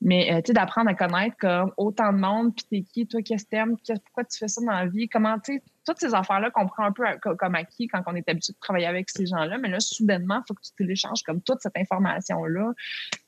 Mais 0.00 0.34
euh, 0.34 0.52
d'apprendre 0.52 0.90
à 0.90 0.94
connaître 0.94 1.36
comme 1.38 1.72
autant 1.76 2.12
de 2.12 2.18
monde, 2.18 2.54
puis 2.54 2.64
t'es 2.68 2.82
qui, 2.82 3.06
toi, 3.06 3.22
qu'est-ce 3.22 3.44
que 3.44 3.50
t'aimes, 3.50 3.76
pourquoi 3.76 4.24
tu 4.24 4.38
fais 4.38 4.48
ça 4.48 4.60
dans 4.60 4.72
la 4.72 4.86
vie, 4.86 5.08
comment, 5.08 5.38
tu 5.38 5.62
toutes 5.84 6.00
ces 6.00 6.14
affaires-là 6.14 6.50
qu'on 6.50 6.66
prend 6.66 6.84
un 6.84 6.92
peu 6.92 7.04
comme 7.36 7.54
acquis 7.54 7.88
quand 7.88 8.02
on 8.06 8.14
est 8.14 8.28
habitué 8.28 8.54
de 8.54 8.58
travailler 8.58 8.86
avec 8.86 9.10
ces 9.10 9.26
gens-là. 9.26 9.58
Mais 9.58 9.68
là, 9.68 9.80
soudainement, 9.80 10.40
il 10.40 10.44
faut 10.48 10.54
que 10.54 10.62
tu 10.62 10.72
télécharges 10.76 11.22
comme 11.22 11.42
toute 11.42 11.60
cette 11.60 11.76
information-là. 11.76 12.72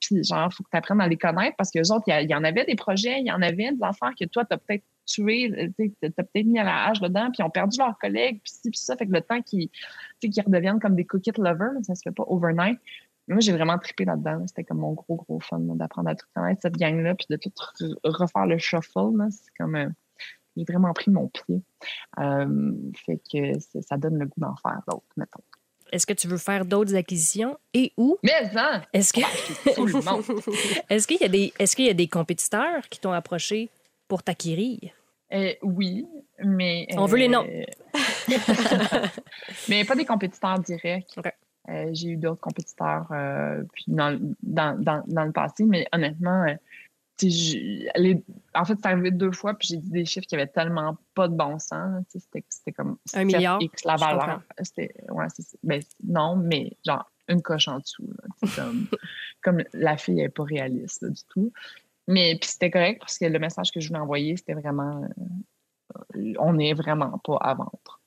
Puis, 0.01 0.25
genre, 0.25 0.49
il 0.51 0.55
faut 0.55 0.63
que 0.63 0.71
tu 0.71 0.77
apprennes 0.77 1.01
à 1.01 1.09
les 1.09 1.19
connaître 1.19 1.55
parce 1.57 1.71
qu'eux 1.71 1.93
autres, 1.93 2.05
il 2.07 2.31
y, 2.31 2.35
en 2.35 2.45
avait 2.45 2.65
des 2.65 2.77
projets, 2.77 3.21
il 3.21 3.27
y 3.27 3.33
en 3.33 3.43
avait 3.43 3.73
des 3.73 3.83
affaires 3.83 4.13
que 4.19 4.25
toi, 4.25 4.45
tu 4.45 4.55
as 4.55 4.59
peut-être 4.59 4.85
tué, 5.07 5.73
tu 5.79 5.95
as 6.05 6.11
peut-être 6.11 6.47
mis 6.47 6.59
à 6.59 6.65
la 6.65 6.87
hache 6.87 7.01
dedans, 7.01 7.31
puis 7.31 7.39
ils 7.39 7.45
ont 7.45 7.51
perdu 7.51 7.79
leurs 7.79 7.99
collègues, 7.99 8.41
puis 8.43 8.53
ci, 8.53 8.71
puis 8.71 8.79
ça. 8.79 8.97
Fait 8.97 9.07
que 9.07 9.13
le 9.13 9.23
temps 9.23 9.41
qu'ils 9.43 9.71
redeviennent 10.23 10.81
comme 10.81 10.97
des 10.97 11.07
cookie 11.07 11.33
lovers, 11.39 11.73
ça 11.83 11.95
se 11.95 12.03
fait 12.03 12.15
pas 12.15 12.25
overnight. 12.27 12.79
Moi, 13.29 13.41
j'ai 13.41 13.53
vraiment 13.53 13.79
trippé 13.79 14.05
là-dedans. 14.05 14.47
C'était 14.47 14.65
comme 14.65 14.79
mon 14.79 14.93
gros, 14.93 15.17
gros 15.17 15.41
fun 15.41 15.59
d'apprendre 15.59 16.11
à 16.11 16.15
tout 16.15 16.27
connaître 16.35 16.63
cette 16.63 16.77
gang-là, 16.77 17.15
puis 17.15 17.27
de 17.31 17.37
tout 17.37 17.51
refaire 18.05 18.47
le 18.47 18.59
shuffle. 18.59 19.17
C'est 19.31 19.53
comme. 19.59 19.75
Euh, 19.75 19.89
j'ai 20.57 20.65
vraiment 20.65 20.93
pris 20.93 21.11
mon 21.11 21.29
pied. 21.29 21.63
Euh, 22.19 22.73
fait 23.05 23.21
que 23.31 23.59
ça 23.83 23.97
donne 23.97 24.19
le 24.19 24.27
goût 24.27 24.41
d'en 24.41 24.57
faire 24.57 24.81
d'autres, 24.89 25.05
mettons. 25.17 25.43
Est-ce 25.93 26.07
que 26.07 26.15
tu 26.15 26.27
veux 26.27 26.39
faire 26.39 26.65
d'autres 26.65 26.95
acquisitions? 26.95 27.57
Et 27.75 27.93
où? 27.97 28.19
Mais 28.23 28.51
ça! 28.53 28.83
Est-ce 28.93 29.13
que... 29.13 29.21
est-ce 30.91 31.07
qu'il 31.07 31.21
y, 31.21 31.25
a 31.25 31.29
des... 31.29 31.53
Est-ce 31.59 31.77
qu'il 31.77 31.87
y 31.87 31.91
a 31.91 31.95
des 31.95 32.09
compétiteurs 32.09 32.89
qui 32.89 32.99
t'ont 32.99 33.13
approché? 33.13 33.71
Pour 34.09 34.23
t'acquérir? 34.23 34.93
Euh, 35.33 35.55
oui, 35.63 36.07
mais. 36.39 36.87
On 36.97 37.07
veut 37.07 37.19
les 37.19 37.29
noms. 37.29 37.45
mais 39.69 39.85
pas 39.85 39.97
des 39.97 40.05
compétiteurs 40.05 40.61
directs. 40.61 41.19
Euh, 41.69 41.91
j'ai 41.93 42.11
eu 42.11 42.17
d'autres 42.17 42.41
compétiteurs 42.41 43.09
euh, 43.11 43.65
puis 43.73 43.87
dans, 43.89 44.17
dans, 44.41 44.81
dans, 44.81 45.03
dans, 45.09 45.25
le 45.25 45.33
passé, 45.33 45.65
mais 45.65 45.85
honnêtement, 45.93 46.47
les, 47.23 48.23
en 48.55 48.65
fait, 48.65 48.75
c'est 48.81 48.87
arrivé 48.87 49.11
deux 49.11 49.33
fois, 49.33 49.55
puis 49.55 49.67
j'ai 49.69 49.79
dit 49.79 49.91
des 49.91 50.05
chiffres 50.05 50.29
qui 50.29 50.37
avaient 50.37 50.47
tellement 50.47 50.97
pas 51.15 51.27
de 51.27 51.35
bon 51.35 51.59
sens. 51.59 52.05
C'était 52.09 52.73
comme 52.73 52.99
un 53.15 53.25
milliard. 53.25 53.61
X 53.61 53.85
la 53.85 53.97
valeur. 53.97 54.43
Ouais, 55.09 55.27
ben, 55.65 55.83
non, 56.05 56.37
mais 56.37 56.77
genre 56.85 57.11
une 57.29 57.43
coche 57.43 57.69
en 57.69 57.81
dessous. 57.81 58.09
comme, 58.55 58.87
comme 59.43 59.63
la 59.73 59.97
fille 59.97 60.15
n'est 60.15 60.29
pas 60.29 60.45
réaliste 60.45 61.05
du 61.05 61.23
tout. 61.29 61.53
Mais 62.09 62.37
puis 62.41 62.51
c'était 62.51 62.71
correct 62.71 63.01
parce 63.01 63.19
que 63.19 63.25
le 63.25 63.39
message 63.39 63.73
que 63.73 63.81
je 63.81 63.89
voulais 63.89 64.01
envoyer, 64.01 64.37
c'était 64.37 64.55
vraiment 64.55 65.03
on 66.39 66.55
n'est 66.55 66.75
vraiment 66.75 67.19
pas 67.19 67.37
à 67.41 67.55
vendre. 67.55 68.01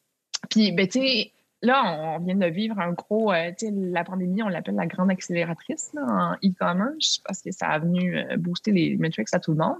Puis, 0.49 0.71
ben, 0.71 0.87
tu 0.87 0.99
sais, 0.99 1.31
là, 1.61 2.15
on 2.15 2.19
vient 2.19 2.35
de 2.35 2.45
vivre 2.47 2.79
un 2.79 2.93
gros, 2.93 3.31
euh, 3.31 3.51
tu 3.57 3.67
sais, 3.67 3.73
la 3.73 4.03
pandémie, 4.03 4.43
on 4.43 4.47
l'appelle 4.47 4.75
la 4.75 4.87
grande 4.87 5.11
accélératrice 5.11 5.91
en 5.95 6.33
e-commerce 6.43 7.19
parce 7.25 7.41
que 7.41 7.51
ça 7.51 7.67
a 7.67 7.79
venu 7.79 8.17
euh, 8.17 8.37
booster 8.37 8.71
les 8.71 8.97
metrics 8.97 9.27
à 9.33 9.39
tout 9.39 9.51
le 9.51 9.57
monde. 9.57 9.77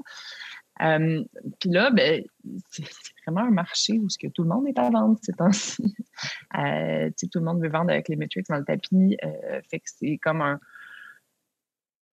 Euh, 0.81 1.23
puis 1.59 1.69
là, 1.69 1.91
ben, 1.91 2.23
c'est 2.69 2.83
vraiment 3.25 3.47
un 3.47 3.51
marché 3.51 3.99
où 3.99 4.07
que 4.07 4.27
tout 4.27 4.43
le 4.43 4.49
monde 4.49 4.67
est 4.67 4.79
à 4.79 4.89
vendre 4.89 5.17
ces 5.21 5.33
temps-ci. 5.33 5.95
tout 6.53 7.39
le 7.39 7.45
monde 7.45 7.61
veut 7.61 7.69
vendre 7.69 7.91
avec 7.91 8.07
les 8.09 8.15
metrics 8.15 8.47
dans 8.47 8.57
le 8.57 8.65
tapis. 8.65 9.17
fait 9.69 9.79
que 9.79 9.85
c'est 9.85 10.17
comme 10.17 10.41
un, 10.41 10.59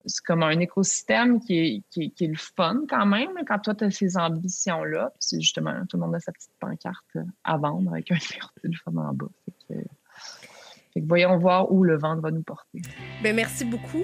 c'est 0.05 0.23
comme 0.23 0.43
un 0.43 0.59
écosystème 0.59 1.39
qui 1.39 1.57
est, 1.57 1.83
qui, 1.91 2.23
est, 2.23 2.27
le 2.27 2.37
fun 2.37 2.81
quand 2.89 3.05
même, 3.05 3.31
quand 3.47 3.59
toi, 3.59 3.75
tu 3.75 3.83
as 3.83 3.91
ces 3.91 4.17
ambitions-là. 4.17 5.09
Puis 5.11 5.19
c'est 5.19 5.41
justement, 5.41 5.73
tout 5.89 5.97
le 5.97 6.05
monde 6.05 6.15
a 6.15 6.19
sa 6.19 6.31
petite 6.31 6.51
pancarte 6.59 7.17
à 7.43 7.57
vendre 7.57 7.91
avec 7.91 8.11
un 8.11 8.15
numéro 8.15 8.49
de 8.55 8.61
téléphone 8.61 8.99
en 8.99 9.13
bas. 9.13 9.27
Fait 10.93 11.01
que, 11.01 11.07
voyons 11.07 11.37
voir 11.37 11.71
où 11.71 11.83
le 11.83 11.97
vent 11.97 12.19
va 12.19 12.31
nous 12.31 12.43
porter. 12.43 12.81
Bien, 13.21 13.33
merci 13.33 13.65
beaucoup, 13.65 14.03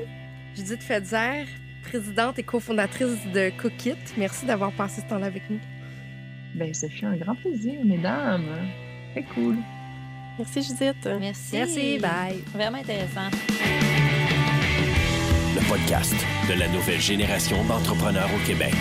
Judith 0.56 0.84
Fedzer, 0.84 1.46
présidente 1.84 2.40
et 2.40 2.44
cofondatrice 2.44 3.26
de 3.34 3.52
Cookit. 3.62 3.96
Merci 4.18 4.46
d'avoir 4.46 4.72
passé 4.74 5.02
ce 5.02 5.08
temps-là 5.08 5.28
avec 5.28 5.50
nous. 5.50 5.60
Bien, 6.56 6.74
ça 6.74 6.90
fait 6.90 7.06
un 7.06 7.16
grand 7.16 7.36
plaisir, 7.36 7.80
mesdames. 7.86 8.46
C'est 9.14 9.24
cool. 9.34 9.56
Merci, 10.38 10.64
Judith. 10.64 11.08
Merci. 11.20 11.56
Merci, 11.56 12.00
bye. 12.00 12.42
Vraiment 12.54 12.80
intéressant 12.80 13.30
le 15.62 15.70
podcast 15.70 16.14
de 16.48 16.60
la 16.60 16.68
nouvelle 16.68 17.00
génération 17.00 17.64
d'entrepreneurs 17.66 18.30
au 18.34 18.48
Québec. 18.48 18.74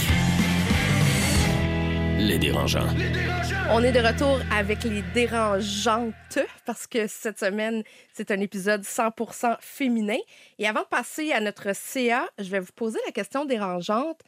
Les 2.19 2.39
dérangeants. 2.39 2.93
Les 2.97 3.11
dérangeants. 3.11 3.57
On 3.71 3.83
est 3.83 3.93
de 3.93 3.99
retour 3.99 4.41
avec 4.53 4.85
les 4.85 5.03
dérangeantes 5.15 6.39
parce 6.67 6.87
que 6.87 7.07
cette 7.07 7.39
semaine, 7.39 7.83
c'est 8.13 8.31
un 8.31 8.41
épisode 8.41 8.83
100% 8.83 9.57
féminin. 9.61 10.19
Et 10.59 10.67
avant 10.67 10.83
de 10.83 10.87
passer 10.87 11.33
à 11.33 11.41
notre 11.41 11.75
CA, 11.75 12.29
je 12.39 12.51
vais 12.51 12.61
vous 12.61 12.73
poser 12.75 12.99
la 13.07 13.13
question 13.13 13.45
dérangeante. 13.45 14.21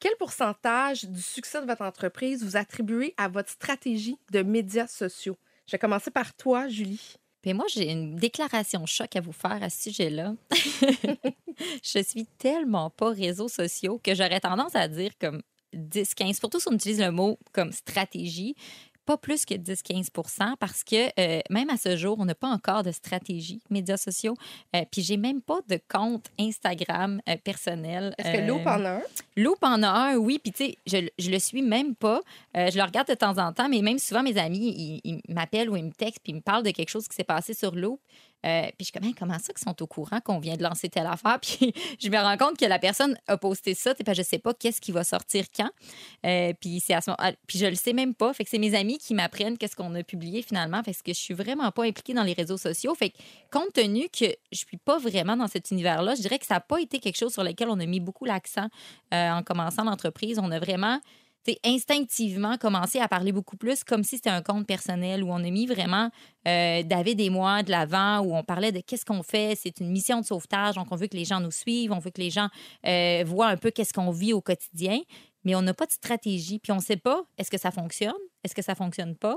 Quel 0.00 0.12
pourcentage 0.18 1.04
du 1.04 1.20
succès 1.20 1.60
de 1.60 1.66
votre 1.66 1.82
entreprise 1.82 2.44
vous 2.44 2.56
attribuez 2.56 3.14
à 3.16 3.28
votre 3.28 3.50
stratégie 3.50 4.18
de 4.32 4.42
médias 4.42 4.86
sociaux? 4.86 5.38
Je 5.66 5.72
vais 5.72 5.78
commencer 5.78 6.10
par 6.10 6.34
toi, 6.34 6.68
Julie. 6.68 7.16
Puis 7.42 7.54
moi, 7.54 7.64
j'ai 7.72 7.90
une 7.90 8.16
déclaration 8.16 8.84
choc 8.86 9.16
à 9.16 9.20
vous 9.20 9.32
faire 9.32 9.62
à 9.62 9.70
ce 9.70 9.90
sujet-là. 9.90 10.34
je 11.82 12.02
suis 12.02 12.26
tellement 12.38 12.90
pas 12.90 13.10
réseaux 13.10 13.48
sociaux 13.48 14.00
que 14.02 14.14
j'aurais 14.14 14.40
tendance 14.40 14.74
à 14.74 14.88
dire 14.88 15.12
comme 15.18 15.42
10-15, 15.74 16.38
surtout 16.38 16.60
si 16.60 16.68
on 16.68 16.72
utilise 16.72 17.00
le 17.00 17.10
mot 17.10 17.38
comme 17.52 17.72
stratégie, 17.72 18.54
pas 19.10 19.16
plus 19.16 19.44
que 19.44 19.54
10-15% 19.54 20.54
parce 20.60 20.84
que 20.84 21.08
euh, 21.18 21.40
même 21.50 21.68
à 21.68 21.76
ce 21.76 21.96
jour, 21.96 22.16
on 22.20 22.26
n'a 22.26 22.36
pas 22.36 22.46
encore 22.46 22.84
de 22.84 22.92
stratégie 22.92 23.60
médias 23.68 23.96
sociaux. 23.96 24.36
Euh, 24.76 24.84
puis 24.88 25.02
j'ai 25.02 25.16
même 25.16 25.42
pas 25.42 25.58
de 25.68 25.80
compte 25.88 26.26
Instagram 26.38 27.20
euh, 27.28 27.36
personnel. 27.42 28.14
Est-ce 28.18 28.38
que 28.38 28.46
Loop 28.46 28.64
en 28.64 28.84
a 28.84 28.90
un? 28.90 29.02
Loop 29.36 29.58
en 29.62 29.82
a 29.82 29.88
un, 29.88 30.14
oui. 30.14 30.38
Puis 30.40 30.52
tu 30.52 30.64
sais, 30.64 30.78
je, 30.86 31.08
je 31.18 31.28
le 31.32 31.40
suis 31.40 31.60
même 31.60 31.96
pas. 31.96 32.20
je 32.54 32.76
le 32.76 32.84
regarde 32.84 33.08
de 33.08 33.14
temps 33.14 33.36
en 33.38 33.52
temps, 33.52 33.68
mais 33.68 33.82
même 33.82 33.98
souvent, 33.98 34.22
mes 34.22 34.38
amis, 34.38 35.00
ils, 35.02 35.20
m'appellent 35.28 35.70
ou 35.70 35.76
ils 35.76 35.86
me 35.86 35.92
textent 35.92 36.20
puis 36.22 36.30
ils 36.30 36.36
me 36.36 36.40
parlent 36.40 36.62
de 36.62 36.70
quelque 36.70 36.90
chose 36.90 37.08
qui 37.08 37.16
s'est 37.16 37.24
passé 37.24 37.52
sur 37.52 37.74
Loop. 37.74 37.98
Euh, 38.46 38.62
puis 38.62 38.74
je 38.80 38.84
suis 38.84 38.92
comme, 38.92 39.14
comment 39.14 39.38
ça 39.38 39.52
qu'ils 39.52 39.62
sont 39.62 39.82
au 39.82 39.86
courant 39.86 40.20
qu'on 40.20 40.38
vient 40.38 40.56
de 40.56 40.62
lancer 40.62 40.88
telle 40.88 41.06
affaire? 41.06 41.38
Puis 41.42 41.72
je 41.98 42.08
me 42.08 42.16
rends 42.16 42.36
compte 42.36 42.58
que 42.58 42.64
la 42.64 42.78
personne 42.78 43.16
a 43.26 43.36
posté 43.36 43.74
ça, 43.74 43.94
puis 43.94 44.04
je 44.14 44.22
sais 44.22 44.38
pas 44.38 44.54
qu'est-ce 44.54 44.80
qui 44.80 44.92
va 44.92 45.04
sortir 45.04 45.46
quand. 45.54 45.70
Euh, 46.24 46.52
puis 46.60 46.80
c'est 46.84 46.94
à 46.94 47.00
ce 47.00 47.10
moment, 47.10 47.18
ah, 47.20 47.32
puis 47.46 47.58
je 47.58 47.66
le 47.66 47.74
sais 47.74 47.92
même 47.92 48.14
pas. 48.14 48.32
Fait 48.32 48.44
que 48.44 48.50
c'est 48.50 48.58
mes 48.58 48.74
amis 48.74 48.98
qui 48.98 49.14
m'apprennent 49.14 49.58
qu'est-ce 49.58 49.76
qu'on 49.76 49.94
a 49.94 50.02
publié 50.02 50.42
finalement, 50.42 50.82
parce 50.82 51.02
que 51.02 51.12
je 51.12 51.18
suis 51.18 51.34
vraiment 51.34 51.70
pas 51.70 51.84
impliquée 51.84 52.14
dans 52.14 52.22
les 52.22 52.32
réseaux 52.32 52.56
sociaux. 52.56 52.94
Fait 52.94 53.10
que 53.10 53.18
compte 53.50 53.72
tenu 53.72 54.08
que 54.08 54.26
je 54.52 54.58
suis 54.58 54.76
pas 54.76 54.98
vraiment 54.98 55.36
dans 55.36 55.48
cet 55.48 55.70
univers-là, 55.70 56.14
je 56.14 56.22
dirais 56.22 56.38
que 56.38 56.46
ça 56.46 56.54
n'a 56.54 56.60
pas 56.60 56.80
été 56.80 56.98
quelque 56.98 57.18
chose 57.18 57.32
sur 57.32 57.44
lequel 57.44 57.68
on 57.68 57.78
a 57.80 57.86
mis 57.86 58.00
beaucoup 58.00 58.24
l'accent 58.24 58.68
euh, 59.14 59.30
en 59.30 59.42
commençant 59.42 59.84
l'entreprise. 59.84 60.38
On 60.38 60.50
a 60.50 60.58
vraiment 60.58 61.00
instinctivement 61.64 62.56
commencé 62.58 63.00
à 63.00 63.08
parler 63.08 63.32
beaucoup 63.32 63.56
plus 63.56 63.84
comme 63.84 64.04
si 64.04 64.16
c'était 64.16 64.30
un 64.30 64.42
compte 64.42 64.66
personnel 64.66 65.24
où 65.24 65.28
on 65.28 65.42
a 65.42 65.50
mis 65.50 65.66
vraiment 65.66 66.10
euh, 66.46 66.82
David 66.82 67.20
et 67.20 67.30
moi 67.30 67.62
de 67.62 67.70
l'avant, 67.70 68.20
où 68.20 68.34
on 68.34 68.44
parlait 68.44 68.72
de 68.72 68.80
qu'est-ce 68.80 69.04
qu'on 69.04 69.22
fait, 69.22 69.56
c'est 69.60 69.80
une 69.80 69.90
mission 69.90 70.20
de 70.20 70.26
sauvetage, 70.26 70.74
donc 70.74 70.88
on 70.90 70.96
veut 70.96 71.06
que 71.06 71.16
les 71.16 71.24
gens 71.24 71.40
nous 71.40 71.50
suivent, 71.50 71.92
on 71.92 71.98
veut 71.98 72.10
que 72.10 72.20
les 72.20 72.30
gens 72.30 72.48
euh, 72.86 73.24
voient 73.26 73.48
un 73.48 73.56
peu 73.56 73.70
qu'est-ce 73.70 73.92
qu'on 73.92 74.10
vit 74.10 74.32
au 74.32 74.40
quotidien, 74.40 75.00
mais 75.44 75.54
on 75.54 75.62
n'a 75.62 75.74
pas 75.74 75.86
de 75.86 75.92
stratégie, 75.92 76.58
puis 76.58 76.72
on 76.72 76.76
ne 76.76 76.82
sait 76.82 76.96
pas 76.96 77.22
est-ce 77.38 77.50
que 77.50 77.58
ça 77.58 77.70
fonctionne, 77.70 78.12
est-ce 78.44 78.54
que 78.54 78.62
ça 78.62 78.74
fonctionne 78.74 79.16
pas? 79.16 79.36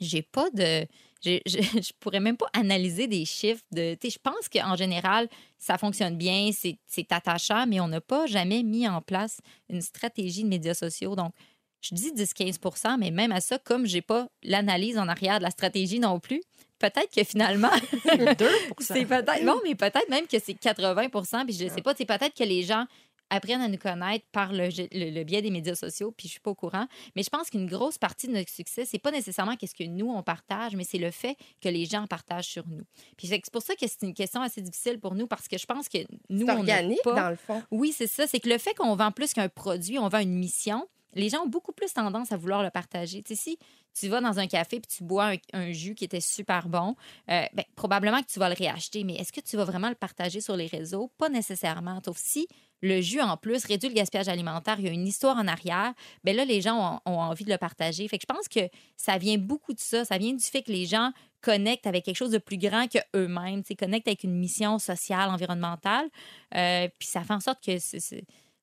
J'ai 0.00 0.22
pas 0.22 0.50
de 0.50 0.86
je, 1.24 1.38
je, 1.46 1.92
pourrais 2.00 2.20
même 2.20 2.36
pas 2.36 2.48
analyser 2.52 3.06
des 3.06 3.24
chiffres. 3.24 3.62
De, 3.72 3.96
je 4.02 4.18
pense 4.22 4.48
qu'en 4.52 4.76
général, 4.76 5.28
ça 5.58 5.78
fonctionne 5.78 6.16
bien, 6.16 6.50
c'est 6.52 7.12
attachant, 7.12 7.66
mais 7.66 7.80
on 7.80 7.88
n'a 7.88 8.00
pas 8.00 8.26
jamais 8.26 8.62
mis 8.62 8.88
en 8.88 9.00
place 9.00 9.38
une 9.68 9.82
stratégie 9.82 10.44
de 10.44 10.48
médias 10.48 10.74
sociaux. 10.74 11.16
Donc, 11.16 11.32
je 11.80 11.94
dis 11.94 12.10
10-15% 12.12 12.98
mais 12.98 13.10
même 13.10 13.32
à 13.32 13.40
ça, 13.40 13.58
comme 13.58 13.86
j'ai 13.86 14.02
pas 14.02 14.28
l'analyse 14.42 14.98
en 14.98 15.08
arrière 15.08 15.38
de 15.38 15.44
la 15.44 15.50
stratégie 15.50 16.00
non 16.00 16.18
plus, 16.18 16.42
peut-être 16.78 17.14
que 17.14 17.24
finalement. 17.24 17.70
c'est 18.80 19.04
peut-être. 19.04 19.42
Non, 19.42 19.60
mais 19.64 19.74
peut-être 19.74 20.08
même 20.08 20.26
que 20.26 20.38
c'est 20.38 20.54
80 20.54 21.08
puis 21.44 21.54
je 21.54 21.68
sais 21.68 21.82
pas. 21.82 21.94
Peut-être 21.94 22.34
que 22.34 22.44
les 22.44 22.62
gens 22.62 22.86
apprennent 23.30 23.60
à 23.60 23.68
nous 23.68 23.78
connaître 23.78 24.24
par 24.32 24.52
le, 24.52 24.68
le, 24.92 25.24
biais 25.24 25.42
des 25.42 25.50
médias 25.50 25.74
sociaux, 25.74 26.12
puis 26.16 26.28
je 26.28 26.32
suis 26.32 26.40
pas 26.40 26.50
au 26.50 26.54
courant. 26.54 26.86
Mais 27.14 27.22
je 27.22 27.30
pense 27.30 27.50
qu'une 27.50 27.66
grosse 27.66 27.98
partie 27.98 28.28
de 28.28 28.32
notre 28.32 28.50
succès, 28.50 28.84
c'est 28.84 28.98
pas 28.98 29.10
nécessairement 29.10 29.56
qu'est-ce 29.56 29.74
que 29.74 29.84
nous, 29.84 30.08
on 30.08 30.22
partage, 30.22 30.76
mais 30.76 30.84
c'est 30.84 30.98
le 30.98 31.10
fait 31.10 31.36
que 31.60 31.68
les 31.68 31.86
gens 31.86 32.06
partagent 32.06 32.48
sur 32.48 32.66
nous. 32.68 32.84
Puis 33.16 33.28
c'est 33.28 33.50
pour 33.50 33.62
ça 33.62 33.74
que 33.74 33.86
c'est 33.86 34.02
une 34.02 34.14
question 34.14 34.40
assez 34.40 34.60
difficile 34.60 35.00
pour 35.00 35.14
nous, 35.14 35.26
parce 35.26 35.48
que 35.48 35.58
je 35.58 35.66
pense 35.66 35.88
que 35.88 35.98
nous, 36.28 36.46
on 36.46 36.58
organique, 36.58 37.02
pas... 37.02 37.14
dans 37.14 37.30
le 37.30 37.36
fond. 37.36 37.62
Oui, 37.70 37.92
c'est 37.96 38.06
ça. 38.06 38.26
C'est 38.26 38.40
que 38.40 38.48
le 38.48 38.58
fait 38.58 38.74
qu'on 38.74 38.94
vend 38.94 39.12
plus 39.12 39.32
qu'un 39.32 39.48
produit, 39.48 39.98
on 39.98 40.08
vend 40.08 40.20
une 40.20 40.34
mission, 40.34 40.86
les 41.14 41.28
gens 41.28 41.44
ont 41.44 41.48
beaucoup 41.48 41.72
plus 41.72 41.92
tendance 41.92 42.32
à 42.32 42.36
vouloir 42.36 42.62
le 42.62 42.70
partager. 42.70 43.22
Tu 43.22 43.34
sais, 43.34 43.42
si 43.42 43.58
tu 43.98 44.08
vas 44.08 44.20
dans 44.20 44.38
un 44.38 44.46
café 44.46 44.80
puis 44.80 44.96
tu 44.96 45.04
bois 45.04 45.32
un, 45.52 45.72
jus 45.72 45.94
qui 45.94 46.04
était 46.04 46.20
super 46.20 46.68
bon, 46.68 46.94
euh, 47.30 47.44
ben, 47.54 47.64
probablement 47.74 48.20
que 48.20 48.26
tu 48.26 48.38
vas 48.38 48.48
le 48.48 48.54
réacheter, 48.54 49.04
mais 49.04 49.14
est-ce 49.14 49.32
que 49.32 49.40
tu 49.40 49.56
vas 49.56 49.64
vraiment 49.64 49.88
le 49.88 49.94
partager 49.94 50.40
sur 50.40 50.56
les 50.56 50.66
réseaux? 50.66 51.10
Pas 51.18 51.28
nécessairement. 51.28 52.00
Sauf 52.04 52.18
si 52.18 52.46
le 52.82 53.00
jus, 53.00 53.20
en 53.20 53.36
plus, 53.36 53.64
réduit 53.64 53.88
le 53.88 53.94
gaspillage 53.94 54.28
alimentaire, 54.28 54.76
il 54.78 54.84
y 54.84 54.88
a 54.88 54.92
une 54.92 55.06
histoire 55.06 55.36
en 55.36 55.46
arrière, 55.46 55.94
bien 56.24 56.34
là, 56.34 56.44
les 56.44 56.60
gens 56.60 57.00
ont, 57.06 57.18
envie 57.18 57.44
de 57.44 57.50
le 57.50 57.58
partager. 57.58 58.06
Fait 58.06 58.18
que 58.18 58.26
je 58.28 58.34
pense 58.34 58.48
que 58.48 58.68
ça 58.96 59.16
vient 59.16 59.38
beaucoup 59.38 59.72
de 59.72 59.80
ça. 59.80 60.04
Ça 60.04 60.18
vient 60.18 60.34
du 60.34 60.44
fait 60.44 60.62
que 60.62 60.70
les 60.70 60.84
gens 60.84 61.10
connectent 61.40 61.86
avec 61.86 62.04
quelque 62.04 62.16
chose 62.16 62.30
de 62.30 62.38
plus 62.38 62.58
grand 62.58 62.86
qu'eux-mêmes, 62.88 63.62
connectent 63.78 64.08
avec 64.08 64.24
une 64.24 64.36
mission 64.36 64.78
sociale, 64.78 65.30
environnementale. 65.30 66.08
Euh, 66.54 66.88
puis 66.98 67.08
ça 67.08 67.22
fait 67.22 67.32
en 67.32 67.40
sorte 67.40 67.64
que 67.64 67.78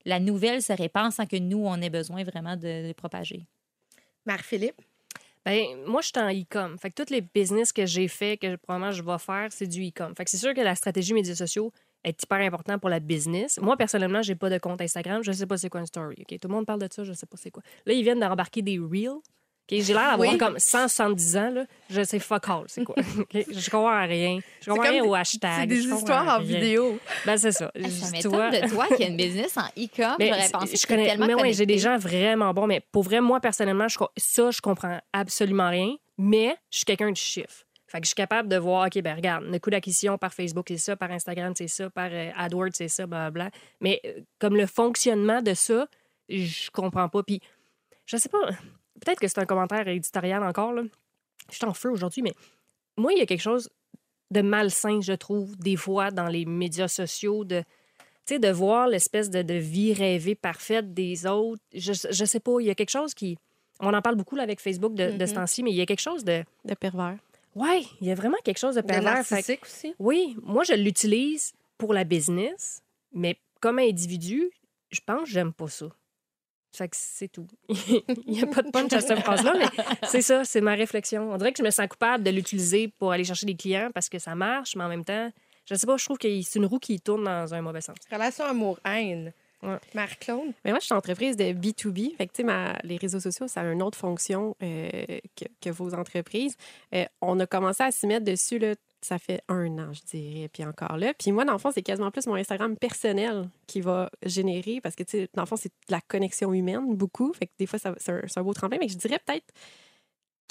la 0.05 0.19
nouvelle 0.19 0.61
se 0.61 0.73
répand 0.73 1.11
sans 1.11 1.25
que 1.25 1.37
nous, 1.37 1.65
on 1.65 1.81
ait 1.81 1.89
besoin 1.89 2.23
vraiment 2.23 2.55
de, 2.55 2.87
de 2.87 2.93
propager. 2.93 3.45
Marc-Philippe? 4.25 4.81
Ben, 5.45 5.83
moi, 5.85 6.01
je 6.01 6.07
suis 6.07 6.19
en 6.19 6.29
e-com. 6.29 6.77
Fait 6.77 6.89
que 6.89 7.03
tous 7.03 7.11
les 7.11 7.21
business 7.21 7.73
que 7.73 7.85
j'ai 7.85 8.07
fait, 8.07 8.37
que 8.37 8.55
probablement 8.55 8.91
je 8.91 9.03
vais 9.03 9.17
faire, 9.17 9.47
c'est 9.51 9.67
du 9.67 9.85
e-com. 9.85 10.13
Fait 10.15 10.23
que 10.23 10.29
c'est 10.29 10.37
sûr 10.37 10.53
que 10.53 10.61
la 10.61 10.75
stratégie 10.75 11.13
médias 11.13 11.35
sociaux, 11.35 11.73
est 12.03 12.21
hyper 12.21 12.39
important 12.39 12.79
pour 12.79 12.89
la 12.89 12.99
business. 12.99 13.59
Moi, 13.61 13.77
personnellement, 13.77 14.21
j'ai 14.21 14.35
pas 14.35 14.49
de 14.49 14.57
compte 14.57 14.81
Instagram. 14.81 15.23
Je 15.23 15.31
sais 15.31 15.45
pas 15.45 15.57
c'est 15.57 15.69
quoi 15.69 15.79
une 15.79 15.85
story. 15.85 16.17
OK? 16.19 16.39
Tout 16.39 16.47
le 16.47 16.53
monde 16.53 16.65
parle 16.65 16.81
de 16.81 16.87
ça, 16.91 17.03
je 17.03 17.13
sais 17.13 17.25
pas 17.25 17.37
c'est 17.37 17.51
quoi. 17.51 17.63
Là, 17.85 17.93
ils 17.93 18.03
viennent 18.03 18.19
d'embarquer 18.19 18.61
des 18.61 18.77
Reels. 18.77 19.21
J'ai 19.69 19.93
l'air 19.93 20.17
d'avoir 20.17 20.37
comme 20.37 20.59
170 20.59 21.37
ans. 21.37 21.49
Là. 21.51 21.65
Je 21.89 22.03
sais 22.03 22.19
fuck 22.19 22.47
all, 22.49 22.63
c'est 22.67 22.83
quoi? 22.83 22.95
Je 23.33 23.69
comprends 23.69 24.05
rien. 24.05 24.39
Je 24.61 24.69
comprends 24.69 24.89
rien 24.89 25.03
au 25.03 25.13
hashtag. 25.15 25.61
C'est 25.61 25.67
des 25.67 25.87
histoires 25.87 26.39
en 26.39 26.41
vidéo. 26.41 26.99
Ben, 27.25 27.37
c'est 27.37 27.51
ça. 27.51 27.71
Ça 27.75 28.11
m'étonne 28.11 28.51
de 28.51 28.69
toi 28.69 28.87
qui 28.95 29.03
a 29.03 29.07
une 29.07 29.17
business 29.17 29.57
en 29.57 29.67
e-com. 29.77 30.15
J'aurais 30.19 30.49
pensé 30.49 30.75
je 30.75 30.87
connais, 30.87 31.17
Mais 31.17 31.33
oui, 31.35 31.53
j'ai 31.53 31.65
des 31.65 31.77
gens 31.77 31.97
vraiment 31.97 32.53
bons. 32.53 32.67
Mais 32.67 32.81
pour 32.91 33.03
vrai, 33.03 33.21
moi, 33.21 33.39
personnellement, 33.39 33.87
je, 33.87 33.97
ça, 34.17 34.51
je 34.51 34.61
comprends 34.61 34.99
absolument 35.13 35.69
rien. 35.69 35.95
Mais 36.17 36.55
je 36.69 36.77
suis 36.77 36.85
quelqu'un 36.85 37.11
de 37.11 37.17
chiffre. 37.17 37.65
Fait 37.87 37.99
que 37.99 38.05
je 38.05 38.09
suis 38.09 38.15
capable 38.15 38.49
de 38.49 38.57
voir, 38.57 38.87
OK, 38.87 38.99
ben 39.03 39.15
regarde, 39.15 39.45
le 39.45 39.59
coût 39.59 39.69
d'acquisition 39.69 40.17
par 40.17 40.33
Facebook, 40.33 40.65
c'est 40.67 40.77
ça, 40.77 40.95
par 40.95 41.11
Instagram, 41.11 41.53
c'est 41.55 41.67
ça, 41.67 41.91
par 41.91 42.09
euh, 42.11 42.31
AdWords, 42.35 42.71
c'est 42.73 42.87
ça, 42.87 43.05
blablabla. 43.05 43.51
Mais 43.81 44.01
euh, 44.05 44.21
comme 44.39 44.55
le 44.55 44.65
fonctionnement 44.65 45.43
de 45.43 45.53
ça, 45.53 45.87
je 46.27 46.71
comprends 46.71 47.07
pas. 47.07 47.21
Puis, 47.21 47.39
je 48.07 48.17
sais 48.17 48.29
pas, 48.29 48.49
peut-être 49.03 49.19
que 49.19 49.27
c'est 49.27 49.39
un 49.39 49.45
commentaire 49.45 49.87
éditorial 49.87 50.43
encore, 50.43 50.73
là. 50.73 50.83
Je 51.49 51.55
suis 51.55 51.65
en 51.65 51.73
feu 51.73 51.89
aujourd'hui, 51.89 52.21
mais 52.21 52.33
moi, 52.97 53.11
il 53.13 53.19
y 53.19 53.21
a 53.21 53.25
quelque 53.25 53.41
chose 53.41 53.69
de 54.31 54.41
malsain, 54.41 55.01
je 55.01 55.13
trouve, 55.13 55.55
des 55.57 55.75
fois, 55.75 56.11
dans 56.11 56.27
les 56.27 56.45
médias 56.45 56.87
sociaux, 56.87 57.43
de, 57.43 57.63
de 58.29 58.51
voir 58.51 58.87
l'espèce 58.87 59.29
de, 59.29 59.53
vie 59.53 59.93
rêvée 59.93 60.35
parfaite 60.35 60.93
des 60.93 61.25
autres. 61.25 61.61
Je, 61.73 61.93
je 61.93 62.25
sais 62.25 62.39
pas, 62.39 62.59
il 62.59 62.67
y 62.67 62.69
a 62.69 62.75
quelque 62.75 62.89
chose 62.89 63.13
qui... 63.13 63.37
On 63.79 63.93
en 63.93 64.01
parle 64.01 64.15
beaucoup 64.15 64.35
là, 64.35 64.43
avec 64.43 64.59
Facebook 64.59 64.93
de, 64.93 65.11
de 65.11 65.25
ce 65.25 65.31
mm-hmm. 65.31 65.35
temps-ci, 65.35 65.63
mais 65.63 65.71
il 65.71 65.75
y 65.75 65.81
a 65.81 65.85
quelque 65.85 66.01
chose 66.01 66.23
de... 66.23 66.43
De 66.63 66.73
pervers. 66.73 67.17
Oui, 67.55 67.87
il 68.01 68.07
y 68.07 68.11
a 68.11 68.15
vraiment 68.15 68.37
quelque 68.43 68.57
chose 68.57 68.75
de 68.75 68.81
pervers. 68.81 69.23
De 69.23 69.57
aussi. 69.61 69.95
Oui, 69.99 70.35
moi, 70.41 70.63
je 70.63 70.73
l'utilise 70.73 71.53
pour 71.77 71.93
la 71.93 72.03
business, 72.03 72.81
mais 73.11 73.37
comme 73.59 73.79
individu, 73.79 74.49
je 74.91 74.99
pense 75.05 75.23
que 75.23 75.29
j'aime 75.29 75.53
pas 75.53 75.67
ça. 75.67 75.87
Fait 76.75 76.87
que 76.87 76.95
c'est 76.97 77.27
tout. 77.27 77.47
il 77.69 78.03
n'y 78.27 78.41
a 78.41 78.47
pas 78.47 78.63
de 78.63 78.71
punch 78.71 78.91
à 78.93 79.01
cette 79.01 79.19
phrase-là, 79.19 79.53
mais 79.57 79.83
c'est 80.07 80.23
ça, 80.23 80.43
c'est 80.43 80.61
ma 80.61 80.73
réflexion. 80.73 81.31
On 81.31 81.37
dirait 81.37 81.51
que 81.51 81.59
je 81.59 81.63
me 81.63 81.69
sens 81.69 81.87
coupable 81.87 82.23
de 82.23 82.31
l'utiliser 82.31 82.87
pour 82.87 83.11
aller 83.11 83.23
chercher 83.23 83.45
des 83.45 83.55
clients 83.55 83.89
parce 83.93 84.09
que 84.09 84.17
ça 84.17 84.33
marche, 84.33 84.75
mais 84.75 84.83
en 84.83 84.89
même 84.89 85.05
temps, 85.05 85.31
je 85.65 85.75
sais 85.75 85.85
pas, 85.85 85.97
je 85.97 86.05
trouve 86.05 86.17
que 86.17 86.27
c'est 86.41 86.59
une 86.59 86.65
roue 86.65 86.79
qui 86.79 86.99
tourne 86.99 87.25
dans 87.25 87.53
un 87.53 87.61
mauvais 87.61 87.81
sens. 87.81 87.97
Relation 88.11 88.45
amour-haine. 88.45 89.33
Marc-Claude? 89.93 90.53
Mais 90.65 90.71
moi, 90.71 90.79
je 90.79 90.85
suis 90.85 90.93
entreprise 90.93 91.37
de 91.37 91.45
B2B. 91.45 92.17
Fait 92.17 92.27
que, 92.27 92.43
ma, 92.43 92.77
les 92.83 92.97
réseaux 92.97 93.19
sociaux, 93.19 93.47
ça 93.47 93.61
a 93.61 93.71
une 93.71 93.81
autre 93.81 93.97
fonction 93.97 94.55
euh, 94.61 94.89
que, 95.61 95.69
vos 95.69 95.93
entreprises. 95.93 96.57
Euh, 96.93 97.05
on 97.21 97.39
a 97.39 97.45
commencé 97.45 97.83
à 97.83 97.91
s'y 97.91 98.07
mettre 98.07 98.25
dessus, 98.25 98.59
là, 98.59 98.75
ça 99.03 99.19
fait 99.19 99.41
un 99.47 99.77
an, 99.79 99.93
je 99.93 100.01
dirais, 100.03 100.49
puis 100.51 100.63
encore 100.63 100.97
là. 100.97 101.13
Puis 101.13 101.31
moi, 101.31 101.45
dans 101.45 101.53
le 101.53 101.57
fond, 101.57 101.71
c'est 101.71 101.81
quasiment 101.81 102.11
plus 102.11 102.25
mon 102.27 102.35
Instagram 102.35 102.75
personnel 102.77 103.49
qui 103.67 103.81
va 103.81 104.09
générer, 104.23 104.79
parce 104.81 104.95
que, 104.95 105.03
tu 105.03 105.11
sais, 105.11 105.29
dans 105.33 105.43
le 105.43 105.47
fond, 105.47 105.55
c'est 105.55 105.69
de 105.69 105.91
la 105.91 106.01
connexion 106.01 106.53
humaine, 106.53 106.95
beaucoup. 106.95 107.33
Fait 107.33 107.47
que 107.47 107.51
des 107.59 107.65
fois, 107.65 107.79
c'est 107.79 108.09
un, 108.09 108.21
un, 108.35 108.43
beau 108.43 108.53
tremplin, 108.53 108.77
mais 108.79 108.87
je 108.87 108.97
dirais 108.97 109.19
peut-être 109.25 109.53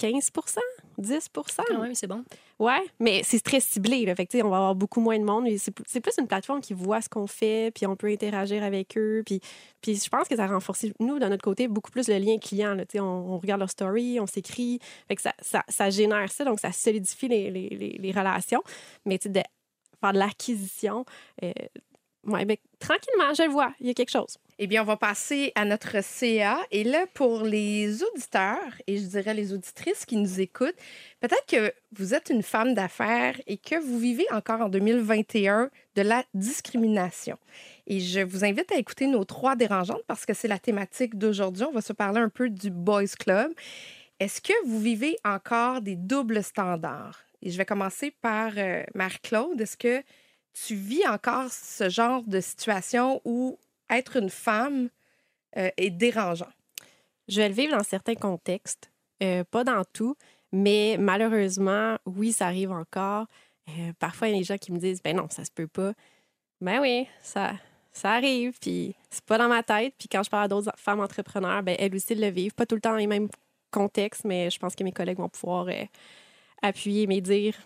15% 0.01 0.59
10% 0.99 1.61
Oui, 1.81 1.89
c'est 1.95 2.07
bon. 2.07 2.25
Oui, 2.59 2.75
mais 3.01 3.23
c'est 3.25 3.41
très 3.41 3.61
ciblé. 3.61 4.05
Là. 4.05 4.15
Fait 4.15 4.27
que, 4.27 4.43
on 4.43 4.51
va 4.51 4.57
avoir 4.57 4.75
beaucoup 4.75 5.01
moins 5.01 5.19
de 5.19 5.25
monde. 5.25 5.49
C'est 5.59 6.01
plus 6.01 6.15
une 6.19 6.27
plateforme 6.27 6.61
qui 6.61 6.75
voit 6.75 7.01
ce 7.01 7.09
qu'on 7.09 7.27
fait, 7.27 7.73
puis 7.75 7.87
on 7.87 7.97
peut 7.97 8.09
interagir 8.09 8.63
avec 8.63 8.97
eux. 8.97 9.23
Puis, 9.25 9.41
puis 9.81 9.97
je 9.97 10.09
pense 10.09 10.29
que 10.29 10.37
ça 10.37 10.47
renforce, 10.47 10.87
nous, 11.01 11.19
de 11.19 11.27
notre 11.27 11.43
côté, 11.43 11.67
beaucoup 11.69 11.91
plus 11.91 12.09
le 12.09 12.19
lien 12.19 12.39
client. 12.39 12.75
Là. 12.75 12.85
On, 12.97 13.01
on 13.01 13.39
regarde 13.39 13.61
leur 13.61 13.71
story, 13.71 14.21
on 14.21 14.27
s'écrit. 14.27 14.79
Fait 15.09 15.17
que 15.17 15.23
ça, 15.23 15.33
ça, 15.41 15.65
ça, 15.69 15.91
génère 15.91 16.31
ça, 16.31 16.45
donc 16.45 16.61
ça 16.61 16.73
solidifie 16.73 17.29
les, 17.29 17.51
les, 17.51 17.99
les, 17.99 18.13
relations. 18.13 18.63
Mais 19.07 19.19
de 19.19 19.41
faire 20.01 20.13
de 20.13 20.19
l'acquisition, 20.19 21.05
euh, 21.43 21.53
ouais, 22.27 22.45
ben, 22.45 22.57
tranquillement, 22.79 23.35
je 23.35 23.43
le 23.43 23.51
vois, 23.51 23.73
il 23.81 23.87
y 23.87 23.91
a 23.91 23.95
quelque 23.95 24.11
chose. 24.11 24.39
Eh 24.59 24.67
bien, 24.67 24.83
on 24.83 24.87
va 24.87 24.97
passer 24.97 25.51
à 25.55 25.65
notre 25.65 26.03
CA. 26.05 26.61
Et 26.71 26.85
là, 26.85 27.07
pour 27.15 27.43
les 27.43 28.03
auditeurs, 28.03 28.73
et 28.87 28.99
je 28.99 29.05
dirais 29.07 29.35
les 29.35 29.53
auditrices 29.53 30.05
qui 30.05 30.17
nous 30.17 30.41
écoutent, 30.41 30.77
peut-être 31.21 31.47
que 31.47 31.73
vous 31.93 32.15
êtes 32.15 32.31
une 32.31 32.43
femme 32.43 32.75
d'affaires 32.75 33.41
et 33.47 33.57
que 33.57 33.81
vous 33.81 33.99
vivez 33.99 34.27
encore 34.31 34.61
en 34.61 34.69
2021 34.69 35.71
de 35.97 36.03
la 36.03 36.23
discrimination. 36.35 37.39
Et 37.87 38.01
je 38.01 38.21
vous 38.21 38.45
invite 38.45 38.71
à 38.73 38.77
écouter 38.77 39.07
nos 39.07 39.25
trois 39.25 39.57
dérangeantes 39.57 40.05
parce 40.07 40.25
que 40.27 40.35
c'est 40.35 40.49
la 40.49 40.59
thématique 40.59 41.19
d'aujourd'hui. 41.19 41.65
On 41.65 41.73
va 41.73 41.81
se 41.81 41.93
parler 41.93 42.21
un 42.21 42.29
peu 42.29 42.49
du 42.49 42.71
Boys 42.71 43.17
Club. 43.19 43.53
Est-ce 44.21 44.41
que 44.41 44.53
vous 44.65 44.81
vivez 44.81 45.17
encore 45.25 45.81
des 45.81 45.97
doubles 45.97 46.45
standards? 46.45 47.19
Et 47.43 47.51
je 47.51 47.59
vais 47.59 47.65
commencer 47.65 48.13
par 48.23 48.53
euh, 48.57 48.85
Marc-Claude. 48.95 49.61
Est-ce 49.61 49.77
que 49.77 50.05
tu 50.53 50.75
vis 50.75 51.07
encore 51.07 51.51
ce 51.51 51.89
genre 51.89 52.23
de 52.23 52.41
situation 52.41 53.21
où 53.25 53.59
être 53.91 54.17
une 54.17 54.31
femme 54.31 54.89
euh, 55.57 55.71
est 55.77 55.91
dérangeant? 55.91 56.51
Je 57.29 57.41
vais 57.41 57.49
le 57.49 57.55
vivre 57.55 57.77
dans 57.77 57.85
certains 57.85 58.15
contextes, 58.15 58.91
euh, 59.23 59.45
pas 59.45 59.65
dans 59.65 59.85
tout, 59.93 60.17
mais 60.53 60.97
malheureusement, 60.99 61.97
oui, 62.05 62.33
ça 62.33 62.47
arrive 62.47 62.73
encore. 62.73 63.27
Euh, 63.69 63.93
parfois, 63.99 64.29
il 64.29 64.33
y 64.33 64.35
a 64.35 64.39
des 64.39 64.45
gens 64.45 64.59
qui 64.59 64.73
me 64.73 64.79
disent, 64.79 65.03
ben 65.03 65.17
non, 65.17 65.29
ça 65.31 65.45
se 65.45 65.51
peut 65.51 65.69
pas. 65.69 65.93
Ben 66.61 66.81
oui, 66.81 67.07
ça, 67.23 67.53
ça 67.93 68.13
arrive, 68.13 68.59
puis 68.61 68.95
c'est 69.11 69.25
pas 69.25 69.39
dans 69.39 69.49
ma 69.49 69.63
tête. 69.63 69.95
Puis 69.99 70.09
quand 70.09 70.23
je 70.23 70.31
parle 70.31 70.45
à 70.45 70.49
d'autres 70.49 70.73
femmes 70.77 71.01
entrepreneurs, 71.01 71.63
ben 71.63 71.77
elles 71.79 71.95
aussi 71.95 72.15
le 72.15 72.29
vivent. 72.29 72.55
Pas 72.55 72.67
tout 72.67 72.75
le 72.75 72.81
temps 72.81 72.91
dans 72.91 72.97
les 72.97 73.07
mêmes 73.07 73.29
contextes, 73.71 74.25
mais 74.25 74.51
je 74.51 74.59
pense 74.59 74.75
que 74.75 74.85
mes 74.85 74.93
collègues 74.93 75.19
vont 75.19 75.29
pouvoir 75.29 75.69
appuyer, 76.61 77.07
mais 77.07 77.21
dire 77.21 77.57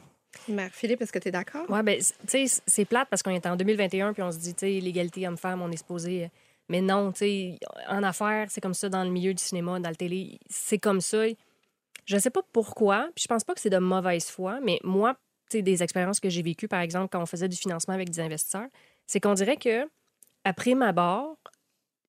Mère 0.48 0.70
Philippe, 0.72 1.00
est-ce 1.02 1.12
que 1.12 1.18
tu 1.18 1.28
es 1.28 1.30
d'accord? 1.32 1.68
Ouais, 1.70 1.82
ben, 1.82 2.00
c- 2.00 2.14
tu 2.26 2.46
sais, 2.46 2.62
c'est 2.66 2.84
plate 2.84 3.08
parce 3.08 3.22
qu'on 3.22 3.30
est 3.32 3.46
en 3.46 3.56
2021 3.56 4.12
puis 4.12 4.22
on 4.22 4.30
se 4.30 4.38
dit, 4.38 4.54
tu 4.54 4.60
sais, 4.60 4.80
l'égalité 4.80 5.26
homme-femme, 5.26 5.62
on 5.62 5.70
est 5.70 5.76
supposé. 5.76 6.24
euh, 6.24 6.28
Mais 6.68 6.80
non, 6.80 7.12
tu 7.12 7.18
sais, 7.18 7.58
en 7.88 8.02
affaires, 8.02 8.46
c'est 8.50 8.60
comme 8.60 8.74
ça 8.74 8.88
dans 8.88 9.02
le 9.04 9.10
milieu 9.10 9.34
du 9.34 9.42
cinéma, 9.42 9.80
dans 9.80 9.90
le 9.90 9.96
télé, 9.96 10.38
c'est 10.48 10.78
comme 10.78 11.00
ça. 11.00 11.24
Je 12.04 12.18
sais 12.18 12.30
pas 12.30 12.42
pourquoi, 12.52 13.08
puis 13.14 13.22
je 13.24 13.28
pense 13.28 13.42
pas 13.44 13.54
que 13.54 13.60
c'est 13.60 13.70
de 13.70 13.78
mauvaise 13.78 14.26
foi, 14.26 14.60
mais 14.62 14.78
moi, 14.84 15.14
tu 15.50 15.58
sais, 15.58 15.62
des 15.62 15.82
expériences 15.82 16.20
que 16.20 16.28
j'ai 16.28 16.42
vécues, 16.42 16.68
par 16.68 16.80
exemple, 16.80 17.08
quand 17.10 17.22
on 17.22 17.26
faisait 17.26 17.48
du 17.48 17.56
financement 17.56 17.94
avec 17.94 18.10
des 18.10 18.20
investisseurs, 18.20 18.68
c'est 19.06 19.18
qu'on 19.20 19.34
dirait 19.34 19.56
que 19.56 19.88
après 20.44 20.74
ma 20.74 20.92
barre, 20.92 21.34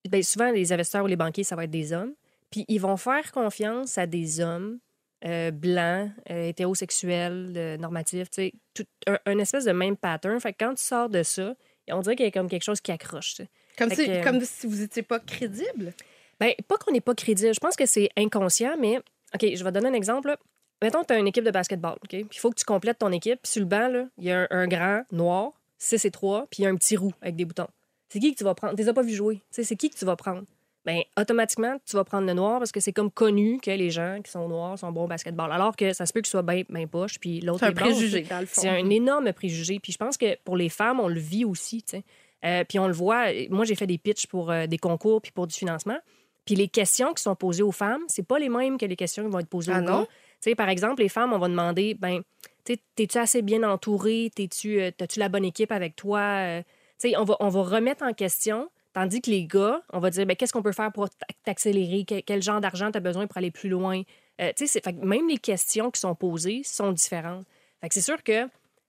ben, 0.09 0.21
souvent, 0.21 0.51
les 0.51 0.71
investisseurs 0.71 1.03
ou 1.03 1.07
les 1.07 1.15
banquiers, 1.15 1.43
ça 1.43 1.55
va 1.55 1.63
être 1.63 1.71
des 1.71 1.93
hommes, 1.93 2.13
puis 2.51 2.65
ils 2.67 2.79
vont 2.79 2.97
faire 2.97 3.31
confiance 3.31 3.97
à 3.97 4.05
des 4.05 4.39
hommes 4.39 4.79
euh, 5.25 5.51
blancs, 5.51 6.11
euh, 6.29 6.47
hétérosexuels, 6.49 7.53
euh, 7.55 7.77
normatifs, 7.77 8.29
tu 8.29 8.35
sais, 8.43 8.53
tout- 8.73 8.85
un, 9.07 9.17
un 9.25 9.39
espèce 9.39 9.65
de 9.65 9.71
même 9.71 9.97
pattern. 9.97 10.39
Fait 10.39 10.53
que 10.53 10.57
quand 10.63 10.75
tu 10.75 10.83
sors 10.83 11.09
de 11.09 11.23
ça, 11.23 11.55
on 11.89 12.01
dirait 12.01 12.15
qu'il 12.15 12.25
y 12.25 12.29
a 12.29 12.31
comme 12.31 12.49
quelque 12.49 12.63
chose 12.63 12.81
qui 12.81 12.91
accroche. 12.91 13.37
Comme, 13.77 13.89
Fait 13.89 13.95
si, 13.95 14.05
que- 14.07 14.23
comme 14.23 14.41
si 14.41 14.67
vous 14.67 14.77
n'étiez 14.77 15.03
pas 15.03 15.19
crédible. 15.19 15.93
Ben, 16.39 16.53
pas 16.67 16.77
qu'on 16.77 16.91
n'est 16.91 17.01
pas 17.01 17.15
crédible. 17.15 17.53
Je 17.53 17.59
pense 17.59 17.75
que 17.75 17.85
c'est 17.85 18.09
inconscient, 18.17 18.75
mais 18.79 18.97
OK, 19.33 19.41
je 19.55 19.63
vais 19.63 19.69
te 19.71 19.75
donner 19.75 19.89
un 19.89 19.93
exemple. 19.93 20.27
là. 20.29 20.37
Mettons 20.83 21.01
que 21.01 21.07
tu 21.07 21.13
as 21.13 21.17
une 21.17 21.27
équipe 21.27 21.43
de 21.43 21.49
basketball, 21.51 21.93
OK? 22.03 22.09
Puis 22.09 22.27
il 22.31 22.39
faut 22.39 22.51
que 22.51 22.59
tu 22.59 22.65
complètes 22.65 22.99
ton 22.99 23.11
équipe. 23.11 23.39
Puis 23.41 23.51
sur 23.53 23.61
le 23.61 23.65
banc, 23.67 24.07
il 24.19 24.23
y 24.25 24.31
a 24.31 24.41
un, 24.41 24.47
un 24.51 24.67
grand 24.67 25.03
noir, 25.11 25.53
6 25.79 26.05
et 26.05 26.11
3, 26.11 26.45
puis 26.51 26.61
il 26.61 26.63
y 26.63 26.67
a 26.67 26.69
un 26.69 26.75
petit 26.75 26.95
roux 26.95 27.13
avec 27.21 27.35
des 27.35 27.45
boutons. 27.45 27.67
C'est 28.09 28.19
qui 28.19 28.31
que 28.33 28.37
tu 28.37 28.43
vas 28.43 28.53
prendre? 28.53 28.75
Tu 28.75 28.83
les 28.83 28.89
as 28.89 28.93
pas 28.93 29.01
vu 29.01 29.13
jouer. 29.13 29.37
Tu 29.37 29.41
sais, 29.51 29.63
c'est 29.63 29.75
qui 29.75 29.89
que 29.89 29.97
tu 29.97 30.05
vas 30.05 30.15
prendre? 30.15 30.43
Ben, 30.87 31.01
automatiquement, 31.19 31.75
tu 31.85 31.97
vas 31.97 32.05
prendre 32.05 32.25
le 32.25 32.33
noir 32.33 32.59
parce 32.59 32.71
que 32.71 32.79
c'est 32.79 32.93
comme 32.93 33.11
connu 33.11 33.59
que 33.61 33.69
les 33.71 33.89
gens 33.89 34.21
qui 34.23 34.31
sont 34.31 34.47
noirs 34.47 34.79
sont 34.79 34.89
bons 34.93 35.03
au 35.03 35.07
basketball. 35.07 35.51
Alors 35.51 35.75
que 35.75 35.91
ça 35.91 36.05
se 36.05 36.13
peut 36.13 36.21
qu'ils 36.21 36.29
soient 36.29 36.43
bien 36.43 36.63
ben 36.69 36.87
poche, 36.87 37.19
puis 37.19 37.41
l'autre 37.41 37.59
C'est 37.59 37.65
un 37.65 37.69
est 37.71 37.73
blanc, 37.73 37.85
préjugé, 37.87 38.21
dans 38.21 38.39
le 38.39 38.45
fond. 38.45 38.61
c'est 38.61 38.69
un 38.69 38.89
énorme 38.89 39.33
préjugé. 39.33 39.79
Puis 39.81 39.91
je 39.91 39.97
pense 39.97 40.15
que 40.17 40.37
pour 40.45 40.55
les 40.55 40.69
femmes, 40.69 41.01
on 41.01 41.09
le 41.09 41.19
vit 41.19 41.43
aussi. 41.43 41.83
tu 41.83 41.97
sais. 41.97 42.03
Euh, 42.45 42.63
puis 42.63 42.79
on 42.79 42.87
le 42.87 42.93
voit. 42.93 43.25
Moi, 43.49 43.65
j'ai 43.65 43.75
fait 43.75 43.85
des 43.85 43.97
pitchs 43.97 44.27
pour 44.27 44.49
euh, 44.49 44.65
des 44.65 44.77
concours 44.77 45.21
puis 45.21 45.33
pour 45.33 45.45
du 45.45 45.53
financement. 45.53 45.97
Puis 46.45 46.55
les 46.55 46.69
questions 46.69 47.13
qui 47.13 47.21
sont 47.21 47.35
posées 47.35 47.63
aux 47.63 47.73
femmes, 47.73 48.03
c'est 48.07 48.25
pas 48.25 48.39
les 48.39 48.47
mêmes 48.47 48.77
que 48.77 48.85
les 48.85 48.95
questions 48.95 49.25
qui 49.25 49.29
vont 49.29 49.39
être 49.39 49.49
posées 49.49 49.73
Ah 49.75 49.79
aux 49.79 49.81
non? 49.81 49.99
gars. 50.01 50.05
Tu 50.05 50.51
sais, 50.51 50.55
par 50.55 50.69
exemple, 50.69 51.01
les 51.01 51.09
femmes, 51.09 51.33
on 51.33 51.37
va 51.39 51.49
demander, 51.49 51.95
ben, 51.95 52.21
t'es-tu 52.63 53.17
assez 53.17 53.41
bien 53.41 53.63
entourée? 53.63 54.31
T'es-tu, 54.33 54.79
euh, 54.79 54.91
t'as-tu 54.95 55.19
la 55.19 55.27
bonne 55.27 55.43
équipe 55.43 55.73
avec 55.73 55.97
toi? 55.97 56.19
Euh, 56.19 56.61
tu 56.97 57.09
sais, 57.09 57.17
on 57.17 57.25
va, 57.25 57.35
on 57.41 57.49
va 57.49 57.63
remettre 57.63 58.03
en 58.05 58.13
question. 58.13 58.69
Tandis 58.97 59.21
que 59.21 59.29
les 59.29 59.45
gars, 59.45 59.83
on 59.93 59.99
va 59.99 60.09
dire, 60.09 60.25
ben, 60.25 60.35
qu'est-ce 60.35 60.51
qu'on 60.51 60.63
peut 60.63 60.71
faire 60.71 60.91
pour 60.91 61.07
t'accélérer? 61.43 62.03
Que- 62.03 62.19
Quel, 62.21 62.41
genre 62.41 62.59
d'argent 62.59 62.89
tu 62.89 62.97
as 62.97 62.99
besoin 62.99 63.27
pour 63.27 63.37
aller 63.37 63.51
plus 63.51 63.69
loin? 63.69 64.01
Euh, 64.41 64.51
tu 64.57 64.65
même 65.03 65.29
les 65.29 65.37
questions 65.37 65.91
qui 65.91 65.99
sont 65.99 66.15
posées 66.15 66.63
sont 66.63 66.93
différentes. 66.93 67.45
Fait 67.79 67.89
que 67.89 67.93
c'est 67.93 68.01
sûr 68.01 68.23
que 68.23 68.47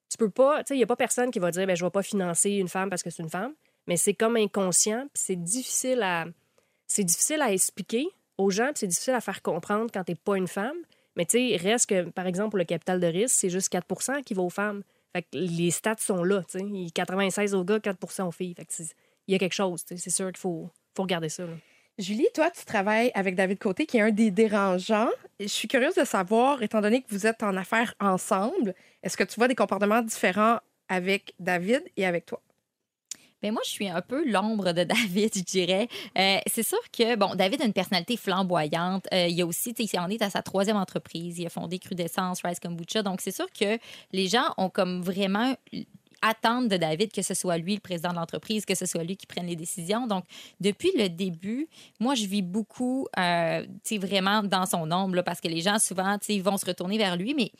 tu 0.08 0.16
peux 0.18 0.30
pas, 0.30 0.64
tu 0.64 0.72
il 0.72 0.78
n'y 0.78 0.82
a 0.82 0.86
pas 0.86 0.96
personne 0.96 1.30
qui 1.30 1.38
va 1.38 1.50
dire, 1.50 1.66
ben, 1.66 1.76
je 1.76 1.84
vais 1.84 1.90
pas 1.90 2.02
financer 2.02 2.52
une 2.52 2.68
femme 2.68 2.88
parce 2.88 3.02
que 3.02 3.10
c'est 3.10 3.22
une 3.22 3.28
femme, 3.28 3.52
mais 3.86 3.98
c'est 3.98 4.14
comme 4.14 4.36
inconscient, 4.36 5.06
c'est 5.12 5.36
difficile 5.36 6.00
à, 6.02 6.24
c'est 6.86 7.04
difficile 7.04 7.42
à 7.42 7.52
expliquer 7.52 8.08
aux 8.38 8.48
gens, 8.48 8.70
c'est 8.76 8.86
difficile 8.86 9.12
à 9.12 9.20
faire 9.20 9.42
comprendre 9.42 9.90
quand 9.92 10.04
t'es 10.04 10.14
pas 10.14 10.38
une 10.38 10.48
femme. 10.48 10.78
Mais 11.16 11.26
tu 11.26 11.36
reste 11.56 11.84
que, 11.90 12.08
par 12.08 12.26
exemple, 12.26 12.52
pour 12.52 12.58
le 12.58 12.64
capital 12.64 12.98
de 12.98 13.08
risque, 13.08 13.36
c'est 13.38 13.50
juste 13.50 13.70
4% 13.70 14.22
qui 14.22 14.32
va 14.32 14.40
aux 14.40 14.48
femmes. 14.48 14.84
Fait 15.12 15.20
que 15.20 15.28
les 15.36 15.70
stats 15.70 15.96
sont 15.98 16.22
là, 16.22 16.42
tu 16.50 16.60
sais. 16.60 16.90
96 16.94 17.54
aux 17.54 17.64
gars, 17.64 17.78
4% 17.78 18.26
aux 18.26 18.32
filles. 18.32 18.54
Il 19.28 19.32
y 19.32 19.34
a 19.34 19.38
quelque 19.38 19.54
chose. 19.54 19.84
C'est 19.86 20.10
sûr 20.10 20.26
qu'il 20.26 20.38
faut, 20.38 20.68
faut 20.96 21.02
regarder 21.02 21.28
ça. 21.28 21.44
là. 21.44 21.52
Julie, 21.98 22.28
toi, 22.32 22.48
tu 22.50 22.64
travailles 22.64 23.10
avec 23.14 23.34
David 23.34 23.58
Côté, 23.58 23.84
qui 23.84 23.96
est 23.96 24.02
un 24.02 24.10
des 24.10 24.30
dérangeants. 24.30 25.10
Je 25.40 25.46
suis 25.46 25.66
curieuse 25.66 25.96
de 25.96 26.04
savoir, 26.04 26.62
étant 26.62 26.80
donné 26.80 27.02
que 27.02 27.08
vous 27.10 27.26
êtes 27.26 27.42
en 27.42 27.56
affaires 27.56 27.94
ensemble, 27.98 28.74
est-ce 29.02 29.16
que 29.16 29.24
tu 29.24 29.34
vois 29.34 29.48
des 29.48 29.56
comportements 29.56 30.02
différents 30.02 30.60
avec 30.88 31.34
David 31.40 31.82
et 31.96 32.06
avec 32.06 32.24
toi? 32.26 32.40
Ben 33.42 33.52
moi, 33.52 33.62
je 33.64 33.70
suis 33.70 33.88
un 33.88 34.00
peu 34.00 34.28
l'ombre 34.28 34.72
de 34.72 34.84
David, 34.84 35.30
je 35.34 35.42
dirais. 35.42 35.88
Euh, 36.16 36.38
c'est 36.46 36.62
sûr 36.62 36.78
que, 36.92 37.16
bon, 37.16 37.34
David 37.34 37.62
a 37.62 37.64
une 37.64 37.72
personnalité 37.72 38.16
flamboyante. 38.16 39.06
Euh, 39.12 39.26
il 39.26 39.34
y 39.36 39.42
a 39.42 39.46
aussi, 39.46 39.74
tu 39.74 39.84
sais, 39.84 39.96
il 39.96 39.98
en 40.00 40.08
est 40.08 40.22
à 40.22 40.30
sa 40.30 40.42
troisième 40.42 40.76
entreprise. 40.76 41.38
Il 41.38 41.46
a 41.46 41.50
fondé 41.50 41.80
Crudescence, 41.80 42.42
Rice 42.44 42.60
Kombucha. 42.60 43.02
Donc, 43.02 43.20
c'est 43.20 43.34
sûr 43.34 43.46
que 43.52 43.78
les 44.12 44.28
gens 44.28 44.54
ont 44.56 44.70
comme 44.70 45.02
vraiment 45.02 45.54
attendent 46.22 46.68
de 46.68 46.76
David 46.76 47.12
que 47.12 47.22
ce 47.22 47.34
soit 47.34 47.58
lui 47.58 47.74
le 47.74 47.80
président 47.80 48.10
de 48.10 48.16
l'entreprise, 48.16 48.64
que 48.64 48.74
ce 48.74 48.86
soit 48.86 49.04
lui 49.04 49.16
qui 49.16 49.26
prenne 49.26 49.46
les 49.46 49.56
décisions. 49.56 50.06
Donc, 50.06 50.24
depuis 50.60 50.90
le 50.96 51.08
début, 51.08 51.68
moi, 52.00 52.14
je 52.14 52.26
vis 52.26 52.42
beaucoup, 52.42 53.06
euh, 53.18 53.62
tu 53.62 53.68
sais, 53.84 53.98
vraiment 53.98 54.42
dans 54.42 54.66
son 54.66 54.90
ombre, 54.90 55.22
parce 55.22 55.40
que 55.40 55.48
les 55.48 55.60
gens, 55.60 55.78
souvent, 55.78 56.18
tu 56.18 56.26
sais, 56.26 56.34
ils 56.34 56.42
vont 56.42 56.56
se 56.56 56.66
retourner 56.66 56.98
vers 56.98 57.16
lui, 57.16 57.34
mais 57.34 57.52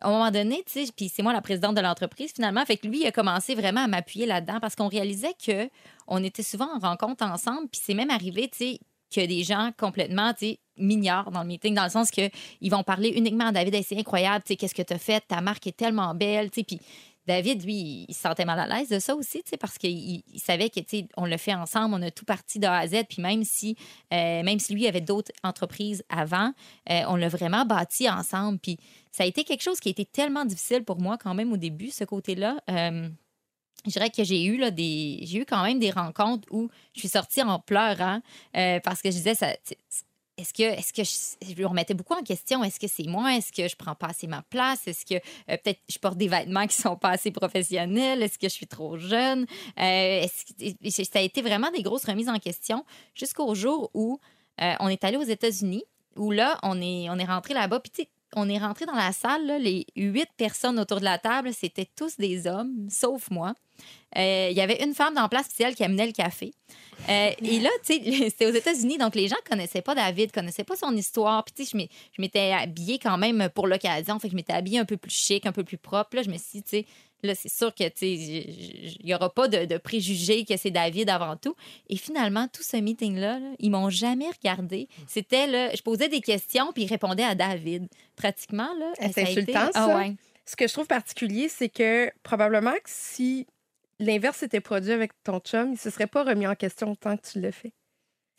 à 0.00 0.08
un 0.08 0.12
moment 0.12 0.30
donné, 0.30 0.62
tu 0.66 0.86
sais, 0.86 0.92
puis 0.96 1.08
c'est 1.08 1.22
moi 1.22 1.32
la 1.32 1.42
présidente 1.42 1.76
de 1.76 1.80
l'entreprise 1.80 2.32
finalement, 2.34 2.64
fait 2.64 2.76
que 2.76 2.86
lui 2.86 3.02
il 3.02 3.06
a 3.06 3.12
commencé 3.12 3.54
vraiment 3.54 3.84
à 3.84 3.86
m'appuyer 3.86 4.26
là-dedans 4.26 4.58
parce 4.60 4.74
qu'on 4.74 4.88
réalisait 4.88 5.34
que 5.44 5.68
on 6.08 6.24
était 6.24 6.42
souvent 6.42 6.68
en 6.74 6.78
rencontre 6.78 7.24
ensemble, 7.24 7.68
puis 7.68 7.80
c'est 7.84 7.94
même 7.94 8.10
arrivé, 8.10 8.48
tu 8.48 8.58
sais, 8.58 8.80
que 9.14 9.26
des 9.26 9.42
gens 9.42 9.70
complètement, 9.76 10.32
tu 10.32 10.46
sais, 10.46 10.58
m'ignorent 10.78 11.30
dans 11.30 11.42
le 11.42 11.48
meeting, 11.48 11.74
dans 11.74 11.84
le 11.84 11.90
sens 11.90 12.10
que 12.10 12.30
ils 12.60 12.70
vont 12.70 12.82
parler 12.82 13.10
uniquement 13.10 13.48
à 13.48 13.52
David, 13.52 13.82
c'est 13.84 13.98
incroyable, 13.98 14.42
tu 14.44 14.52
sais, 14.52 14.56
qu'est-ce 14.56 14.74
que 14.74 14.82
tu 14.82 14.94
as 14.94 14.98
fait, 14.98 15.22
ta 15.26 15.40
marque 15.40 15.66
est 15.66 15.76
tellement 15.76 16.14
belle, 16.14 16.50
tu 16.50 16.64
puis 16.64 16.80
David, 17.30 17.64
lui, 17.64 18.06
il 18.08 18.14
se 18.14 18.22
sentait 18.22 18.44
mal 18.44 18.58
à 18.58 18.66
l'aise 18.66 18.88
de 18.88 18.98
ça 18.98 19.14
aussi, 19.14 19.40
parce 19.60 19.78
qu'il 19.78 20.24
il 20.26 20.40
savait 20.40 20.68
que, 20.68 20.80
on 21.16 21.26
le 21.26 21.36
fait 21.36 21.54
ensemble, 21.54 21.94
on 21.94 22.02
a 22.02 22.10
tout 22.10 22.24
parti 22.24 22.58
de 22.58 22.66
A 22.66 22.76
à 22.76 22.88
Z, 22.88 23.04
puis 23.08 23.22
même 23.22 23.44
si, 23.44 23.76
euh, 24.12 24.42
même 24.42 24.58
si 24.58 24.74
lui 24.74 24.88
avait 24.88 25.00
d'autres 25.00 25.30
entreprises 25.44 26.02
avant, 26.08 26.52
euh, 26.90 27.02
on 27.06 27.14
l'a 27.14 27.28
vraiment 27.28 27.64
bâti 27.64 28.10
ensemble, 28.10 28.58
puis 28.58 28.78
ça 29.12 29.22
a 29.22 29.26
été 29.26 29.44
quelque 29.44 29.62
chose 29.62 29.78
qui 29.78 29.90
a 29.90 29.92
été 29.92 30.04
tellement 30.04 30.44
difficile 30.44 30.82
pour 30.82 31.00
moi 31.00 31.18
quand 31.18 31.34
même 31.34 31.52
au 31.52 31.56
début, 31.56 31.90
ce 31.90 32.02
côté-là. 32.02 32.56
Euh, 32.68 33.08
je 33.86 33.90
dirais 33.92 34.10
que 34.10 34.24
j'ai 34.24 34.44
eu 34.44 34.56
là, 34.56 34.72
des 34.72 35.20
j'ai 35.22 35.38
eu 35.38 35.44
quand 35.44 35.62
même 35.62 35.78
des 35.78 35.92
rencontres 35.92 36.48
où 36.50 36.68
je 36.94 36.98
suis 36.98 37.08
sortie 37.08 37.42
en 37.42 37.60
pleurant 37.60 38.20
parce 38.52 39.00
que 39.00 39.10
je 39.10 39.16
disais 39.16 39.34
ça 39.34 39.54
est-ce 40.40 40.54
que 40.54 40.62
est-ce 40.62 40.92
que 40.92 41.04
je, 41.04 41.50
je 41.50 41.54
lui 41.54 41.64
remettais 41.64 41.94
beaucoup 41.94 42.14
en 42.14 42.22
question 42.22 42.64
est-ce 42.64 42.80
que 42.80 42.86
c'est 42.86 43.06
moi 43.06 43.34
est-ce 43.36 43.52
que 43.52 43.68
je 43.68 43.76
prends 43.76 43.94
pas 43.94 44.08
assez 44.08 44.26
ma 44.26 44.42
place 44.42 44.86
est-ce 44.86 45.04
que 45.04 45.14
euh, 45.14 45.56
peut-être 45.62 45.80
je 45.88 45.98
porte 45.98 46.16
des 46.16 46.28
vêtements 46.28 46.66
qui 46.66 46.76
sont 46.76 46.96
pas 46.96 47.10
assez 47.10 47.30
professionnels 47.30 48.22
est-ce 48.22 48.38
que 48.38 48.48
je 48.48 48.54
suis 48.54 48.66
trop 48.66 48.98
jeune? 48.98 49.46
Euh, 49.78 50.26
ça 50.90 51.18
a 51.18 51.22
été 51.22 51.42
vraiment 51.42 51.70
des 51.70 51.82
grosses 51.82 52.04
remises 52.04 52.28
en 52.28 52.38
question 52.38 52.84
jusqu'au 53.14 53.54
jour 53.54 53.90
où 53.94 54.18
euh, 54.60 54.74
on 54.80 54.88
est 54.88 55.04
allé 55.04 55.16
aux 55.16 55.22
États-Unis 55.22 55.84
où 56.16 56.30
là 56.30 56.58
on 56.62 56.80
est 56.80 57.08
on 57.10 57.18
est 57.18 57.24
rentré 57.24 57.54
là-bas 57.54 57.80
puis 57.80 58.08
on 58.36 58.48
est 58.48 58.58
rentré 58.58 58.86
dans 58.86 58.94
la 58.94 59.12
salle, 59.12 59.46
les 59.60 59.86
huit 59.96 60.28
personnes 60.36 60.78
autour 60.78 61.00
de 61.00 61.04
la 61.04 61.18
table, 61.18 61.52
c'était 61.52 61.88
tous 61.96 62.16
des 62.16 62.46
hommes, 62.46 62.88
sauf 62.90 63.30
moi. 63.30 63.54
Euh, 64.16 64.48
Il 64.50 64.56
y 64.56 64.60
avait 64.60 64.82
une 64.84 64.94
femme 64.94 65.14
dans 65.14 65.22
la 65.22 65.28
place 65.28 65.46
spéciale 65.46 65.74
qui 65.74 65.84
amenait 65.84 66.06
le 66.06 66.12
café. 66.12 66.52
Euh, 67.08 67.30
et 67.42 67.60
là, 67.60 67.70
c'était 67.82 68.46
aux 68.46 68.52
États-Unis, 68.52 68.98
donc 68.98 69.14
les 69.14 69.28
gens 69.28 69.36
connaissaient 69.48 69.82
pas 69.82 69.94
David, 69.94 70.32
connaissaient 70.32 70.64
pas 70.64 70.76
son 70.76 70.94
histoire. 70.96 71.44
Puis, 71.44 71.66
je 71.66 72.20
m'étais 72.20 72.52
habillée 72.52 72.98
quand 72.98 73.18
même 73.18 73.48
pour 73.54 73.66
l'occasion. 73.66 74.18
Fait 74.18 74.28
je 74.28 74.36
m'étais 74.36 74.52
habillée 74.52 74.78
un 74.78 74.84
peu 74.84 74.96
plus 74.96 75.10
chic, 75.10 75.46
un 75.46 75.52
peu 75.52 75.64
plus 75.64 75.78
propre. 75.78 76.22
Je 76.22 76.30
me 76.30 76.36
suis 76.36 76.62
dit, 76.62 76.84
tu 76.84 76.84
là, 77.22 77.34
c'est 77.34 77.48
sûr 77.50 77.74
que, 77.74 77.84
il 78.02 79.06
y 79.06 79.14
aura 79.14 79.32
pas 79.32 79.48
de, 79.48 79.64
de 79.64 79.78
préjugés 79.78 80.44
que 80.44 80.56
c'est 80.56 80.70
David 80.70 81.08
avant 81.10 81.36
tout. 81.36 81.54
Et 81.88 81.96
finalement, 81.96 82.48
tout 82.48 82.62
ce 82.62 82.76
meeting-là, 82.76 83.38
là, 83.38 83.50
ils 83.58 83.70
m'ont 83.70 83.90
jamais 83.90 84.28
regardé. 84.30 84.88
C'était, 85.06 85.46
là, 85.46 85.74
je 85.74 85.82
posais 85.82 86.08
des 86.08 86.20
questions, 86.20 86.72
puis 86.72 86.84
ils 86.84 86.88
répondaient 86.88 87.24
à 87.24 87.34
David. 87.34 87.88
Pratiquement, 88.16 88.68
là. 88.78 88.92
C'est 89.00 89.10
été- 89.10 89.22
insultant, 89.22 89.70
Ah 89.74 89.86
ça? 89.86 89.96
ouais. 89.96 90.16
Ce 90.46 90.56
que 90.56 90.66
je 90.66 90.72
trouve 90.72 90.86
particulier, 90.86 91.48
c'est 91.48 91.68
que 91.68 92.10
probablement 92.22 92.72
que 92.72 92.80
si 92.86 93.46
l'inverse 93.98 94.38
s'était 94.38 94.60
produit 94.60 94.92
avec 94.92 95.12
ton 95.22 95.38
chum, 95.40 95.72
il 95.72 95.78
se 95.78 95.90
serait 95.90 96.06
pas 96.06 96.24
remis 96.24 96.46
en 96.46 96.54
question 96.54 96.90
autant 96.90 97.16
que 97.16 97.22
tu 97.30 97.40
le 97.40 97.50
fais. 97.50 97.72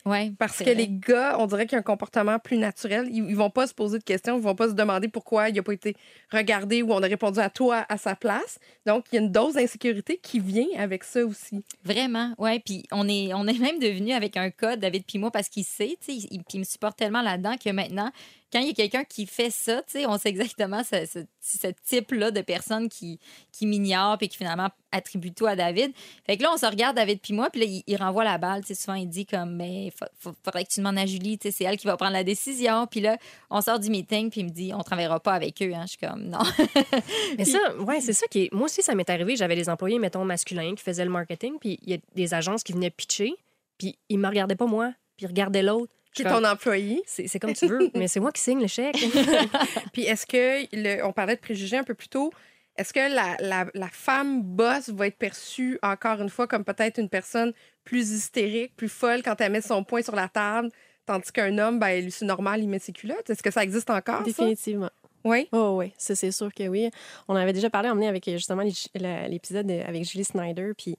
Ouais, 0.04 0.32
Parce 0.36 0.58
que 0.58 0.64
vrai. 0.64 0.74
les 0.74 0.88
gars, 0.88 1.36
on 1.38 1.46
dirait 1.46 1.66
qu'il 1.66 1.74
y 1.74 1.76
a 1.76 1.78
un 1.78 1.82
comportement 1.82 2.38
plus 2.40 2.58
naturel. 2.58 3.06
Ils, 3.10 3.24
ils 3.28 3.36
vont 3.36 3.50
pas 3.50 3.66
se 3.68 3.74
poser 3.74 3.98
de 3.98 4.02
questions, 4.04 4.36
ils 4.36 4.42
vont 4.42 4.54
pas 4.56 4.68
se 4.68 4.74
demander 4.74 5.06
pourquoi 5.06 5.48
il 5.48 5.54
n'a 5.54 5.62
pas 5.62 5.72
été 5.72 5.96
regardé 6.32 6.82
ou 6.82 6.92
on 6.92 7.02
a 7.02 7.06
répondu 7.06 7.38
à 7.38 7.50
toi 7.50 7.86
à 7.88 7.96
sa 7.98 8.16
place. 8.16 8.58
Donc, 8.84 9.04
il 9.12 9.16
y 9.16 9.18
a 9.18 9.22
une 9.22 9.30
dose 9.30 9.54
d'insécurité 9.54 10.18
qui 10.20 10.40
vient 10.40 10.66
avec 10.76 11.04
ça 11.04 11.24
aussi. 11.24 11.62
Vraiment, 11.84 12.34
ouais. 12.38 12.58
Puis 12.58 12.84
on 12.90 13.08
est, 13.08 13.32
on 13.32 13.46
est 13.46 13.58
même 13.60 13.78
devenu 13.78 14.12
avec 14.12 14.36
un 14.36 14.50
code, 14.50 14.80
David 14.80 15.04
puis 15.06 15.18
moi, 15.18 15.30
parce 15.30 15.48
qu'il 15.48 15.64
sait, 15.64 15.96
tu 16.04 16.12
sais, 16.12 16.28
il, 16.30 16.42
puis 16.42 16.54
il 16.54 16.58
me 16.60 16.64
supporte 16.64 16.98
tellement 16.98 17.22
là-dedans 17.22 17.54
que 17.62 17.70
maintenant, 17.70 18.10
quand 18.52 18.60
il 18.60 18.66
y 18.66 18.70
a 18.70 18.74
quelqu'un 18.74 19.04
qui 19.04 19.26
fait 19.26 19.50
ça, 19.50 19.78
tu 19.82 19.92
sais, 19.92 20.06
on 20.06 20.18
sait 20.18 20.28
exactement 20.28 20.82
ce, 20.84 21.06
ce- 21.06 21.24
ce 21.40 21.68
type-là 21.84 22.30
de 22.30 22.40
personne 22.42 22.88
qui, 22.88 23.18
qui 23.50 23.66
m'ignore 23.66 24.18
puis 24.18 24.28
qui 24.28 24.36
finalement 24.36 24.68
attribue 24.92 25.32
tout 25.32 25.46
à 25.46 25.56
David. 25.56 25.92
Fait 26.26 26.36
que 26.36 26.42
là, 26.42 26.50
on 26.52 26.58
se 26.58 26.66
regarde, 26.66 26.94
David 26.96 27.20
puis 27.20 27.32
moi, 27.32 27.48
puis 27.50 27.60
là, 27.62 27.66
il, 27.66 27.82
il 27.86 27.96
renvoie 27.96 28.24
la 28.24 28.36
balle. 28.38 28.60
Tu 28.62 28.68
sais, 28.68 28.74
souvent, 28.74 28.94
il 28.96 29.08
dit 29.08 29.24
comme, 29.24 29.56
mais 29.56 29.90
fa- 29.96 30.10
faudrait 30.44 30.64
que 30.64 30.70
tu 30.70 30.80
demandes 30.80 30.98
à 30.98 31.06
Julie, 31.06 31.38
tu 31.38 31.48
sais, 31.48 31.56
c'est 31.56 31.64
elle 31.64 31.76
qui 31.78 31.86
va 31.86 31.96
prendre 31.96 32.12
la 32.12 32.24
décision. 32.24 32.86
Puis 32.86 33.00
là, 33.00 33.16
on 33.50 33.60
sort 33.62 33.78
du 33.78 33.88
meeting, 33.88 34.30
puis 34.30 34.40
il 34.42 34.44
me 34.44 34.50
dit, 34.50 34.72
on 34.74 34.82
travaillera 34.82 35.18
pas 35.18 35.32
avec 35.32 35.60
eux. 35.62 35.72
Hein. 35.74 35.84
Je 35.84 35.96
suis 35.96 35.98
comme, 35.98 36.24
non. 36.28 36.38
Mais 37.38 37.44
ça, 37.44 37.58
ouais, 37.80 38.00
c'est 38.00 38.12
ça 38.12 38.26
qui 38.28 38.44
est. 38.44 38.52
Moi 38.52 38.64
aussi, 38.66 38.82
ça 38.82 38.94
m'est 38.94 39.08
arrivé. 39.08 39.34
J'avais 39.36 39.56
des 39.56 39.68
employés, 39.68 39.98
mettons, 39.98 40.24
masculins 40.24 40.74
qui 40.74 40.82
faisaient 40.82 41.04
le 41.04 41.10
marketing, 41.10 41.54
puis 41.58 41.78
il 41.82 41.90
y 41.90 41.94
a 41.94 41.98
des 42.14 42.34
agences 42.34 42.62
qui 42.62 42.72
venaient 42.72 42.90
pitcher, 42.90 43.32
puis 43.78 43.98
ils 44.08 44.18
me 44.18 44.28
regardaient 44.28 44.56
pas 44.56 44.66
moi, 44.66 44.92
puis 45.16 45.24
ils 45.24 45.28
regardaient 45.28 45.62
l'autre. 45.62 45.92
Qui 46.14 46.22
est 46.22 46.24
ton 46.26 46.44
employé. 46.44 47.02
C'est 47.06 47.38
comme 47.38 47.52
tu 47.54 47.66
veux, 47.66 47.90
mais 47.94 48.08
c'est 48.08 48.20
moi 48.20 48.32
qui 48.32 48.40
signe 48.42 48.60
le 48.60 48.66
chèque. 48.66 48.96
Puis 49.92 50.02
est-ce 50.02 50.26
que, 50.26 50.66
le- 50.72 51.04
on 51.04 51.12
parlait 51.12 51.36
de 51.36 51.40
préjugés 51.40 51.76
un 51.76 51.84
peu 51.84 51.94
plus 51.94 52.08
tôt, 52.08 52.30
est-ce 52.76 52.92
que 52.92 53.00
la, 53.00 53.36
la- 53.40 53.70
la 53.74 53.88
femme 53.88 54.42
boss 54.42 54.88
va 54.90 55.06
être 55.06 55.16
perçue, 55.18 55.78
encore 55.82 56.20
une 56.20 56.28
fois, 56.30 56.46
comme 56.46 56.64
peut-être 56.64 56.98
une 56.98 57.08
personne 57.08 57.52
plus 57.84 58.10
hystérique, 58.12 58.74
plus 58.76 58.88
folle 58.88 59.22
quand 59.22 59.40
elle 59.40 59.52
met 59.52 59.60
son 59.60 59.84
poing 59.84 60.02
sur 60.02 60.14
la 60.14 60.28
table, 60.28 60.70
tandis 61.06 61.32
qu'un 61.32 61.56
homme, 61.58 61.78
ben, 61.78 62.02
lui, 62.02 62.10
c'est 62.12 62.24
normal, 62.24 62.62
il 62.62 62.68
met 62.68 62.78
ses 62.78 62.92
culottes? 62.92 63.28
Est-ce 63.28 63.42
que 63.42 63.50
ça 63.50 63.62
existe 63.62 63.90
encore, 63.90 64.18
ça? 64.18 64.24
Définitivement. 64.24 64.90
Oui? 65.24 65.48
Oh 65.52 65.76
oui, 65.78 65.92
ça 65.98 66.14
c'est 66.16 66.32
sûr 66.32 66.52
que 66.52 66.66
oui. 66.66 66.90
On 67.28 67.36
avait 67.36 67.52
déjà 67.52 67.70
parlé, 67.70 67.88
emmené 67.88 68.08
avec 68.08 68.28
justement 68.28 68.62
l'épisode 68.62 69.66
de- 69.66 69.80
avec 69.86 70.04
Julie 70.04 70.24
Snyder, 70.24 70.72
puis 70.76 70.96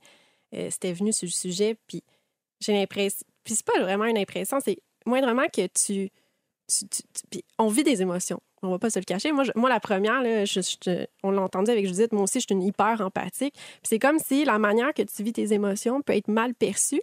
euh, 0.55 0.69
c'était 0.71 0.93
venu 0.93 1.11
sur 1.11 1.25
le 1.25 1.31
sujet, 1.31 1.75
puis 1.87 2.03
j'ai 2.61 2.71
l'impression, 2.73 3.25
puis 3.43 3.55
c'est 3.55 3.65
pas 3.65 3.79
vraiment 3.81 4.05
une 4.05 4.17
impression, 4.17 4.59
c'est 4.63 4.77
moindrement 5.05 5.47
que 5.47 5.67
tu, 5.67 6.11
on 7.57 7.67
vit 7.67 7.83
des 7.83 8.01
émotions. 8.01 8.41
On 8.61 8.69
va 8.69 8.79
pas 8.79 8.89
se 8.89 8.97
le 8.97 9.03
cacher. 9.03 9.33
Moi, 9.33 9.43
moi 9.55 9.69
la 9.69 9.81
première, 9.81 10.21
là, 10.21 10.45
on 11.21 11.31
l'a 11.31 11.41
entendu 11.41 11.69
avec 11.69 11.85
Judith, 11.85 12.13
moi 12.13 12.23
aussi, 12.23 12.39
je 12.39 12.45
suis 12.45 12.55
une 12.55 12.63
hyper 12.63 13.01
empathique. 13.01 13.53
C'est 13.83 13.99
comme 13.99 14.19
si 14.19 14.45
la 14.45 14.57
manière 14.57 14.93
que 14.93 15.01
tu 15.01 15.21
vis 15.21 15.33
tes 15.33 15.51
émotions 15.51 16.01
peut 16.01 16.15
être 16.15 16.29
mal 16.29 16.53
perçue 16.53 17.01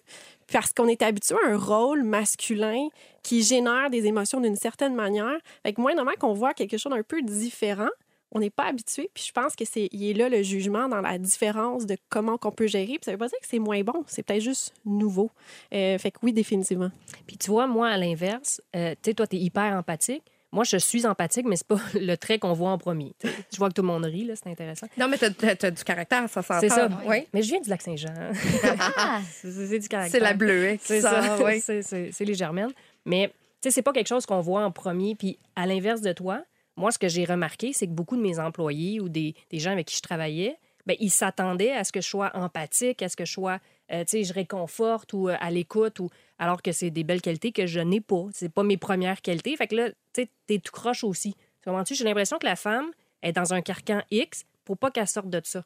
parce 0.51 0.73
qu'on 0.73 0.89
est 0.89 1.03
habitué 1.03 1.37
à 1.45 1.51
un 1.51 1.59
rôle 1.59 2.03
masculin 2.03 2.89
qui 3.23 3.43
génère 3.43 3.91
des 3.91 4.07
émotions 4.07 4.41
d'une 4.41 4.57
certaine 4.57 4.95
manière. 4.95 5.39
Fait 5.63 5.75
que 5.75 5.83
moindrement 5.83 6.13
qu'on 6.19 6.33
voit 6.33 6.55
quelque 6.55 6.79
chose 6.79 6.93
d'un 6.93 7.03
peu 7.03 7.21
différent, 7.21 7.91
on 8.33 8.39
n'est 8.41 8.51
pas 8.51 8.65
habitué. 8.67 9.11
Puis 9.15 9.25
je 9.29 9.33
pense 9.33 9.57
que 9.57 9.65
c'est 9.65 9.89
il 9.93 10.09
est 10.09 10.15
là 10.15 10.29
le 10.29 10.43
jugement 10.43 10.89
dans 10.89 11.01
la 11.01 11.19
différence 11.19 11.87
de 11.87 11.97
comment 12.09 12.39
qu'on 12.39 12.53
peut 12.53 12.67
gérer. 12.67 12.87
Puis 12.87 13.01
ça 13.03 13.13
veut 13.13 13.19
pas 13.19 13.29
dire 13.29 13.39
que 13.41 13.47
c'est 13.49 13.59
moins 13.59 13.83
bon, 13.83 14.05
c'est 14.07 14.23
peut-être 14.23 14.43
juste 14.43 14.73
nouveau. 14.85 15.31
Euh, 15.75 15.99
fait 15.99 16.11
que 16.11 16.19
oui, 16.23 16.33
définitivement. 16.33 16.91
Puis 17.27 17.37
tu 17.37 17.51
vois, 17.51 17.67
moi, 17.67 17.89
à 17.89 17.97
l'inverse, 17.97 18.61
euh, 18.77 18.91
tu 19.03 19.11
sais, 19.11 19.15
toi, 19.15 19.27
tu 19.27 19.37
es 19.37 19.41
hyper 19.41 19.73
empathique. 19.75 20.23
Moi, 20.53 20.65
je 20.65 20.79
suis 20.79 21.07
empathique, 21.07 21.47
mais 21.47 21.55
c'est 21.55 21.67
pas 21.67 21.79
le 21.95 22.17
trait 22.17 22.41
qu'on 22.41 22.53
voit 22.55 22.71
en 22.71 22.79
premier. 22.79 23.15
Je 23.23 23.57
vois 23.57 23.69
que 23.69 23.75
tout 23.75 23.83
le 23.83 23.87
monde 23.89 24.05
rit, 24.05 24.25
là, 24.25 24.35
c'est 24.35 24.51
intéressant. 24.51 24.89
Non, 24.99 25.07
mais 25.07 25.17
t'as, 25.17 25.31
t'as- 25.31 25.55
t'as 25.55 25.71
du 25.71 25.85
caractère, 25.85 26.29
ça 26.29 26.43
s'entend. 26.43 26.61
C'est 26.61 26.69
ça. 26.71 26.89
Oui. 27.07 27.19
Mais 27.33 27.43
je 27.43 27.51
viens 27.51 27.61
du 27.61 27.71
lac 27.71 27.81
Saint-Jean. 27.83 28.13
Ah! 28.97 29.21
c'est 29.33 29.79
du 29.79 29.89
caractère. 29.89 30.11
C'est 30.11 30.19
la 30.25 30.35
bleuée 30.35 30.79
qui 30.79 30.87
C'est 30.87 31.01
ça. 31.03 31.37
oui. 31.45 31.61
C'est- 31.65 31.83
c'est 31.83 32.11
c'est 32.13 32.25
les 32.25 32.35
germaines. 32.35 32.73
Mais, 33.05 33.29
tu 33.29 33.35
sais, 33.63 33.71
c'est 33.71 33.83
pas 33.83 33.93
quelque 33.93 34.09
chose 34.09 34.27
qu'on 34.27 34.41
voit 34.41 34.65
en 34.65 34.73
premier. 34.73 35.15
Puis, 35.15 35.39
à 35.55 35.67
l'inverse 35.67 36.01
de 36.01 36.13
toi, 36.13 36.43
moi, 36.77 36.91
ce 36.91 36.99
que 36.99 37.09
j'ai 37.09 37.25
remarqué, 37.25 37.73
c'est 37.73 37.87
que 37.87 37.93
beaucoup 37.93 38.17
de 38.17 38.23
mes 38.23 38.39
employés 38.39 39.01
ou 39.01 39.09
des, 39.09 39.35
gens 39.53 39.73
avec 39.73 39.87
qui 39.87 39.97
je 39.97 40.03
travaillais, 40.03 40.57
ben, 40.87 40.97
ils 40.99 41.11
s'attendaient 41.11 41.73
à 41.73 41.85
ce 41.85 41.93
que 41.93 42.01
je 42.01 42.09
sois 42.09 42.31
empathique, 42.35 43.03
à 43.03 43.09
ce 43.09 43.17
que 43.17 43.25
je 43.25 43.33
sois, 43.33 43.61
euh, 43.93 44.05
tu 44.05 44.11
sais, 44.11 44.25
je 44.25 44.33
réconforte 44.33 45.13
ou 45.13 45.29
euh, 45.29 45.37
à 45.41 45.51
l'écoute, 45.51 46.01
ou 46.01 46.09
alors 46.39 46.63
que 46.63 46.73
c'est 46.73 46.91
des 46.91 47.05
belles 47.05 47.21
qualités 47.21 47.53
que 47.53 47.67
je 47.67 47.81
n'ai 47.81 48.01
pas. 48.01 48.27
C'est 48.33 48.49
pas 48.49 48.63
mes 48.63 48.77
premières 48.77 49.21
qualités. 49.21 49.57
Fait 49.57 49.67
que 49.67 49.75
là, 49.75 49.91
tu 49.91 50.23
sais, 50.23 50.31
t'es 50.47 50.59
tout 50.59 50.73
croche 50.73 51.05
aussi. 51.05 51.35
Tu? 51.63 51.95
J'ai 51.95 52.05
l'impression 52.05 52.39
que 52.39 52.47
la 52.47 52.57
femme 52.57 52.91
est 53.23 53.33
dans 53.33 53.53
un 53.53 53.61
carcan 53.61 54.01
X 54.11 54.45
pour 54.65 54.79
pas 54.79 54.91
qu'elle 54.91 55.09
sorte 55.09 55.29
de 55.29 55.41
ça. 55.45 55.65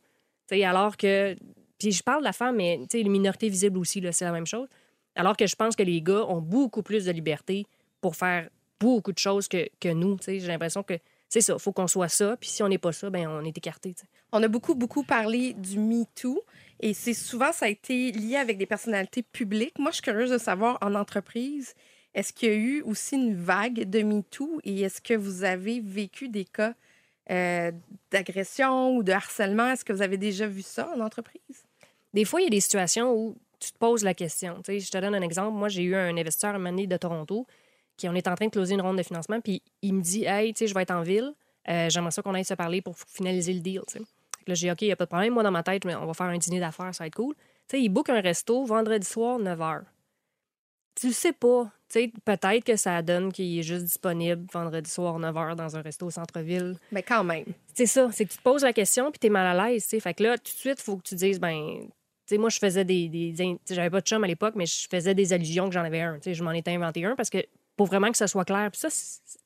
Tu 0.48 0.62
alors 0.62 0.96
que. 0.96 1.36
Puis 1.78 1.92
je 1.92 2.02
parle 2.02 2.20
de 2.20 2.24
la 2.24 2.32
femme, 2.32 2.56
mais 2.56 2.78
tu 2.82 2.98
sais, 2.98 3.02
les 3.02 3.10
minorités 3.10 3.48
visibles 3.48 3.78
aussi, 3.78 4.02
c'est 4.12 4.24
la 4.24 4.32
même 4.32 4.46
chose. 4.46 4.68
Alors 5.16 5.36
que 5.36 5.46
je 5.46 5.54
pense 5.54 5.76
que 5.76 5.82
les 5.82 6.00
gars 6.02 6.24
ont 6.26 6.40
beaucoup 6.40 6.82
plus 6.82 7.04
de 7.04 7.12
liberté 7.12 7.66
pour 8.00 8.16
faire 8.16 8.48
beaucoup 8.84 9.12
de 9.12 9.18
choses 9.18 9.48
que, 9.48 9.68
que 9.80 9.88
nous. 9.88 10.16
tu 10.16 10.24
sais. 10.24 10.40
J'ai 10.40 10.48
l'impression 10.48 10.82
que 10.82 10.94
c'est 11.28 11.40
ça, 11.40 11.54
il 11.54 11.60
faut 11.60 11.72
qu'on 11.72 11.88
soit 11.88 12.08
ça. 12.08 12.36
Puis 12.38 12.48
si 12.48 12.62
on 12.62 12.68
n'est 12.68 12.78
pas 12.78 12.92
ça, 12.92 13.10
ben 13.10 13.26
on 13.26 13.44
est 13.44 13.56
écarté. 13.56 13.94
On 14.30 14.42
a 14.42 14.48
beaucoup, 14.48 14.74
beaucoup 14.74 15.02
parlé 15.02 15.52
du 15.54 15.78
MeToo 15.78 16.44
et 16.80 16.94
c'est 16.94 17.14
souvent, 17.14 17.52
ça 17.52 17.66
a 17.66 17.68
été 17.68 18.12
lié 18.12 18.36
avec 18.36 18.58
des 18.58 18.66
personnalités 18.66 19.22
publiques. 19.22 19.78
Moi, 19.78 19.90
je 19.90 19.96
suis 19.96 20.02
curieuse 20.02 20.30
de 20.30 20.38
savoir, 20.38 20.78
en 20.80 20.94
entreprise, 20.94 21.74
est-ce 22.14 22.32
qu'il 22.32 22.48
y 22.48 22.52
a 22.52 22.54
eu 22.54 22.82
aussi 22.82 23.16
une 23.16 23.34
vague 23.34 23.88
de 23.88 24.02
MeToo 24.02 24.60
et 24.64 24.82
est-ce 24.82 25.00
que 25.00 25.14
vous 25.14 25.44
avez 25.44 25.80
vécu 25.80 26.28
des 26.28 26.44
cas 26.44 26.74
euh, 27.30 27.72
d'agression 28.10 28.96
ou 28.96 29.02
de 29.02 29.12
harcèlement? 29.12 29.70
Est-ce 29.70 29.84
que 29.84 29.92
vous 29.92 30.02
avez 30.02 30.18
déjà 30.18 30.46
vu 30.46 30.62
ça 30.62 30.88
en 30.94 31.00
entreprise? 31.00 31.64
Des 32.12 32.24
fois, 32.24 32.40
il 32.40 32.44
y 32.44 32.46
a 32.46 32.50
des 32.50 32.60
situations 32.60 33.12
où 33.12 33.36
tu 33.58 33.72
te 33.72 33.78
poses 33.78 34.04
la 34.04 34.14
question. 34.14 34.56
Tu 34.56 34.72
sais, 34.72 34.80
je 34.80 34.90
te 34.90 34.98
donne 34.98 35.14
un 35.14 35.22
exemple. 35.22 35.56
Moi, 35.56 35.68
j'ai 35.68 35.82
eu 35.82 35.96
un 35.96 36.16
investisseur 36.16 36.54
un 36.54 36.58
moment 36.58 36.70
donné 36.70 36.86
de 36.86 36.96
Toronto 36.96 37.46
qui 37.96 38.08
on 38.08 38.14
est 38.14 38.28
en 38.28 38.34
train 38.34 38.46
de 38.46 38.50
closer 38.50 38.74
une 38.74 38.80
ronde 38.80 38.98
de 38.98 39.02
financement, 39.02 39.40
puis 39.40 39.62
il 39.82 39.94
me 39.94 40.02
dit 40.02 40.24
Hey, 40.24 40.52
tu 40.52 40.60
sais, 40.60 40.66
je 40.66 40.74
vais 40.74 40.82
être 40.82 40.90
en 40.90 41.02
ville, 41.02 41.32
euh, 41.68 41.88
j'aimerais 41.90 42.10
ça 42.10 42.22
qu'on 42.22 42.34
aille 42.34 42.44
se 42.44 42.54
parler 42.54 42.82
pour 42.82 42.96
finaliser 42.98 43.52
le 43.52 43.60
deal. 43.60 43.82
tu 43.86 43.94
sais. 43.94 43.98
Fait 43.98 44.44
que 44.44 44.50
Là, 44.50 44.54
j'ai 44.54 44.66
dit 44.66 44.70
OK, 44.72 44.82
il 44.82 44.86
n'y 44.86 44.92
a 44.92 44.96
pas 44.96 45.04
de 45.04 45.10
problème. 45.10 45.32
Moi, 45.32 45.42
dans 45.42 45.50
ma 45.50 45.62
tête, 45.62 45.84
mais 45.84 45.94
on 45.94 46.06
va 46.06 46.14
faire 46.14 46.26
un 46.26 46.38
dîner 46.38 46.60
d'affaires, 46.60 46.94
ça 46.94 47.04
va 47.04 47.08
être 47.08 47.14
cool. 47.14 47.34
Tu 47.34 47.76
sais, 47.76 47.82
il 47.82 47.88
book 47.88 48.10
un 48.10 48.20
resto 48.20 48.64
vendredi 48.64 49.06
soir, 49.06 49.38
9 49.38 49.58
h. 49.58 49.82
Tu 50.96 51.08
le 51.08 51.12
sais 51.12 51.32
pas. 51.32 51.72
Tu 51.88 52.00
sais, 52.00 52.12
peut-être 52.24 52.64
que 52.64 52.76
ça 52.76 53.02
donne 53.02 53.32
qu'il 53.32 53.58
est 53.58 53.62
juste 53.62 53.84
disponible 53.84 54.46
vendredi 54.52 54.90
soir, 54.90 55.18
9 55.18 55.34
h, 55.34 55.54
dans 55.56 55.76
un 55.76 55.80
resto 55.80 56.06
au 56.06 56.10
centre-ville. 56.10 56.76
Mais 56.92 57.02
quand 57.02 57.24
même. 57.24 57.46
C'est 57.74 57.86
ça, 57.86 58.10
c'est 58.12 58.26
que 58.26 58.30
tu 58.30 58.38
te 58.38 58.42
poses 58.42 58.62
la 58.62 58.72
question 58.72 59.10
puis 59.10 59.18
tu 59.18 59.26
es 59.26 59.30
mal 59.30 59.58
à 59.58 59.68
l'aise, 59.68 59.84
tu 59.84 59.90
sais. 59.90 60.00
Fait 60.00 60.14
que 60.14 60.22
là, 60.22 60.36
tout 60.36 60.44
de 60.52 60.58
suite, 60.58 60.78
il 60.78 60.82
faut 60.82 60.96
que 60.96 61.02
tu 61.02 61.14
dises, 61.14 61.40
ben, 61.40 61.80
tu 61.80 61.88
sais, 62.26 62.38
moi, 62.38 62.48
je 62.50 62.58
faisais 62.58 62.84
des. 62.84 63.08
des 63.08 63.58
J'avais 63.68 63.90
pas 63.90 64.00
de 64.00 64.06
chum 64.06 64.22
à 64.24 64.26
l'époque, 64.26 64.54
mais 64.56 64.66
je 64.66 64.86
faisais 64.88 65.14
des 65.14 65.32
allusions 65.32 65.66
que 65.68 65.74
j'en 65.74 65.84
avais 65.84 66.00
un. 66.00 66.14
Tu 66.16 66.24
sais, 66.24 66.34
je 66.34 66.44
m'en 66.44 66.52
étais 66.52 66.70
inventé 66.70 67.04
un 67.04 67.16
parce 67.16 67.30
que 67.30 67.38
pour 67.76 67.86
vraiment 67.86 68.10
que 68.10 68.16
ça 68.16 68.26
soit 68.28 68.44
clair. 68.44 68.70
Puis 68.70 68.80
ça, 68.80 68.88
tu 68.88 68.94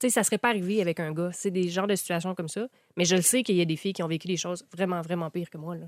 sais, 0.01 0.11
ça 0.11 0.23
serait 0.25 0.39
pas 0.39 0.49
arrivé 0.49 0.81
avec 0.81 1.01
un 1.01 1.13
gars. 1.13 1.31
C'est 1.33 1.51
des 1.51 1.69
genres 1.69 1.87
de 1.87 1.97
situations 1.97 2.35
comme 2.35 2.49
ça. 2.49 2.69
Mais 2.97 3.05
je 3.05 3.17
le 3.17 3.23
sais 3.23 3.43
qu'il 3.43 3.57
y 3.57 3.61
a 3.61 3.65
des 3.65 3.77
filles 3.77 3.93
qui 3.95 4.03
ont 4.03 4.09
vécu 4.09 4.27
des 4.29 4.37
choses 4.37 4.67
vraiment, 4.73 5.01
vraiment 5.03 5.31
pires 5.31 5.51
que 5.51 5.59
moi, 5.59 5.77
là. 5.77 5.87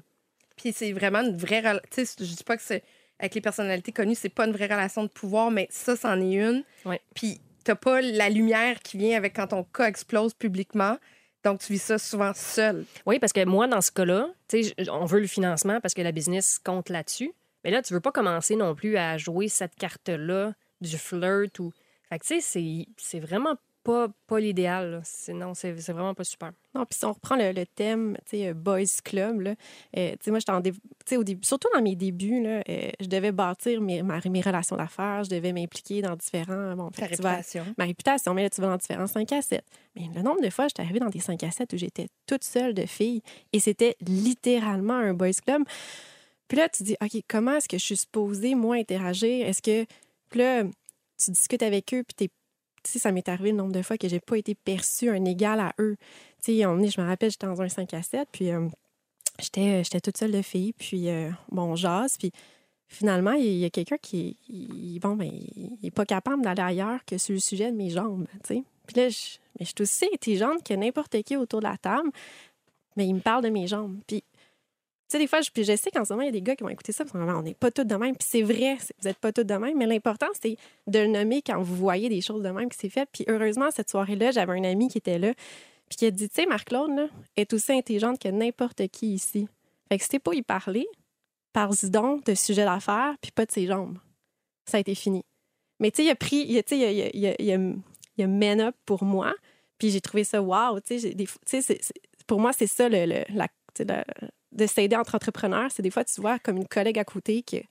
Puis 0.56 0.72
c'est 0.72 0.92
vraiment 0.92 1.20
une 1.20 1.36
vraie 1.36 1.60
relation. 1.60 1.82
Tu 1.90 2.04
sais, 2.06 2.16
je 2.24 2.34
dis 2.34 2.44
pas 2.44 2.56
que 2.56 2.62
c'est 2.62 2.82
avec 3.18 3.34
les 3.34 3.40
personnalités 3.40 3.92
connues, 3.92 4.14
c'est 4.14 4.28
pas 4.30 4.46
une 4.46 4.52
vraie 4.52 4.66
relation 4.66 5.02
de 5.02 5.08
pouvoir, 5.08 5.50
mais 5.50 5.66
ça, 5.70 5.96
c'en 5.96 6.18
est 6.20 6.34
une. 6.34 6.64
Ouais. 6.86 7.00
Puis 7.14 7.40
t'as 7.64 7.74
pas 7.74 8.00
la 8.00 8.28
lumière 8.30 8.80
qui 8.80 8.96
vient 8.96 9.16
avec 9.16 9.36
quand 9.36 9.48
ton 9.48 9.64
cas 9.64 9.86
explose 9.88 10.32
publiquement. 10.34 10.96
Donc 11.44 11.60
tu 11.60 11.72
vis 11.72 11.82
ça 11.82 11.98
souvent 11.98 12.32
seul. 12.34 12.84
Oui, 13.06 13.18
parce 13.18 13.32
que 13.32 13.42
moi, 13.44 13.66
dans 13.66 13.80
ce 13.80 13.90
cas-là, 13.92 14.28
tu 14.48 14.62
sais, 14.62 14.74
j- 14.78 14.90
on 14.90 15.04
veut 15.06 15.20
le 15.20 15.26
financement 15.26 15.80
parce 15.80 15.94
que 15.94 16.02
la 16.02 16.12
business 16.12 16.58
compte 16.58 16.88
là-dessus. 16.90 17.32
Mais 17.64 17.70
là, 17.70 17.80
tu 17.82 17.92
veux 17.94 18.00
pas 18.00 18.12
commencer 18.12 18.56
non 18.56 18.74
plus 18.74 18.96
à 18.96 19.16
jouer 19.18 19.48
cette 19.48 19.74
carte-là 19.76 20.52
du 20.80 20.96
flirt 20.98 21.58
ou. 21.58 21.72
Fait 22.10 22.18
que, 22.18 22.24
tu 22.26 22.34
sais, 22.34 22.40
c'est- 22.40 22.86
c'est 22.98 23.20
vraiment 23.20 23.54
pas, 23.82 24.08
pas 24.26 24.38
l'idéal. 24.40 24.90
là. 24.90 25.00
C'est- 25.04 25.32
Non, 25.32 25.54
c'est 25.54 25.74
c'est 25.80 25.94
vraiment 25.94 26.12
pas 26.12 26.22
super. 26.24 26.52
Non, 26.74 26.84
puis 26.84 26.98
si 26.98 27.04
on 27.06 27.12
reprend 27.12 27.34
le, 27.36 27.52
le 27.52 27.64
thème, 27.64 28.14
tu 28.26 28.36
sais, 28.36 28.48
euh, 28.48 28.52
Boys 28.54 28.82
Club, 29.02 29.40
là, 29.40 29.54
euh, 29.96 30.10
tu 30.10 30.16
sais, 30.20 30.30
moi, 30.30 30.38
j'étais 30.38 30.52
en 30.52 30.60
dé- 30.60 30.72
tu 30.72 30.78
sais, 31.06 31.16
au 31.16 31.24
début, 31.24 31.46
surtout 31.46 31.68
dans 31.72 31.80
mes 31.80 31.96
débuts, 31.96 32.42
là, 32.42 32.62
euh, 32.68 32.90
je 33.00 33.06
devais 33.06 33.32
bâtir 33.32 33.80
mes, 33.80 34.02
ma- 34.02 34.20
mes 34.28 34.40
relations 34.42 34.76
d'affaires, 34.76 35.24
je 35.24 35.30
devais 35.30 35.54
m'impliquer 35.54 36.02
dans 36.02 36.14
différents... 36.14 36.76
Bon, 36.76 36.90
Ta 36.90 37.06
fait 37.08 37.16
tu 37.16 37.22
vas- 37.22 37.36
réputation. 37.36 37.64
ma 37.78 37.84
réputation, 37.86 38.34
mais 38.34 38.42
là, 38.42 38.50
tu 38.50 38.60
vas 38.60 38.66
dans 38.66 38.76
différents 38.76 39.06
5 39.06 39.32
à 39.32 39.40
7. 39.40 39.64
Mais 39.96 40.02
le 40.14 40.20
nombre 40.20 40.42
de 40.42 40.50
fois, 40.50 40.68
j'étais 40.68 40.82
arrivée 40.82 41.00
dans 41.00 41.08
des 41.08 41.20
5 41.20 41.42
à 41.42 41.50
7 41.50 41.72
où 41.72 41.78
j'étais 41.78 42.08
toute 42.26 42.44
seule 42.44 42.74
de 42.74 42.84
filles 42.84 43.22
et 43.54 43.60
c'était 43.60 43.96
littéralement 44.02 44.94
un 44.94 45.14
boys 45.14 45.30
club. 45.44 45.62
Puis 46.48 46.58
là, 46.58 46.68
tu 46.68 46.82
dis, 46.82 46.96
OK, 47.00 47.22
comment 47.28 47.56
est-ce 47.56 47.68
que 47.68 47.78
je 47.78 47.84
suis 47.84 47.96
supposée, 47.96 48.54
moi, 48.54 48.76
interagir? 48.76 49.46
Est-ce 49.46 49.62
que. 49.62 49.86
Puis 50.28 50.40
là, 50.40 50.64
tu 51.20 51.30
discutes 51.30 51.62
avec 51.62 51.92
eux, 51.94 52.02
puis. 52.04 52.28
Tu 52.82 52.92
sais, 52.92 52.98
ça 52.98 53.12
m'est 53.12 53.28
arrivé 53.28 53.50
le 53.50 53.58
nombre 53.58 53.72
de 53.72 53.82
fois 53.82 53.98
que 53.98 54.08
j'ai 54.08 54.20
pas 54.20 54.38
été 54.38 54.54
perçue 54.54 55.10
un 55.10 55.22
égal 55.26 55.60
à 55.60 55.74
eux. 55.78 55.96
Tu 56.42 56.44
sais, 56.44 56.56
est- 56.56 56.62
je 56.90 56.98
me 56.98 57.06
rappelle, 57.06 57.30
j'étais 57.30 57.46
dans 57.46 57.60
un 57.60 57.68
5 57.68 57.92
à 57.92 58.02
7, 58.02 58.26
puis 58.32 58.50
euh, 58.50 58.68
j'étais 59.38 59.84
j'étais 59.84 60.00
toute 60.00 60.16
seule 60.16 60.32
de 60.32 60.40
filles, 60.40 60.72
puis 60.72 61.10
euh, 61.10 61.30
bon, 61.52 61.72
on 61.72 61.76
jase, 61.76 62.16
puis 62.16 62.32
finalement, 62.88 63.32
il 63.32 63.58
y 63.58 63.66
a 63.66 63.70
quelqu'un 63.70 63.98
qui 64.00 64.98
bon, 65.02 65.14
ben, 65.14 65.30
il 65.30 65.76
n'est 65.82 65.90
pas 65.90 66.06
capable 66.06 66.42
d'aller 66.42 66.62
ailleurs 66.62 67.04
que 67.04 67.18
sur 67.18 67.34
le 67.34 67.40
sujet 67.40 67.70
de 67.70 67.76
mes 67.76 67.90
jambes. 67.90 68.26
tu 68.44 68.54
sais. 68.54 68.64
Puis 68.86 68.96
là, 68.96 69.08
je, 69.10 69.16
mais 69.58 69.66
je 69.66 69.72
suis 69.76 69.82
aussi 69.82 70.06
intelligente 70.14 70.64
que 70.64 70.72
n'importe 70.72 71.22
qui 71.22 71.36
autour 71.36 71.60
de 71.60 71.66
la 71.66 71.76
table, 71.76 72.10
mais 72.96 73.06
il 73.06 73.14
me 73.14 73.20
parle 73.20 73.44
de 73.44 73.50
mes 73.50 73.66
jambes. 73.66 73.98
Puis, 74.06 74.24
sais, 75.10 75.18
des 75.18 75.26
fois, 75.26 75.40
je, 75.40 75.50
puis 75.50 75.64
je 75.64 75.76
sais 75.76 75.90
qu'en 75.90 76.04
ce 76.04 76.12
moment, 76.12 76.22
il 76.22 76.26
y 76.26 76.28
a 76.28 76.32
des 76.32 76.42
gars 76.42 76.54
qui 76.56 76.62
vont 76.62 76.68
écouter 76.70 76.92
ça, 76.92 77.04
parce 77.04 77.12
qu'on 77.12 77.42
n'est 77.42 77.54
pas 77.54 77.70
tous 77.70 77.84
de 77.84 77.94
même. 77.94 78.16
Puis 78.16 78.28
c'est 78.30 78.42
vrai, 78.42 78.76
vous 78.76 79.08
n'êtes 79.08 79.18
pas 79.18 79.32
tous 79.32 79.44
de 79.44 79.54
même, 79.54 79.76
mais 79.76 79.86
l'important, 79.86 80.28
c'est 80.40 80.56
de 80.86 80.98
le 81.00 81.06
nommer 81.08 81.42
quand 81.42 81.60
vous 81.60 81.74
voyez 81.76 82.08
des 82.08 82.20
choses 82.20 82.42
de 82.42 82.50
même 82.50 82.68
qui 82.68 82.78
s'est 82.78 82.88
fait. 82.88 83.08
Puis 83.12 83.24
heureusement, 83.28 83.70
cette 83.70 83.90
soirée-là, 83.90 84.30
j'avais 84.30 84.52
un 84.58 84.64
ami 84.64 84.88
qui 84.88 84.98
était 84.98 85.18
là, 85.18 85.32
puis 85.88 85.96
qui 85.98 86.06
a 86.06 86.10
dit, 86.10 86.28
tu 86.28 86.34
sais, 86.42 86.46
Marc-Claude, 86.46 87.08
est 87.36 87.52
aussi 87.52 87.72
intelligente 87.72 88.18
que 88.20 88.28
n'importe 88.28 88.86
qui 88.88 89.14
ici. 89.14 89.48
Fait 89.88 89.98
que 89.98 90.04
si 90.04 90.18
pas 90.20 90.34
y 90.34 90.42
parler, 90.42 90.86
parle-y 91.52 91.90
donc 91.90 92.24
de 92.24 92.34
sujet 92.34 92.64
d'affaires, 92.64 93.14
puis 93.20 93.32
pas 93.32 93.44
de 93.46 93.50
ses 93.50 93.66
jambes. 93.66 93.98
Ça 94.70 94.76
a 94.76 94.80
été 94.80 94.94
fini. 94.94 95.24
Mais 95.80 95.90
tu 95.90 96.02
sais, 96.02 96.04
il 96.08 96.10
a 96.10 96.14
pris, 96.14 96.44
il 96.48 96.58
a- 96.58 96.62
il 96.70 97.26
a, 97.26 97.30
a, 97.30 97.32
a, 97.32 97.58
a- 97.58 98.22
a 98.22 98.26
man 98.28 98.60
up 98.60 98.76
pour 98.86 99.02
moi, 99.02 99.34
puis 99.78 99.90
j'ai 99.90 100.00
trouvé 100.00 100.22
ça 100.24 100.40
wow. 100.42 100.78
Tu 100.80 101.00
sais, 101.00 101.80
pour 102.28 102.38
moi, 102.38 102.52
c'est 102.52 102.66
ça, 102.68 102.88
le, 102.88 103.06
le- 103.06 103.24
de 104.52 104.66
s'aider 104.66 104.96
entre 104.96 105.14
entrepreneurs. 105.14 105.70
C'est 105.70 105.82
des 105.82 105.90
fois, 105.90 106.04
tu 106.04 106.20
vois, 106.20 106.38
comme 106.38 106.56
une 106.56 106.66
collègue 106.68 106.98
à 106.98 107.04
côté 107.04 107.42
qui, 107.42 107.62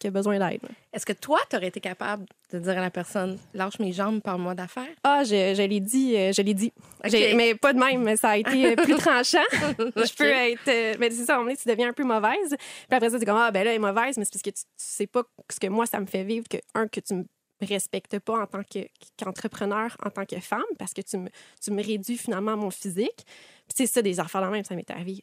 qui 0.00 0.06
a 0.06 0.10
besoin 0.10 0.38
d'aide. 0.38 0.60
Est-ce 0.92 1.04
que 1.04 1.12
toi, 1.12 1.40
tu 1.50 1.56
aurais 1.56 1.66
été 1.68 1.80
capable 1.80 2.24
de 2.52 2.58
dire 2.60 2.78
à 2.78 2.80
la 2.80 2.90
personne 2.90 3.38
lâche 3.54 3.78
mes 3.80 3.92
jambes 3.92 4.20
par 4.22 4.38
moi 4.38 4.54
d'affaires? 4.54 4.86
Ah, 5.02 5.24
je, 5.24 5.54
je 5.54 5.62
l'ai 5.62 5.80
dit, 5.80 6.16
euh, 6.16 6.32
je 6.32 6.40
l'ai 6.42 6.54
dit. 6.54 6.72
J'ai- 7.04 7.34
Mais 7.34 7.54
pas 7.56 7.72
de 7.72 7.78
même, 7.80 8.02
mais 8.04 8.16
ça 8.16 8.30
a 8.30 8.36
été 8.36 8.66
euh, 8.72 8.76
plus 8.76 8.94
tranchant. 8.98 9.42
Je 9.78 10.14
peux 10.16 10.24
être. 10.24 10.68
euh, 10.68 10.94
mais 11.00 11.10
c'est 11.10 11.24
ça, 11.24 11.34
un 11.34 11.36
moment 11.38 11.46
donné, 11.50 11.56
tu 11.56 11.68
deviens 11.68 11.88
un 11.88 11.92
peu 11.92 12.04
mauvaise. 12.04 12.50
Puis 12.56 12.96
après 12.96 13.10
ça, 13.10 13.18
tu 13.18 13.24
comme, 13.26 13.36
ah, 13.36 13.50
ben 13.50 13.64
là, 13.64 13.70
elle 13.70 13.76
est 13.76 13.80
mauvaise, 13.80 14.16
mais 14.16 14.24
c'est 14.24 14.32
parce 14.32 14.42
que 14.42 14.50
tu, 14.50 14.62
tu 14.62 14.66
sais 14.76 15.06
pas 15.08 15.24
ce 15.50 15.58
que 15.58 15.66
moi, 15.66 15.86
ça 15.86 15.98
me 16.00 16.06
fait 16.06 16.22
vivre, 16.24 16.46
que, 16.48 16.58
un, 16.74 16.86
que 16.86 17.00
tu 17.00 17.14
me 17.14 17.24
respectes 17.60 18.20
pas 18.20 18.40
en 18.42 18.46
tant 18.46 18.62
que- 18.62 18.86
qu'entrepreneur, 19.22 19.96
en 20.04 20.10
tant 20.10 20.24
que 20.24 20.38
femme, 20.38 20.62
parce 20.78 20.94
que 20.94 21.00
tu 21.02 21.18
me, 21.18 21.28
tu 21.60 21.72
me 21.72 21.82
réduis 21.82 22.16
finalement 22.16 22.52
à 22.52 22.56
mon 22.56 22.70
physique. 22.70 23.24
Puis 23.66 23.74
c'est 23.74 23.86
ça, 23.86 24.00
des 24.00 24.20
affaires 24.20 24.42
de 24.42 24.46
même, 24.48 24.64
ça 24.64 24.76
m'est 24.76 24.88
arrivé. 24.90 25.22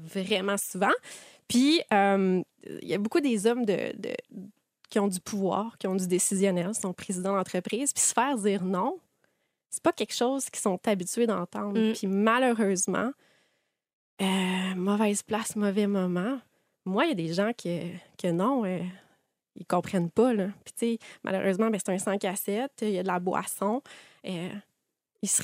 Vraiment 0.00 0.56
souvent. 0.56 0.92
Puis, 1.48 1.80
euh, 1.92 2.42
il 2.82 2.88
y 2.88 2.94
a 2.94 2.98
beaucoup 2.98 3.20
des 3.20 3.46
hommes 3.46 3.64
de, 3.64 3.92
de- 3.96 4.14
qui 4.88 4.98
ont 4.98 5.08
du 5.08 5.20
pouvoir, 5.20 5.78
qui 5.78 5.86
ont 5.86 5.94
du 5.96 6.06
décisionnel, 6.06 6.74
sont 6.74 6.92
présidents 6.92 7.34
d'entreprise. 7.36 7.92
Puis 7.92 8.02
se 8.02 8.12
faire 8.12 8.36
dire 8.36 8.64
non, 8.64 8.98
c'est 9.70 9.82
pas 9.82 9.92
quelque 9.92 10.14
chose 10.14 10.50
qu'ils 10.50 10.60
sont 10.60 10.80
habitués 10.86 11.26
d'entendre. 11.26 11.78
Mm. 11.80 11.92
Puis 11.92 12.06
malheureusement, 12.06 13.12
euh, 14.22 14.74
mauvaise 14.76 15.22
place, 15.22 15.56
mauvais 15.56 15.86
moment. 15.86 16.38
Moi, 16.84 17.04
il 17.06 17.08
y 17.08 17.12
a 17.12 17.14
des 17.14 17.32
gens 17.32 17.52
que, 17.52 17.88
que 18.20 18.30
non, 18.30 18.64
euh, 18.64 18.80
ils 19.56 19.66
comprennent 19.66 20.10
pas. 20.10 20.32
Là. 20.34 20.48
Puis 20.64 20.72
tu 20.72 20.86
sais, 20.86 20.98
malheureusement, 21.22 21.70
ben, 21.70 21.78
c'est 21.84 21.92
un 21.92 21.98
5 21.98 22.24
à 22.24 22.36
7, 22.36 22.70
il 22.82 22.90
y 22.90 22.98
a 22.98 23.02
de 23.02 23.08
la 23.08 23.18
boisson. 23.20 23.82
euh, 24.26 24.48
ils, 25.22 25.28
se, 25.28 25.42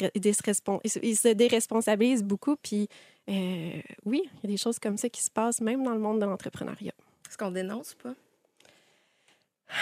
ils 1.03 1.17
se- 1.17 1.33
déresponsabilisent 1.35 2.25
beaucoup. 2.25 2.57
Puis 2.57 2.89
oui, 3.29 4.23
il 4.25 4.41
y 4.43 4.47
a 4.47 4.49
des 4.49 4.57
choses 4.57 4.79
comme 4.79 4.97
ça 4.97 5.09
qui 5.09 5.23
se 5.23 5.31
passent 5.31 5.61
même 5.61 5.83
dans 5.83 5.93
le 5.93 5.99
monde 6.01 6.21
de 6.21 6.27
l'entrepreneuriat. 6.27 6.93
Est-ce 7.29 7.37
qu'on 7.39 7.51
dénonce 7.51 7.95
ou 7.95 7.97
pas? 8.03 8.15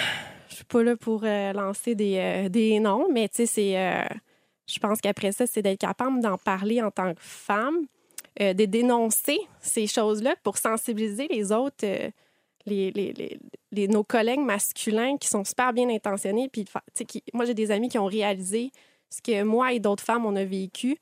Je 0.48 0.56
suis 0.56 0.64
pas 0.64 0.82
là 0.82 0.96
pour 0.96 1.24
euh, 1.24 1.52
lancer 1.52 1.94
des, 1.94 2.16
euh, 2.18 2.48
des 2.48 2.78
noms, 2.78 3.08
mais 3.10 3.28
tu 3.28 3.36
sais, 3.38 3.46
c'est. 3.46 3.76
euh, 3.78 4.04
je 4.66 4.78
pense 4.78 5.00
qu'après 5.00 5.32
ça, 5.32 5.46
c'est 5.46 5.62
d'être 5.62 5.80
capable 5.80 6.20
d'en 6.20 6.38
parler 6.38 6.80
en 6.80 6.90
tant 6.90 7.12
que 7.12 7.20
femme, 7.20 7.86
euh, 8.40 8.54
de 8.54 8.64
dénoncer 8.64 9.38
ces 9.60 9.86
choses-là 9.86 10.36
pour 10.42 10.56
sensibiliser 10.56 11.26
les 11.28 11.50
autres, 11.52 11.84
euh, 11.84 12.08
les, 12.66 12.90
les- 12.92 13.38
les- 13.72 13.88
nos 13.88 14.04
collègues 14.04 14.40
masculins 14.40 15.18
qui 15.18 15.28
sont 15.28 15.44
super 15.44 15.72
bien 15.72 15.88
intentionnés. 15.90 16.48
Puis, 16.48 16.64
qui- 17.06 17.22
moi, 17.34 17.44
j'ai 17.44 17.54
des 17.54 17.70
amis 17.72 17.88
qui 17.88 17.98
ont 17.98 18.06
réalisé 18.06 18.70
ce 19.10 19.20
que 19.20 19.42
moi 19.42 19.72
et 19.72 19.80
d'autres 19.80 20.04
femmes, 20.04 20.24
on 20.24 20.36
a 20.36 20.44
vécu. 20.44 20.96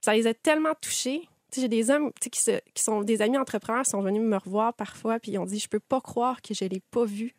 Ça 0.00 0.14
les 0.14 0.26
a 0.26 0.34
tellement 0.34 0.74
touchés. 0.80 1.28
J'ai 1.54 1.68
des 1.68 1.90
hommes 1.90 2.10
qui, 2.20 2.40
sont 2.76 3.02
des 3.02 3.22
amis 3.22 3.38
entrepreneurs 3.38 3.84
qui 3.84 3.90
sont 3.90 4.02
venus 4.02 4.20
me 4.20 4.36
revoir 4.36 4.74
parfois, 4.74 5.18
puis 5.20 5.32
ils 5.32 5.38
ont 5.38 5.46
dit 5.46 5.58
Je 5.58 5.68
peux 5.68 5.80
pas 5.80 6.00
croire 6.00 6.42
que 6.42 6.54
je 6.54 6.64
l'ai 6.64 6.82
pas 6.90 7.04
vu 7.04 7.34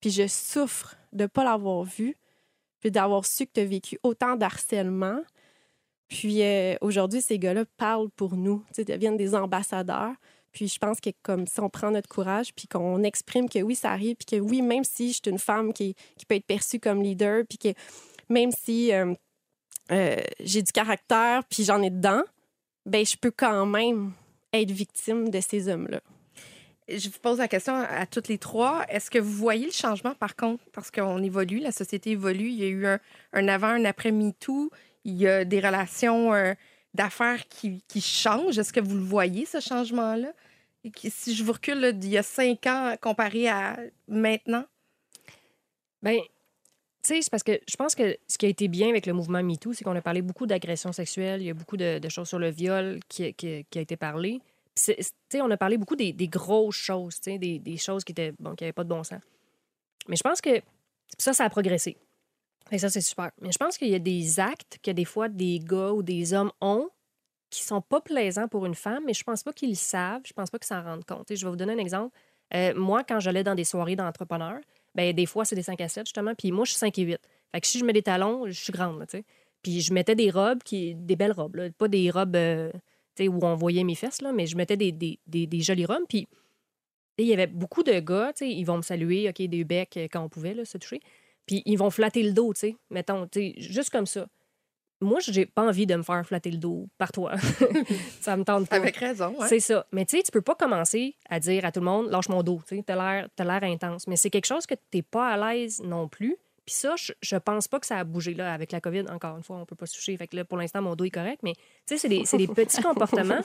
puis 0.00 0.10
je 0.10 0.26
souffre 0.26 0.96
de 1.12 1.22
ne 1.22 1.26
pas 1.26 1.44
l'avoir 1.44 1.84
vu, 1.84 2.16
puis 2.80 2.90
d'avoir 2.90 3.24
su 3.24 3.46
que 3.46 3.52
tu 3.54 3.60
as 3.60 3.64
vécu 3.64 3.98
autant 4.02 4.36
d'harcèlement. 4.36 5.20
Puis 6.08 6.42
euh, 6.42 6.76
aujourd'hui, 6.80 7.20
ces 7.20 7.38
gars-là 7.38 7.64
parlent 7.76 8.10
pour 8.10 8.36
nous, 8.36 8.64
sais, 8.72 8.84
deviennent 8.84 9.16
des 9.16 9.34
ambassadeurs. 9.34 10.14
Puis 10.52 10.68
je 10.68 10.78
pense 10.78 11.00
que 11.00 11.10
comme 11.22 11.46
si 11.46 11.60
on 11.60 11.68
prend 11.68 11.90
notre 11.90 12.08
courage, 12.08 12.54
puis 12.54 12.66
qu'on 12.68 13.02
exprime 13.02 13.48
que 13.48 13.58
oui, 13.60 13.74
ça 13.74 13.90
arrive, 13.90 14.16
puis 14.16 14.38
que 14.38 14.42
oui, 14.42 14.62
même 14.62 14.84
si 14.84 15.08
je 15.08 15.20
suis 15.22 15.30
une 15.30 15.38
femme 15.38 15.72
qui, 15.72 15.94
qui 16.16 16.24
peut 16.24 16.36
être 16.36 16.46
perçue 16.46 16.80
comme 16.80 17.02
leader, 17.02 17.42
puis 17.48 17.58
que 17.58 17.78
même 18.28 18.50
si 18.52 18.92
euh, 18.92 19.12
euh, 19.90 20.16
j'ai 20.40 20.62
du 20.62 20.72
caractère, 20.72 21.42
puis 21.50 21.64
j'en 21.64 21.82
ai 21.82 21.90
dedans, 21.90 22.22
ben 22.88 23.04
je 23.04 23.16
peux 23.16 23.30
quand 23.30 23.66
même 23.66 24.12
être 24.52 24.70
victime 24.70 25.28
de 25.30 25.40
ces 25.40 25.68
hommes-là. 25.68 26.00
Je 26.88 27.10
vous 27.10 27.18
pose 27.18 27.36
la 27.38 27.48
question 27.48 27.74
à 27.74 28.06
toutes 28.06 28.28
les 28.28 28.38
trois. 28.38 28.86
Est-ce 28.88 29.10
que 29.10 29.18
vous 29.18 29.32
voyez 29.32 29.66
le 29.66 29.72
changement, 29.72 30.14
par 30.14 30.34
contre, 30.36 30.64
parce 30.72 30.90
qu'on 30.90 31.22
évolue, 31.22 31.58
la 31.58 31.70
société 31.70 32.12
évolue, 32.12 32.48
il 32.48 32.58
y 32.58 32.64
a 32.64 32.68
eu 32.68 32.86
un, 32.86 32.98
un 33.34 33.48
avant, 33.48 33.68
un 33.68 33.84
après 33.84 34.10
MeToo, 34.10 34.70
il 35.04 35.16
y 35.16 35.28
a 35.28 35.44
des 35.44 35.60
relations 35.60 36.32
euh, 36.32 36.54
d'affaires 36.94 37.46
qui, 37.48 37.82
qui 37.88 38.00
changent. 38.00 38.58
Est-ce 38.58 38.72
que 38.72 38.80
vous 38.80 38.96
le 38.96 39.02
voyez, 39.02 39.44
ce 39.44 39.60
changement-là? 39.60 40.32
Si 41.10 41.34
je 41.34 41.44
vous 41.44 41.52
recule 41.52 41.92
d'il 41.92 42.10
y 42.10 42.16
a 42.16 42.22
cinq 42.22 42.66
ans 42.66 42.94
comparé 43.02 43.48
à 43.48 43.76
maintenant, 44.06 44.64
tu 46.02 46.10
c'est 47.08 47.30
parce 47.30 47.42
que 47.42 47.60
je 47.68 47.76
pense 47.76 47.94
que 47.94 48.16
ce 48.26 48.38
qui 48.38 48.46
a 48.46 48.48
été 48.48 48.68
bien 48.68 48.88
avec 48.88 49.06
le 49.06 49.12
mouvement 49.12 49.42
MeToo, 49.42 49.72
c'est 49.72 49.84
qu'on 49.84 49.96
a 49.96 50.02
parlé 50.02 50.22
beaucoup 50.22 50.46
d'agressions 50.46 50.92
sexuelles. 50.92 51.40
Il 51.40 51.46
y 51.46 51.50
a 51.50 51.54
beaucoup 51.54 51.76
de, 51.76 52.00
choses 52.08 52.28
sur 52.28 52.38
le 52.38 52.50
viol 52.50 53.00
qui, 53.08 53.32
qui- 53.34 53.64
a 53.74 53.80
été 53.80 53.96
parlé. 53.96 54.40
Sais, 54.74 54.96
on 55.34 55.50
a 55.50 55.56
parlé 55.56 55.76
beaucoup 55.76 55.96
des, 55.96 56.12
grosses 56.28 56.76
choses, 56.76 57.20
des, 57.20 57.58
des 57.58 57.76
choses 57.76 58.04
qui 58.04 58.12
étaient 58.12 58.32
bon, 58.38 58.54
n'avaient 58.60 58.72
pas 58.72 58.84
de 58.84 58.88
bon 58.88 59.02
sens. 59.02 59.20
Mais 60.08 60.16
je 60.16 60.22
pense 60.22 60.40
que 60.40 60.60
ça, 61.18 61.32
ça 61.32 61.44
a 61.44 61.50
progressé. 61.50 61.96
Et 62.70 62.78
ça, 62.78 62.88
c'est 62.88 63.00
super. 63.00 63.30
Mais 63.40 63.50
je 63.50 63.58
pense 63.58 63.78
qu'il 63.78 63.88
y 63.88 63.94
a 63.94 63.98
des 63.98 64.40
actes 64.40 64.78
que 64.82 64.90
des 64.90 65.04
fois 65.04 65.28
des 65.28 65.58
gars 65.58 65.92
ou 65.92 66.02
des 66.02 66.34
hommes 66.34 66.52
ont 66.60 66.90
qui 67.50 67.62
sont 67.62 67.80
pas 67.80 68.00
plaisants 68.00 68.46
pour 68.46 68.66
une 68.66 68.74
femme, 68.74 69.04
mais 69.06 69.14
je 69.14 69.24
pense 69.24 69.42
pas 69.42 69.52
qu'ils 69.52 69.70
le 69.70 69.74
savent. 69.74 70.20
Je 70.24 70.32
pense 70.34 70.50
pas 70.50 70.58
qu'ils 70.58 70.66
s'en 70.66 70.82
rendent 70.82 71.04
compte. 71.04 71.28
Sais, 71.28 71.36
je 71.36 71.46
vais 71.46 71.50
vous 71.50 71.56
donner 71.56 71.72
un 71.72 71.78
exemple. 71.78 72.16
Euh, 72.54 72.74
moi, 72.74 73.04
quand 73.04 73.20
j'allais 73.20 73.44
dans 73.44 73.54
des 73.54 73.64
soirées 73.64 73.96
d'entrepreneurs, 73.96 74.60
ben, 74.98 75.14
des 75.14 75.26
fois, 75.26 75.44
c'est 75.44 75.54
des 75.54 75.62
5 75.62 75.80
à 75.80 75.88
7, 75.88 76.06
justement. 76.06 76.34
Puis 76.34 76.50
moi, 76.50 76.64
je 76.64 76.72
suis 76.72 76.78
5 76.80 76.98
et 76.98 77.02
8. 77.02 77.20
Fait 77.52 77.60
que 77.60 77.66
si 77.68 77.78
je 77.78 77.84
mets 77.84 77.92
des 77.92 78.02
talons, 78.02 78.46
je 78.46 78.50
suis 78.50 78.72
grande. 78.72 79.06
Puis 79.62 79.80
je 79.80 79.94
mettais 79.94 80.16
des 80.16 80.28
robes, 80.28 80.64
qui, 80.64 80.96
des 80.96 81.14
belles 81.14 81.30
robes, 81.30 81.54
là. 81.54 81.70
Pas 81.70 81.86
des 81.86 82.10
robes 82.10 82.34
euh, 82.34 82.72
où 83.20 83.38
on 83.46 83.54
voyait 83.54 83.84
mes 83.84 83.94
fesses, 83.94 84.20
là, 84.22 84.32
mais 84.32 84.48
je 84.48 84.56
mettais 84.56 84.76
des, 84.76 84.90
des, 84.90 85.20
des, 85.24 85.60
jolies 85.60 85.86
robes. 85.86 86.02
Puis 86.08 86.26
il 87.16 87.26
y 87.26 87.32
avait 87.32 87.46
beaucoup 87.46 87.84
de 87.84 88.00
gars, 88.00 88.32
ils 88.40 88.64
vont 88.64 88.78
me 88.78 88.82
saluer, 88.82 89.28
OK, 89.28 89.40
des 89.40 89.62
becs 89.62 89.96
euh, 89.98 90.08
quand 90.10 90.20
on 90.24 90.28
pouvait, 90.28 90.54
là, 90.54 90.64
se 90.64 90.78
toucher. 90.78 91.00
Puis 91.46 91.62
ils 91.64 91.78
vont 91.78 91.90
flatter 91.90 92.24
le 92.24 92.32
dos, 92.32 92.52
tu 92.52 92.60
sais, 92.60 92.76
mettons, 92.90 93.28
juste 93.56 93.90
comme 93.90 94.06
ça. 94.06 94.26
Moi, 95.00 95.20
j'ai 95.20 95.46
pas 95.46 95.62
envie 95.62 95.86
de 95.86 95.94
me 95.94 96.02
faire 96.02 96.24
flatter 96.26 96.50
le 96.50 96.56
dos 96.58 96.88
par 96.98 97.12
toi. 97.12 97.34
ça 98.20 98.36
me 98.36 98.44
tente 98.44 98.68
pas. 98.68 98.76
avec 98.76 98.96
raison? 98.96 99.34
C'est 99.46 99.60
ça. 99.60 99.86
Mais 99.92 100.04
tu 100.04 100.16
sais, 100.16 100.22
tu 100.24 100.32
peux 100.32 100.42
pas 100.42 100.56
commencer 100.56 101.14
à 101.28 101.38
dire 101.38 101.64
à 101.64 101.70
tout 101.72 101.80
le 101.80 101.86
monde, 101.86 102.10
lâche 102.10 102.28
mon 102.28 102.42
dos, 102.42 102.60
tu 102.66 102.82
t'as 102.82 103.24
l'air, 103.36 103.62
intense. 103.62 104.06
Mais 104.08 104.16
c'est 104.16 104.30
quelque 104.30 104.46
chose 104.46 104.66
que 104.66 104.74
t'es 104.90 105.02
pas 105.02 105.28
à 105.28 105.36
l'aise 105.54 105.80
non 105.84 106.08
plus. 106.08 106.36
Puis 106.66 106.74
ça, 106.74 106.96
je, 106.96 107.12
je 107.22 107.36
pense 107.36 107.68
pas 107.68 107.80
que 107.80 107.86
ça 107.86 107.98
a 107.98 108.04
bougé 108.04 108.34
là 108.34 108.52
avec 108.52 108.72
la 108.72 108.80
COVID. 108.80 109.04
Encore 109.10 109.36
une 109.36 109.42
fois, 109.42 109.56
on 109.56 109.64
peut 109.64 109.76
pas 109.76 109.86
se 109.86 109.94
toucher. 109.94 110.16
Fait 110.16 110.26
que 110.26 110.36
là, 110.36 110.44
pour 110.44 110.58
l'instant, 110.58 110.82
mon 110.82 110.96
dos 110.96 111.04
est 111.04 111.10
correct. 111.10 111.40
Mais 111.42 111.54
tu 111.54 111.60
sais, 111.86 111.98
c'est 111.98 112.08
des, 112.08 112.26
c'est 112.26 112.36
des 112.36 112.48
petits 112.48 112.82
comportements. 112.82 113.40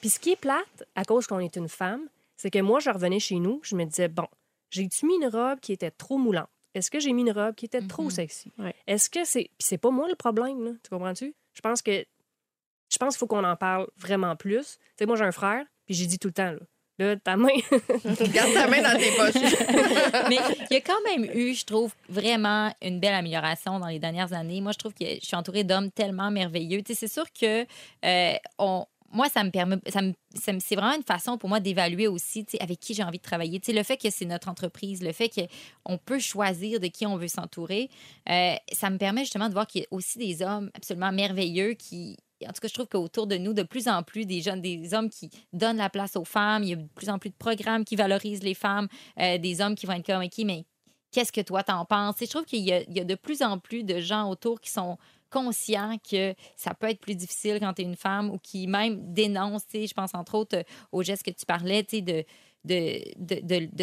Puis 0.00 0.10
ce 0.10 0.20
qui 0.20 0.32
est 0.32 0.36
plate, 0.36 0.84
à 0.94 1.04
cause 1.04 1.26
qu'on 1.26 1.40
est 1.40 1.56
une 1.56 1.68
femme, 1.68 2.02
c'est 2.36 2.50
que 2.50 2.60
moi, 2.60 2.78
je 2.80 2.90
revenais 2.90 3.18
chez 3.18 3.36
nous, 3.36 3.60
je 3.64 3.74
me 3.74 3.84
disais, 3.84 4.08
bon, 4.08 4.26
j'ai-tu 4.70 5.06
mis 5.06 5.16
une 5.16 5.28
robe 5.28 5.58
qui 5.60 5.72
était 5.72 5.90
trop 5.90 6.18
moulante? 6.18 6.48
Est-ce 6.78 6.90
que 6.90 7.00
j'ai 7.00 7.12
mis 7.12 7.22
une 7.22 7.32
robe 7.32 7.54
qui 7.54 7.66
était 7.66 7.82
trop 7.82 8.04
Mhm. 8.04 8.10
sexy? 8.10 8.52
Ouais. 8.58 8.74
Est-ce 8.86 9.10
que 9.10 9.24
c'est. 9.24 9.44
Puis 9.58 9.66
c'est 9.68 9.78
pas 9.78 9.90
moi 9.90 10.08
le 10.08 10.14
problème, 10.14 10.64
là. 10.64 10.70
Tu 10.82 10.90
comprends-tu? 10.90 11.34
Je 11.54 11.60
pense 11.60 11.82
que. 11.82 12.04
Je 12.90 12.96
pense 12.96 13.14
qu'il 13.14 13.18
faut 13.18 13.26
qu'on 13.26 13.44
en 13.44 13.56
parle 13.56 13.86
vraiment 13.96 14.34
plus. 14.36 14.78
Tu 14.78 14.80
sais, 15.00 15.06
moi, 15.06 15.16
j'ai 15.16 15.24
un 15.24 15.32
frère, 15.32 15.64
puis 15.84 15.94
j'ai 15.94 16.06
dit 16.06 16.18
tout 16.18 16.28
le 16.28 16.32
temps, 16.34 16.52
là. 16.52 16.58
Là, 17.00 17.16
ta 17.16 17.36
main. 17.36 17.48
Garde 18.32 18.52
ta 18.54 18.66
main 18.66 18.82
dans 18.82 18.98
tes 18.98 19.10
poches. 19.12 19.34
Mais 20.28 20.38
il 20.70 20.74
y 20.74 20.76
a 20.76 20.80
quand 20.80 21.00
même 21.04 21.30
eu, 21.32 21.54
je 21.54 21.64
trouve, 21.64 21.94
vraiment 22.08 22.74
une 22.82 22.98
belle 22.98 23.14
amélioration 23.14 23.78
dans 23.78 23.86
les 23.86 24.00
dernières 24.00 24.32
années. 24.32 24.60
Moi, 24.60 24.72
je 24.72 24.78
trouve 24.78 24.94
que 24.94 25.04
je 25.04 25.24
suis 25.24 25.36
entourée 25.36 25.62
d'hommes 25.64 25.92
tellement 25.92 26.30
merveilleux. 26.32 26.82
Tu 26.82 26.94
sais, 26.94 27.06
c'est 27.06 27.12
sûr 27.12 27.26
que 27.32 27.64
euh, 28.04 28.32
on, 28.58 28.84
moi, 29.10 29.28
ça 29.28 29.42
me 29.42 29.50
permet, 29.50 29.78
ça 29.88 30.02
me, 30.02 30.12
c'est 30.34 30.76
vraiment 30.76 30.94
une 30.94 31.02
façon 31.02 31.38
pour 31.38 31.48
moi 31.48 31.60
d'évaluer 31.60 32.06
aussi, 32.06 32.46
avec 32.60 32.78
qui 32.78 32.94
j'ai 32.94 33.02
envie 33.02 33.18
de 33.18 33.22
travailler. 33.22 33.58
Tu 33.58 33.66
sais, 33.66 33.72
le 33.72 33.82
fait 33.82 33.96
que 33.96 34.10
c'est 34.10 34.26
notre 34.26 34.48
entreprise, 34.48 35.02
le 35.02 35.12
fait 35.12 35.30
qu'on 35.30 35.98
peut 35.98 36.18
choisir 36.18 36.78
de 36.78 36.86
qui 36.88 37.06
on 37.06 37.16
veut 37.16 37.28
s'entourer, 37.28 37.88
euh, 38.28 38.54
ça 38.72 38.90
me 38.90 38.98
permet 38.98 39.22
justement 39.22 39.48
de 39.48 39.54
voir 39.54 39.66
qu'il 39.66 39.82
y 39.82 39.84
a 39.84 39.88
aussi 39.90 40.18
des 40.18 40.42
hommes 40.42 40.70
absolument 40.74 41.10
merveilleux 41.10 41.72
qui, 41.72 42.16
en 42.44 42.48
tout 42.48 42.60
cas, 42.60 42.68
je 42.68 42.74
trouve 42.74 42.88
qu'autour 42.88 43.26
de 43.26 43.36
nous, 43.36 43.54
de 43.54 43.62
plus 43.62 43.88
en 43.88 44.02
plus, 44.02 44.26
des 44.26 44.42
jeunes, 44.42 44.60
des 44.60 44.92
hommes 44.92 45.08
qui 45.08 45.30
donnent 45.52 45.78
la 45.78 45.90
place 45.90 46.14
aux 46.16 46.24
femmes. 46.24 46.62
Il 46.62 46.68
y 46.68 46.72
a 46.74 46.76
de 46.76 46.86
plus 46.94 47.08
en 47.08 47.18
plus 47.18 47.30
de 47.30 47.36
programmes 47.36 47.84
qui 47.84 47.96
valorisent 47.96 48.42
les 48.42 48.54
femmes, 48.54 48.88
euh, 49.18 49.38
des 49.38 49.60
hommes 49.60 49.74
qui 49.74 49.86
vont 49.86 49.94
être 49.94 50.06
comme, 50.06 50.22
OK, 50.22 50.38
mais 50.44 50.66
qu'est-ce 51.12 51.32
que 51.32 51.40
toi 51.40 51.62
t'en 51.62 51.84
penses? 51.86 52.20
Et 52.20 52.26
je 52.26 52.30
trouve 52.30 52.44
qu'il 52.44 52.60
y 52.60 52.72
a 52.72 52.84
de 53.04 53.14
plus 53.14 53.42
en 53.42 53.58
plus 53.58 53.84
de 53.84 54.00
gens 54.00 54.28
autour 54.28 54.60
qui 54.60 54.70
sont 54.70 54.98
conscients 55.30 55.96
que 56.10 56.34
ça 56.56 56.74
peut 56.74 56.88
être 56.88 57.00
plus 57.00 57.14
difficile 57.14 57.58
quand 57.60 57.74
tu 57.74 57.82
es 57.82 57.84
une 57.84 57.96
femme 57.96 58.30
ou 58.30 58.38
qui 58.38 58.66
même 58.66 59.14
sais, 59.68 59.86
je 59.86 59.94
pense 59.94 60.14
entre 60.14 60.34
autres 60.34 60.58
euh, 60.58 60.62
au 60.92 61.02
geste 61.02 61.22
que 61.22 61.30
tu 61.30 61.46
parlais, 61.46 61.82
de, 61.82 62.24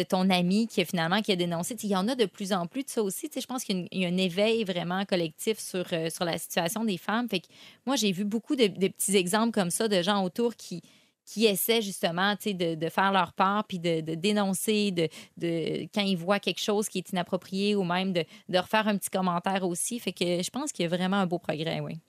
ton 0.02 0.30
ami 0.30 0.68
qui 0.68 0.84
finalement 0.84 1.22
qui 1.22 1.32
a 1.32 1.36
dénoncé. 1.36 1.76
Il 1.82 1.90
y 1.90 1.96
en 1.96 2.08
a 2.08 2.14
de 2.14 2.26
plus 2.26 2.52
en 2.52 2.66
plus 2.66 2.84
de 2.84 2.90
ça 2.90 3.02
aussi. 3.02 3.30
Je 3.34 3.46
pense 3.46 3.64
qu'il 3.64 3.88
y 3.92 4.04
a 4.04 4.08
un 4.08 4.16
éveil 4.16 4.64
vraiment 4.64 5.04
collectif 5.04 5.58
sur, 5.58 5.84
euh, 5.92 6.10
sur 6.10 6.24
la 6.24 6.38
situation 6.38 6.84
des 6.84 6.98
femmes. 6.98 7.28
Fait 7.28 7.40
que 7.40 7.46
moi, 7.86 7.96
j'ai 7.96 8.12
vu 8.12 8.24
beaucoup 8.24 8.56
de 8.56 8.66
petits 8.66 9.16
exemples 9.16 9.52
comme 9.52 9.70
ça 9.70 9.88
de 9.88 10.02
gens 10.02 10.24
autour 10.24 10.56
qui, 10.56 10.82
qui 11.26 11.46
essaient 11.46 11.82
justement 11.82 12.34
de, 12.34 12.88
faire 12.88 13.12
leur 13.12 13.32
part 13.32 13.64
puis 13.64 13.78
de, 13.78 14.00
de 14.00 14.14
dénoncer 14.14 14.92
de, 14.92 15.08
de, 15.36 15.88
quand 15.92 16.02
ils 16.02 16.16
voient 16.16 16.38
quelque 16.38 16.60
chose 16.60 16.88
qui 16.88 16.98
est 16.98 17.10
inapproprié 17.10 17.74
ou 17.74 17.84
même 17.84 18.12
de, 18.12 18.24
de 18.48 18.58
refaire 18.58 18.88
un 18.88 18.96
petit 18.96 19.10
commentaire 19.10 19.66
aussi. 19.66 19.98
Fait 19.98 20.12
que 20.12 20.42
je 20.42 20.50
pense 20.50 20.72
qu'il 20.72 20.84
y 20.84 20.86
a 20.86 20.88
vraiment 20.88 21.16
un 21.16 21.26
beau 21.26 21.38
progrès, 21.38 21.80
oui. 21.80 22.00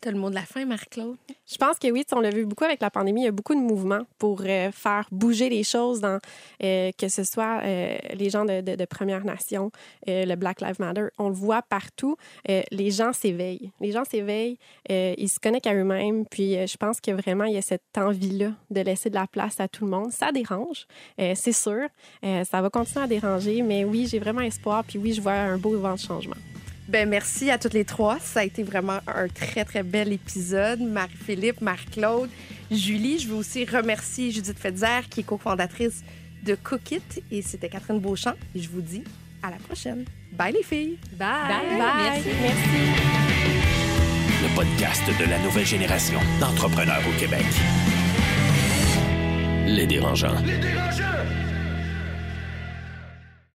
T'as 0.00 0.12
le 0.12 0.18
mot 0.18 0.30
de 0.30 0.34
la 0.36 0.42
fin, 0.42 0.64
Marc-Claude? 0.64 1.16
Je 1.50 1.56
pense 1.56 1.76
que 1.78 1.90
oui, 1.90 2.04
on 2.12 2.20
l'a 2.20 2.30
vu 2.30 2.46
beaucoup 2.46 2.62
avec 2.62 2.80
la 2.80 2.90
pandémie. 2.90 3.22
Il 3.22 3.24
y 3.24 3.28
a 3.28 3.32
beaucoup 3.32 3.54
de 3.54 3.60
mouvements 3.60 4.02
pour 4.18 4.42
euh, 4.44 4.70
faire 4.70 5.08
bouger 5.10 5.48
les 5.48 5.64
choses, 5.64 6.00
dans, 6.00 6.20
euh, 6.62 6.92
que 6.96 7.08
ce 7.08 7.24
soit 7.24 7.62
euh, 7.64 7.98
les 8.14 8.30
gens 8.30 8.44
de, 8.44 8.60
de, 8.60 8.76
de 8.76 8.84
Première 8.84 9.24
Nation, 9.24 9.72
le 10.06 10.34
Black 10.36 10.60
Lives 10.60 10.78
Matter. 10.78 11.06
On 11.18 11.28
le 11.28 11.34
voit 11.34 11.62
partout. 11.62 12.16
Les 12.46 12.90
gens 12.90 13.12
s'éveillent. 13.12 13.72
Les 13.80 13.90
gens 13.90 14.04
s'éveillent. 14.04 14.58
ils 14.88 15.28
se 15.28 15.40
connectent 15.40 15.66
à 15.66 15.74
eux-mêmes. 15.74 16.24
Puis 16.26 16.54
je 16.66 16.76
pense 16.76 17.00
que 17.00 17.10
vraiment, 17.10 17.44
il 17.44 17.54
y 17.54 17.58
a 17.58 17.62
cette 17.62 17.82
envie-là 17.96 18.52
de 18.70 18.80
laisser 18.80 19.10
de 19.10 19.16
la 19.16 19.26
place 19.26 19.58
à 19.58 19.68
tout 19.68 19.84
le 19.84 19.90
monde. 19.90 20.12
Ça 20.12 20.30
dérange, 20.32 20.86
c'est 21.18 21.52
sûr. 21.52 21.88
Ça 22.22 22.62
va 22.62 22.70
continuer 22.70 23.04
à 23.04 23.08
déranger. 23.08 23.62
Mais 23.62 23.84
oui, 23.84 24.06
j'ai 24.06 24.18
vraiment 24.18 24.42
espoir. 24.42 24.84
Puis 24.84 24.98
oui, 24.98 25.12
je 25.12 25.20
vois 25.20 25.32
un 25.32 25.58
beau 25.58 25.76
vent 25.76 25.94
de 25.94 26.00
changement. 26.00 26.36
Ben 26.88 27.06
merci 27.06 27.50
à 27.50 27.58
toutes 27.58 27.74
les 27.74 27.84
trois. 27.84 28.18
Ça 28.18 28.40
a 28.40 28.44
été 28.44 28.62
vraiment 28.62 29.00
un 29.06 29.28
très, 29.28 29.64
très 29.64 29.82
bel 29.82 30.10
épisode. 30.10 30.80
Marie-Philippe, 30.80 31.60
Marie-Claude, 31.60 32.30
Julie. 32.70 33.18
Je 33.18 33.28
veux 33.28 33.36
aussi 33.36 33.66
remercier 33.66 34.30
Judith 34.30 34.58
Fetzer, 34.58 35.06
qui 35.10 35.20
est 35.20 35.24
cofondatrice 35.24 36.02
de 36.44 36.54
Cookit. 36.54 37.02
Et 37.30 37.42
c'était 37.42 37.68
Catherine 37.68 38.00
Beauchamp. 38.00 38.34
Et 38.54 38.60
je 38.60 38.70
vous 38.70 38.80
dis 38.80 39.04
à 39.42 39.50
la 39.50 39.56
prochaine. 39.56 40.04
Bye 40.32 40.54
les 40.54 40.62
filles. 40.62 40.98
Bye. 41.12 41.28
Bye. 41.48 42.22
Merci. 42.40 42.78
Le 44.40 44.54
podcast 44.56 45.02
de 45.06 45.28
la 45.28 45.38
nouvelle 45.40 45.66
génération 45.66 46.20
d'entrepreneurs 46.40 47.02
au 47.06 47.20
Québec. 47.20 47.44
Les 49.66 49.86
dérangeants. 49.86 50.40
Les 50.42 50.56
dérangeants! 50.56 51.47